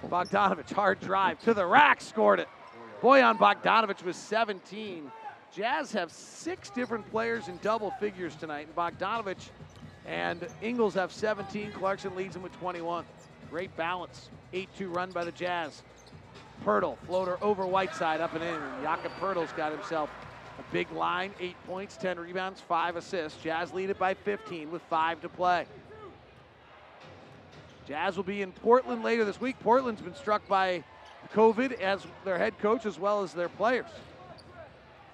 [0.06, 2.48] Bogdanovic, hard drive to the rack, scored it.
[3.00, 5.10] Bojan Bogdanovic was 17.
[5.54, 8.66] Jazz have six different players in double figures tonight.
[8.66, 9.48] And Bogdanovic
[10.06, 11.72] and Ingles have 17.
[11.72, 13.06] Clarkson leads them with 21.
[13.48, 14.28] Great balance.
[14.52, 15.82] 8-2 run by the Jazz.
[16.64, 18.60] Poeltl, floater over Whiteside, up and in.
[18.82, 20.10] Jakob Poeltl's got himself
[20.58, 23.42] a big line, eight points, 10 rebounds, five assists.
[23.42, 25.64] Jazz lead it by 15 with five to play.
[27.88, 29.58] Jazz will be in Portland later this week.
[29.60, 30.84] Portland's been struck by
[31.34, 33.86] COVID as their head coach as well as their players.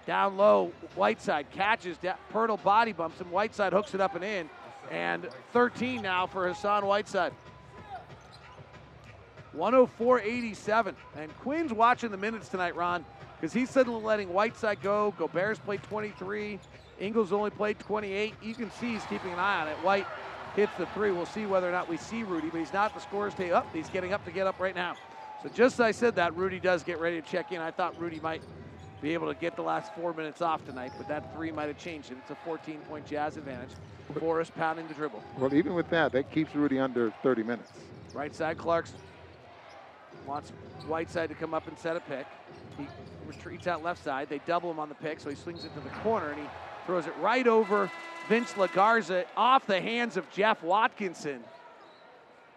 [0.06, 1.96] Down low, Whiteside catches,
[2.32, 3.30] Poeltl body bumps him.
[3.30, 4.48] Whiteside hooks it up and in.
[4.90, 7.32] And 13 now for Hassan Whiteside.
[9.56, 10.94] 104-87.
[11.16, 13.04] And Quinn's watching the minutes tonight, Ron,
[13.36, 15.12] because he's suddenly letting Whiteside go.
[15.18, 16.60] Gobert's played 23.
[17.00, 18.34] Ingles only played 28.
[18.42, 19.76] You can see he's keeping an eye on it.
[19.78, 20.06] White
[20.54, 21.10] hits the three.
[21.10, 23.56] We'll see whether or not we see Rudy, but he's not the scorer's table.
[23.56, 24.94] Up, he's getting up to get up right now.
[25.46, 27.60] So just as I said that, Rudy does get ready to check in.
[27.60, 28.42] I thought Rudy might
[29.00, 31.78] be able to get the last four minutes off tonight, but that three might have
[31.78, 32.16] changed it.
[32.20, 33.68] It's a 14-point Jazz advantage.
[34.18, 35.22] Forrest pounding the dribble.
[35.38, 37.70] Well, even with that, that keeps Rudy under 30 minutes.
[38.12, 38.98] Right side, Clarkson
[40.26, 40.50] wants
[40.88, 42.26] Whiteside to come up and set a pick.
[42.76, 42.88] He
[43.24, 44.28] retreats out left side.
[44.28, 46.46] They double him on the pick, so he swings it to the corner and he
[46.86, 47.88] throws it right over
[48.28, 51.44] Vince LaGarza off the hands of Jeff Watkinson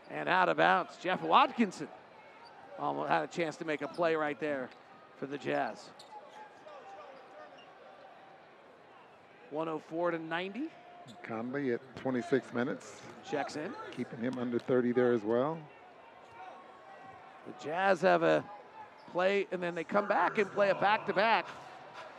[0.10, 0.98] and out of bounds.
[1.00, 1.88] Jeff Watkinson
[2.80, 4.70] almost had a chance to make a play right there
[5.18, 5.90] for the Jazz.
[9.52, 10.64] 104 to 90.
[11.24, 13.02] Conley at 26 minutes.
[13.30, 13.74] Checks in.
[13.96, 15.58] Keeping him under 30 there as well.
[17.48, 18.44] The Jazz have a
[19.12, 21.48] play, and then they come back and play a back-to-back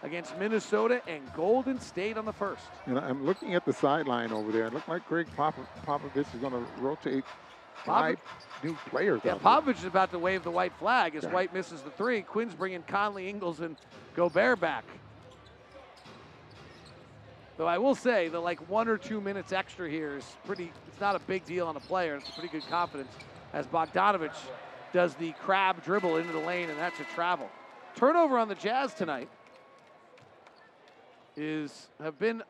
[0.03, 2.65] against Minnesota and Golden State on the first.
[2.87, 4.67] And I'm looking at the sideline over there.
[4.67, 7.25] It looked like Gregg Popovich is going to rotate
[7.85, 8.19] five
[8.63, 9.21] new players.
[9.25, 11.33] Yeah, Popovich is about to wave the white flag as yeah.
[11.33, 12.23] White misses the three.
[12.23, 13.77] Quinn's bringing Conley, Ingles, and
[14.15, 14.85] Gobert back.
[17.57, 20.73] Though I will say the like one or two minutes extra here is pretty.
[20.89, 22.17] It's not a big deal on a player.
[22.17, 23.13] It's a pretty good confidence
[23.53, 24.33] as Bogdanovic
[24.93, 27.51] does the crab dribble into the lane, and that's a travel.
[27.95, 29.29] Turnover on the Jazz tonight
[31.37, 32.43] is have been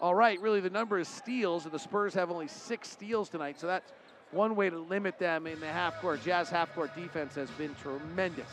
[0.00, 0.40] all right.
[0.40, 3.92] Really, the number is steals, and the Spurs have only six steals tonight, so that's
[4.32, 6.24] one way to limit them in the half court.
[6.24, 8.48] Jazz half court defense has been tremendous.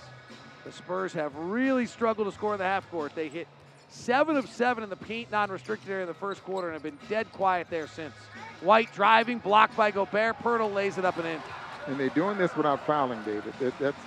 [0.66, 3.14] The Spurs have really struggled to score in the half court.
[3.16, 3.48] They hit
[3.90, 7.00] seven of seven in the paint non-restricted area in the first quarter and have been
[7.08, 8.14] dead quiet there since.
[8.62, 10.38] White driving, blocked by Gobert.
[10.40, 11.42] Poeltl lays it up and in.
[11.88, 13.54] And they're doing this without fouling, David.
[13.60, 13.98] That, that's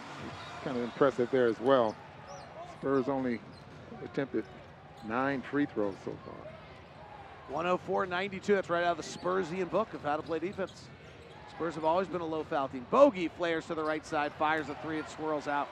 [0.63, 1.97] kind of impressive there as well.
[2.79, 3.41] Spurs only
[4.05, 4.45] attempted
[5.09, 6.35] nine free throws so far.
[7.51, 8.47] 104-92.
[8.47, 10.73] That's right out of the Spursian book of how to play defense.
[11.53, 12.87] Spurs have always been a low foul team.
[12.91, 15.69] Bogey flares to the right side, fires a three, it swirls out.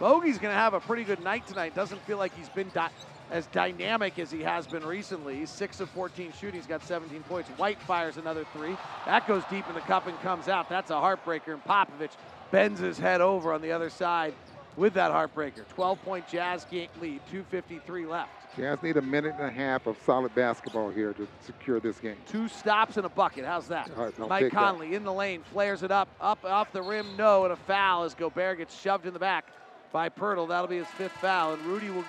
[0.00, 1.74] Bogey's going to have a pretty good night tonight.
[1.74, 2.90] Doesn't feel like he's been di-
[3.30, 5.36] as dynamic as he has been recently.
[5.36, 6.54] He's 6 of 14 shooting.
[6.54, 7.48] He's got 17 points.
[7.50, 8.76] White fires another three.
[9.06, 10.68] That goes deep in the cup and comes out.
[10.68, 11.52] That's a heartbreaker.
[11.52, 12.12] And Popovich
[12.50, 14.34] bends his head over on the other side
[14.76, 15.66] with that heartbreaker.
[15.68, 18.37] 12 point Jazz lead, 253 left.
[18.58, 22.16] Jazz need a minute and a half of solid basketball here to secure this game.
[22.26, 23.44] Two stops and a bucket.
[23.44, 23.88] How's that?
[24.18, 24.96] Mike Conley that.
[24.96, 28.14] in the lane, flares it up, up off the rim, no, and a foul as
[28.14, 29.46] Gobert gets shoved in the back
[29.92, 30.48] by Poeltl.
[30.48, 32.04] That'll be his fifth foul, and Rudy will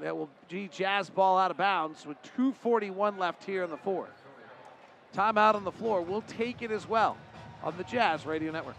[0.00, 4.08] that will G Jazz ball out of bounds with 241 left here in the fourth.
[5.14, 6.00] Timeout on the floor.
[6.00, 7.18] We'll take it as well
[7.62, 8.76] on the Jazz Radio Network.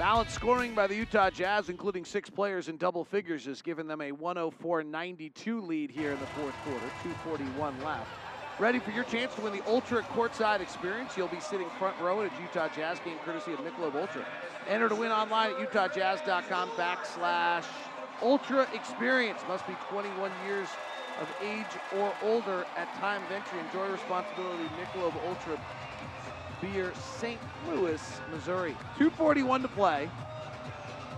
[0.00, 4.00] Balanced scoring by the Utah Jazz, including six players in double figures, has given them
[4.00, 6.86] a 104-92 lead here in the fourth quarter.
[7.02, 8.08] 241 left.
[8.58, 11.18] Ready for your chance to win the Ultra Courtside Experience.
[11.18, 14.24] You'll be sitting front row at a Utah Jazz game courtesy of Michelob Ultra.
[14.70, 17.66] Enter to win online at utahjazz.com backslash
[18.22, 19.42] Ultra Experience.
[19.48, 20.68] Must be 21 years
[21.20, 21.66] of age
[21.98, 23.58] or older at time of entry.
[23.66, 24.64] Enjoy responsibility.
[24.80, 25.60] Michelob Ultra
[26.60, 27.40] Beer, St.
[27.68, 28.00] Louis,
[28.32, 28.72] Missouri.
[28.98, 30.10] 241 to play.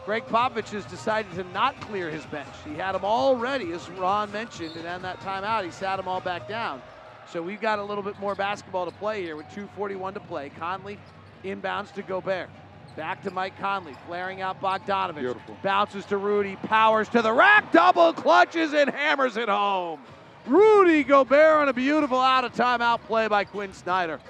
[0.04, 2.48] Gregg Popovich has decided to not clear his bench.
[2.64, 6.08] He had them all ready, as Ron mentioned, and on that timeout, he sat them
[6.08, 6.82] all back down.
[7.30, 10.50] So we've got a little bit more basketball to play here with 2.41 to play.
[10.50, 10.98] Conley
[11.44, 12.50] inbounds to Gobert.
[12.96, 15.20] Back to Mike Conley, flaring out Bogdanovic.
[15.20, 15.56] Beautiful.
[15.62, 20.00] Bounces to Rudy, powers to the rack, double clutches and hammers it home.
[20.46, 24.20] Rudy Gobert on a beautiful out of timeout play by Quinn Snyder.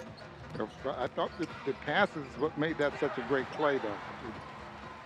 [0.59, 3.97] I thought the, the pass is what made that such a great play, though.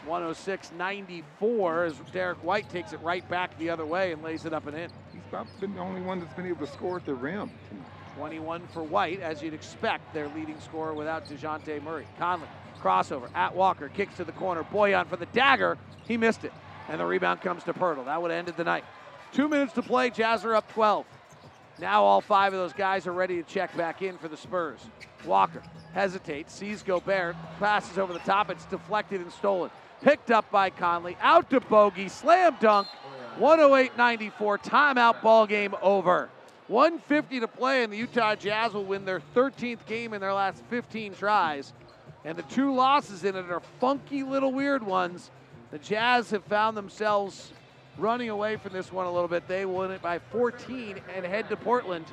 [0.06, 4.66] 106-94 as Derrick White takes it right back the other way and lays it up
[4.66, 4.90] and in.
[5.12, 7.50] He's about been the only one that's been able to score at the rim.
[8.16, 12.06] 21 for White, as you'd expect, their leading scorer without DeJounte Murray.
[12.18, 12.48] Conley,
[12.80, 14.64] crossover at Walker, kicks to the corner.
[14.64, 15.76] Bojan for the dagger.
[16.06, 16.52] He missed it.
[16.88, 18.04] And the rebound comes to Poeltl.
[18.04, 18.84] That would have ended the night.
[19.32, 20.08] Two minutes to play.
[20.10, 21.04] Jazz are up 12.
[21.78, 24.80] Now all five of those guys are ready to check back in for the Spurs.
[25.24, 25.62] Walker
[25.92, 28.50] hesitates, sees Gobert, passes over the top.
[28.50, 29.70] It's deflected and stolen.
[30.02, 31.16] Picked up by Conley.
[31.20, 32.08] Out to Bogey.
[32.08, 32.86] Slam dunk.
[33.38, 34.32] 108-94.
[34.62, 35.22] Timeout.
[35.22, 36.28] Ball game over.
[36.68, 40.62] 150 to play, and the Utah Jazz will win their 13th game in their last
[40.68, 41.72] 15 tries.
[42.24, 45.30] And the two losses in it are funky little weird ones.
[45.70, 47.52] The Jazz have found themselves
[47.98, 49.46] running away from this one a little bit.
[49.48, 52.06] They win it by 14 and head to Portland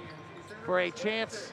[0.66, 1.52] for a chance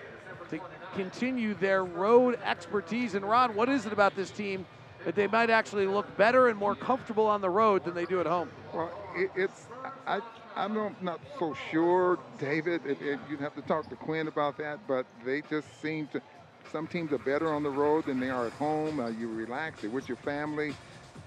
[0.50, 0.60] to
[0.94, 3.14] continue their road expertise.
[3.14, 4.66] And Ron, what is it about this team
[5.04, 8.20] that they might actually look better and more comfortable on the road than they do
[8.20, 8.50] at home?
[8.72, 9.66] Well, it, it's
[10.06, 10.20] I
[10.56, 12.84] I'm not so sure, David.
[12.84, 16.20] It, it, you'd have to talk to Quinn about that, but they just seem to.
[16.72, 19.00] Some teams are better on the road than they are at home.
[19.00, 20.74] Uh, you relax, you're with your family.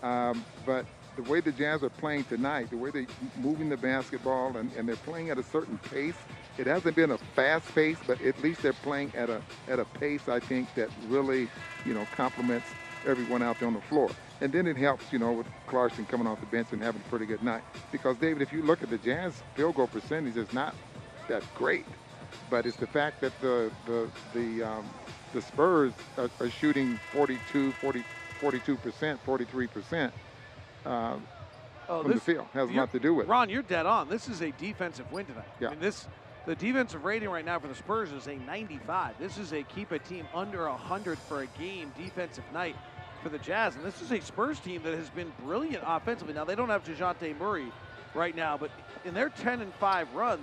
[0.01, 0.85] Um, but
[1.15, 3.05] the way the Jazz are playing tonight, the way they're
[3.37, 6.15] moving the basketball, and, and they're playing at a certain pace,
[6.57, 9.85] it hasn't been a fast pace, but at least they're playing at a at a
[9.85, 11.49] pace I think that really,
[11.85, 12.67] you know, complements
[13.07, 14.09] everyone out there on the floor.
[14.41, 17.09] And then it helps, you know, with Clarkson coming off the bench and having a
[17.09, 17.63] pretty good night.
[17.91, 20.75] Because, David, if you look at the Jazz field goal percentage, it's not
[21.27, 21.85] that great.
[22.49, 24.85] But it's the fact that the the the um,
[25.33, 28.03] the Spurs are, are, shooting 42, 40,
[28.39, 30.13] 42 percent, 43 percent
[30.85, 31.15] uh,
[31.89, 32.45] oh, from this, the field.
[32.53, 33.27] Has a lot to do with.
[33.27, 33.29] It.
[33.29, 34.09] Ron, you're dead on.
[34.09, 35.45] This is a defensive win tonight.
[35.59, 35.67] Yeah.
[35.67, 36.07] I mean, this
[36.45, 39.17] the defensive rating right now for the Spurs is a 95.
[39.17, 42.75] This is a keep a team under 100 for a game defensive night
[43.21, 43.75] for the Jazz.
[43.75, 46.33] And this is a Spurs team that has been brilliant offensively.
[46.33, 47.71] Now, they don't have DeJounte Murray
[48.13, 48.71] right now, but
[49.05, 50.39] in their 10 and 5 run,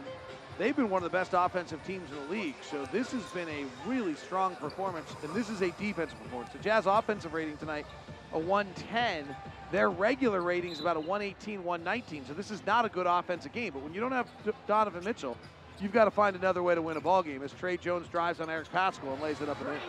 [0.59, 2.55] they've been one of the best offensive teams in the league.
[2.69, 6.51] So this has been a really strong performance, and this is a defensive performance.
[6.53, 7.85] The Jazz offensive rating tonight,
[8.33, 9.37] a 110.
[9.73, 12.27] Their regular rating is about a 118, 119.
[12.27, 13.73] So this is not a good offensive game.
[13.73, 14.29] But when you don't have
[14.67, 15.37] Donovan Mitchell,
[15.79, 18.41] you've got to find another way to win a ball game as Tre Jones drives
[18.41, 19.81] on Eric Paschall and lays it up and in.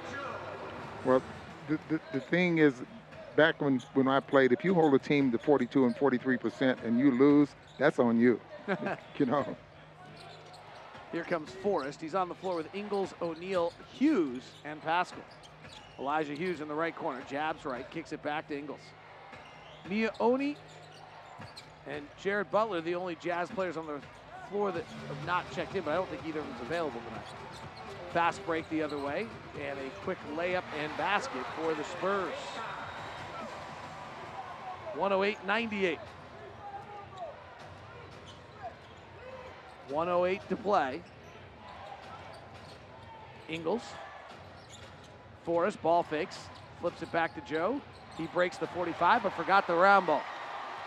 [1.04, 1.22] Well,
[1.68, 2.76] the, the, the thing is,
[3.36, 6.80] back when, when I played, if you hold a team to 42 and 43 percent
[6.84, 7.50] and you lose,
[7.80, 8.40] that's on you.
[9.18, 9.56] you know.
[11.12, 12.00] Here comes Forrest.
[12.00, 15.24] He's on the floor with Ingles, O'Neale, Hughes, and Paschall.
[16.00, 17.22] Elijah Hughes in the right corner.
[17.30, 18.80] Jabs right, kicks it back to Ingles.
[19.90, 20.58] Miye Oni
[21.88, 24.00] and Jared Butler, the only Jazz players on the
[24.50, 27.26] floor that have not checked in, but I don't think either of them's available tonight.
[28.14, 29.26] Fast break the other way,
[29.60, 32.34] and a quick layup and basket for the Spurs.
[34.96, 35.98] 108-98.
[39.90, 41.02] 108 to play.
[43.50, 43.84] Ingles.
[45.44, 46.38] Forrest, ball fakes,
[46.80, 47.82] flips it back to Joe.
[48.18, 50.22] He breaks the 45, but forgot the round ball.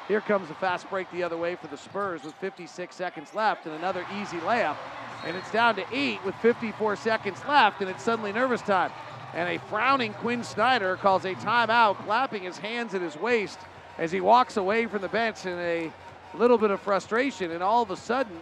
[0.09, 3.65] Here comes a fast break the other way for the Spurs with 56 seconds left
[3.65, 4.77] and another easy layup.
[5.25, 8.93] And it's down to eight with 54 seconds left, and it's suddenly nervous time.
[9.33, 13.59] And a frowning Quinn Snyder calls a timeout, clapping his hands at his waist
[13.97, 15.91] as he walks away from the bench in a
[16.35, 17.51] little bit of frustration.
[17.51, 18.37] And all of a sudden,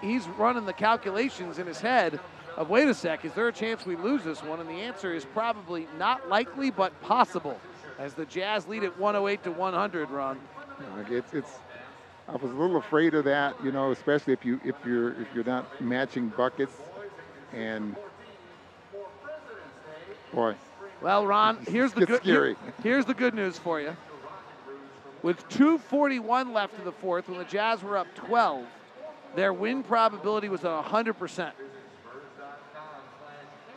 [0.00, 2.18] he's running the calculations in his head
[2.56, 4.60] of wait a sec, is there a chance we lose this one?
[4.60, 7.58] And the answer is probably not likely, but possible.
[7.98, 10.40] As the Jazz lead at 108 to 100, Ron.
[11.08, 11.50] It's, it's
[12.28, 15.28] I was a little afraid of that, you know, especially if you if you're if
[15.34, 16.72] you're not matching buckets,
[17.52, 17.94] and
[20.32, 20.54] boy.
[21.02, 23.94] Well, Ron, here's the good here, here's the good news for you.
[25.22, 28.64] With 2:41 left in the fourth, when the Jazz were up 12,
[29.36, 31.54] their win probability was 100 percent.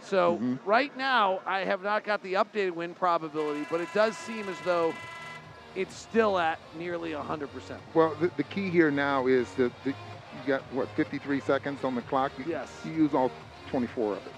[0.10, 0.56] So mm-hmm.
[0.70, 4.60] right now, I have not got the updated win probability, but it does seem as
[4.62, 4.94] though
[5.76, 7.50] it's still at nearly 100%.
[7.94, 9.96] Well, the, the key here now is that the, you
[10.48, 12.32] got, what, 53 seconds on the clock?
[12.38, 12.72] You, yes.
[12.86, 13.32] You use all
[13.70, 14.34] 24 of it.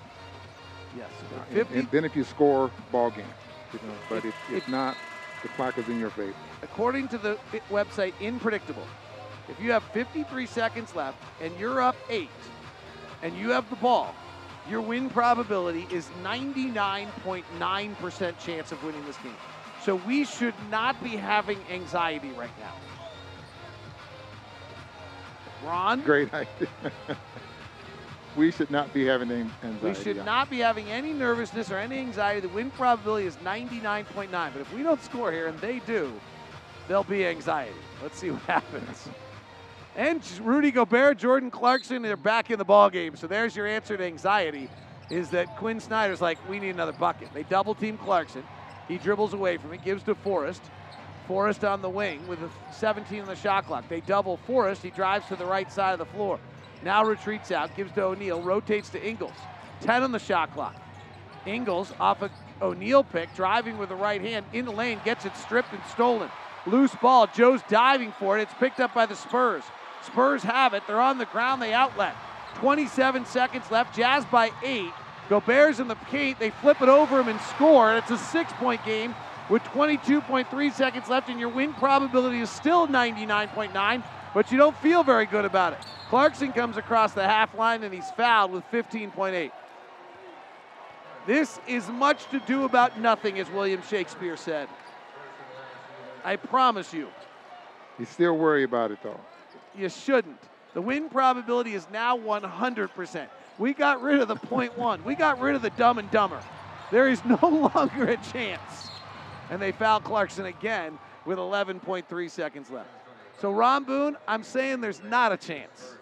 [0.98, 1.10] Yes.
[1.52, 3.26] And, and, then if you score, ball game.
[3.72, 4.98] You know, but if, if not,
[5.44, 6.34] the clock is in your favor.
[6.64, 7.38] According to the
[7.70, 8.88] website Inpredictable,
[9.48, 12.30] if you have 53 seconds left and you're up eight
[13.22, 14.16] and you have the ball,
[14.70, 19.36] your win probability is 99.9% chance of winning this game.
[19.84, 22.74] So we should not be having anxiety right now.
[25.66, 26.02] Ron?
[26.02, 26.68] Great idea.
[28.36, 29.88] we should not be having any anxiety.
[29.88, 30.24] We should yeah.
[30.24, 32.42] not be having any nervousness or any anxiety.
[32.42, 36.12] The win probability is 99.9, but if we don't score here, and they do,
[36.88, 37.74] there'll be anxiety.
[38.02, 39.10] Let's see what happens.
[39.96, 43.16] And Rudy Gobert, Jordan Clarkson, they're back in the ball game.
[43.16, 44.70] So there's your answer to anxiety.
[45.10, 47.30] Is that Quinn Snyder's like, we need another bucket.
[47.34, 48.44] They double team Clarkson.
[48.88, 50.62] He dribbles away from it, gives to Forrest.
[51.28, 53.88] Forrest on the wing with a 17 on the shot clock.
[53.90, 54.82] They double Forrest.
[54.84, 56.40] He drives to the right side of the floor.
[56.84, 59.34] Now retreats out, gives to O'Neale, rotates to Ingles.
[59.82, 60.76] 10 on the shot clock.
[61.46, 62.30] Ingles off a
[62.62, 66.30] O'Neale pick, driving with the right hand in the lane, gets it stripped and stolen.
[66.66, 67.28] Loose ball.
[67.28, 68.44] Joe's diving for it.
[68.44, 69.64] It's picked up by the Spurs.
[70.12, 70.84] Spurs have it.
[70.88, 71.62] They're on the ground.
[71.62, 72.16] They outlet.
[72.56, 73.96] 27 seconds left.
[73.96, 74.92] Jazz by eight.
[75.30, 76.40] Gobert's in the paint.
[76.40, 77.96] They flip it over him and score.
[77.96, 79.14] It's a six point game
[79.50, 84.04] with 22.3 seconds left, and your win probability is still 99.9,
[84.34, 85.80] but you don't feel very good about it.
[86.10, 89.52] Clarkson comes across the half line and he's fouled with 15.8.
[91.28, 94.68] This is much to do about nothing, as William Shakespeare said.
[96.24, 97.10] I promise you.
[98.00, 99.20] You still worry about it, though.
[99.78, 100.40] You shouldn't.
[100.74, 103.28] The win probability is now 100%.
[103.58, 105.04] We got rid of the point one.
[105.04, 106.42] We got rid of the dumb and dumber.
[106.92, 107.40] There is no
[107.76, 108.90] longer a chance.
[109.50, 112.90] And they foul Clarkson again with 11.3 seconds left.
[113.40, 115.96] So, Ron Boone, I'm saying there's not a chance.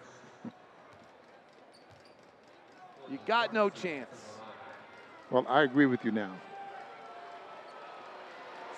[3.10, 4.08] You got no chance.
[5.30, 6.32] Well, I agree with you now.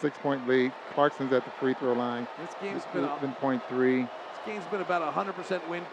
[0.00, 0.72] Six point lead.
[0.94, 2.26] Clarkson's at the free throw line.
[2.38, 4.06] This game's been, been point three.
[4.46, 5.84] Game's been about a 100% win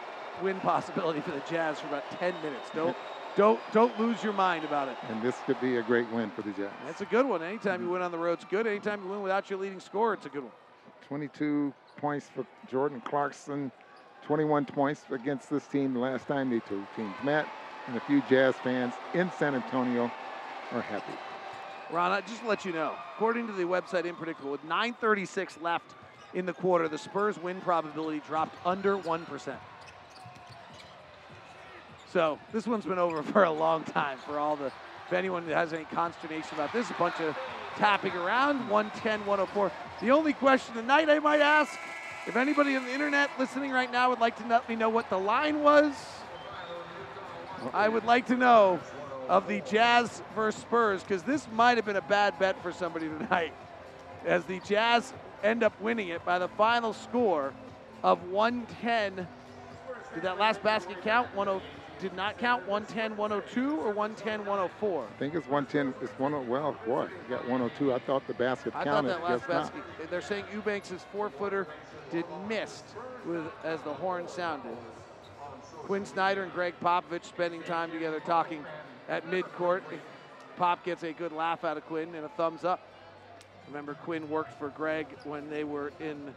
[0.41, 2.69] win possibility for the Jazz for about 10 minutes.
[2.73, 2.95] Don't
[3.35, 4.97] don't don't lose your mind about it.
[5.09, 6.71] And this could be a great win for the Jazz.
[6.85, 7.41] That's a good one.
[7.41, 7.93] Anytime you mm-hmm.
[7.93, 8.67] win on the road, it's good.
[8.67, 10.51] Anytime you win without your leading scorer, it's a good one.
[11.07, 13.71] 22 points for Jordan Clarkson,
[14.25, 17.47] 21 points against this team the last time they two teams met.
[17.87, 20.11] And a few Jazz fans in San Antonio
[20.73, 21.13] are happy.
[21.89, 25.95] Ron, I just to let you know, according to the website Inpredictable, with 9.36 left
[26.33, 29.55] in the quarter, the Spurs win probability dropped under 1%.
[32.11, 35.73] So this one's been over for a long time for all the, if anyone has
[35.73, 37.37] any consternation about this, a bunch of
[37.77, 39.71] tapping around, 110, 104.
[40.01, 41.77] The only question tonight I might ask,
[42.27, 45.09] if anybody on the internet listening right now would like to let me know what
[45.09, 45.93] the line was,
[47.73, 48.79] I would like to know
[49.29, 53.07] of the Jazz versus Spurs because this might have been a bad bet for somebody
[53.07, 53.53] tonight
[54.25, 55.13] as the Jazz
[55.43, 57.53] end up winning it by the final score
[58.03, 59.27] of 110.
[60.13, 61.29] Did that last basket count?
[61.35, 61.61] 10
[61.99, 65.03] did not count 110 102 or 110 104.
[65.03, 65.93] I think it's 110.
[66.03, 66.47] It's one.
[66.47, 67.09] Well, what?
[67.09, 67.93] You got 102.
[67.93, 69.09] I thought the basket I counted.
[69.09, 69.83] thought that last basket.
[69.99, 70.09] not.
[70.09, 71.67] They're saying Eubanks' four footer
[72.11, 72.85] did missed
[73.25, 74.77] with as the horn sounded.
[75.73, 78.63] Quinn Snyder and Gregg Popovich spending time together talking
[79.09, 79.81] at midcourt.
[80.57, 82.81] Pop gets a good laugh out of Quinn and a thumbs up.
[83.67, 86.33] Remember, Quinn worked for Gregg when they were in,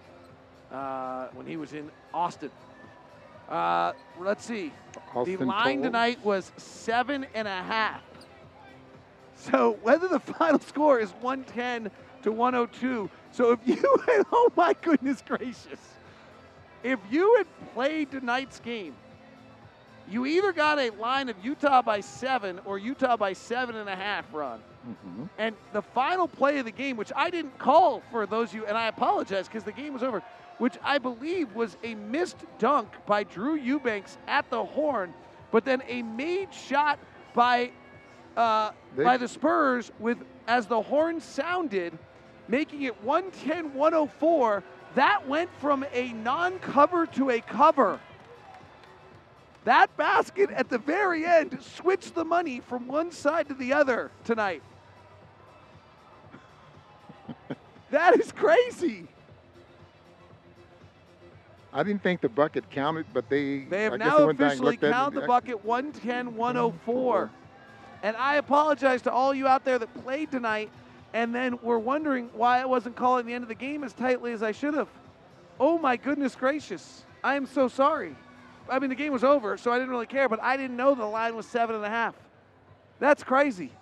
[0.72, 2.50] uh, when he was in Austin.
[3.48, 4.72] Uh, let's see.
[5.24, 8.02] the line tonight was seven and a half.
[9.36, 11.90] So whether the final score is 110
[12.22, 13.10] to 102.
[13.32, 15.80] So if you had, oh my goodness gracious,
[16.82, 18.94] if you had played tonight's game,
[20.10, 23.96] you either got a line of Utah by seven or Utah by seven and a
[23.96, 24.60] half run.
[24.88, 25.28] Mhm.
[25.38, 28.66] And the final play of the game, which I didn't call for those of you,
[28.66, 30.22] and I apologize because the game was over,
[30.58, 35.14] which I believe was a missed dunk by Drew Eubanks at the horn,
[35.50, 36.98] but then a made shot
[37.34, 37.70] by
[38.36, 41.98] uh, They- by the Spurs with as the horn sounded,
[42.48, 44.62] making it 110-104.
[44.94, 48.00] That went from a non-cover to a cover.
[49.64, 54.10] That basket at the very end switched the money from one side to the other
[54.24, 54.62] tonight.
[57.90, 59.06] that is crazy.
[61.72, 63.60] I didn't think the bucket counted, but they.
[63.60, 64.92] They have I now they went back and officially looked at it.
[64.92, 67.30] counted the bucket 110 104.
[68.02, 70.70] And I apologize to all you out there that played tonight
[71.12, 74.32] and then were wondering why I wasn't calling the end of the game as tightly
[74.32, 74.88] as I should have.
[75.58, 77.04] Oh my goodness gracious.
[77.22, 78.16] I am so sorry.
[78.68, 80.94] I mean, the game was over, so I didn't really care, but I didn't know
[80.94, 82.14] the line was seven and a half.
[82.98, 83.72] That's crazy.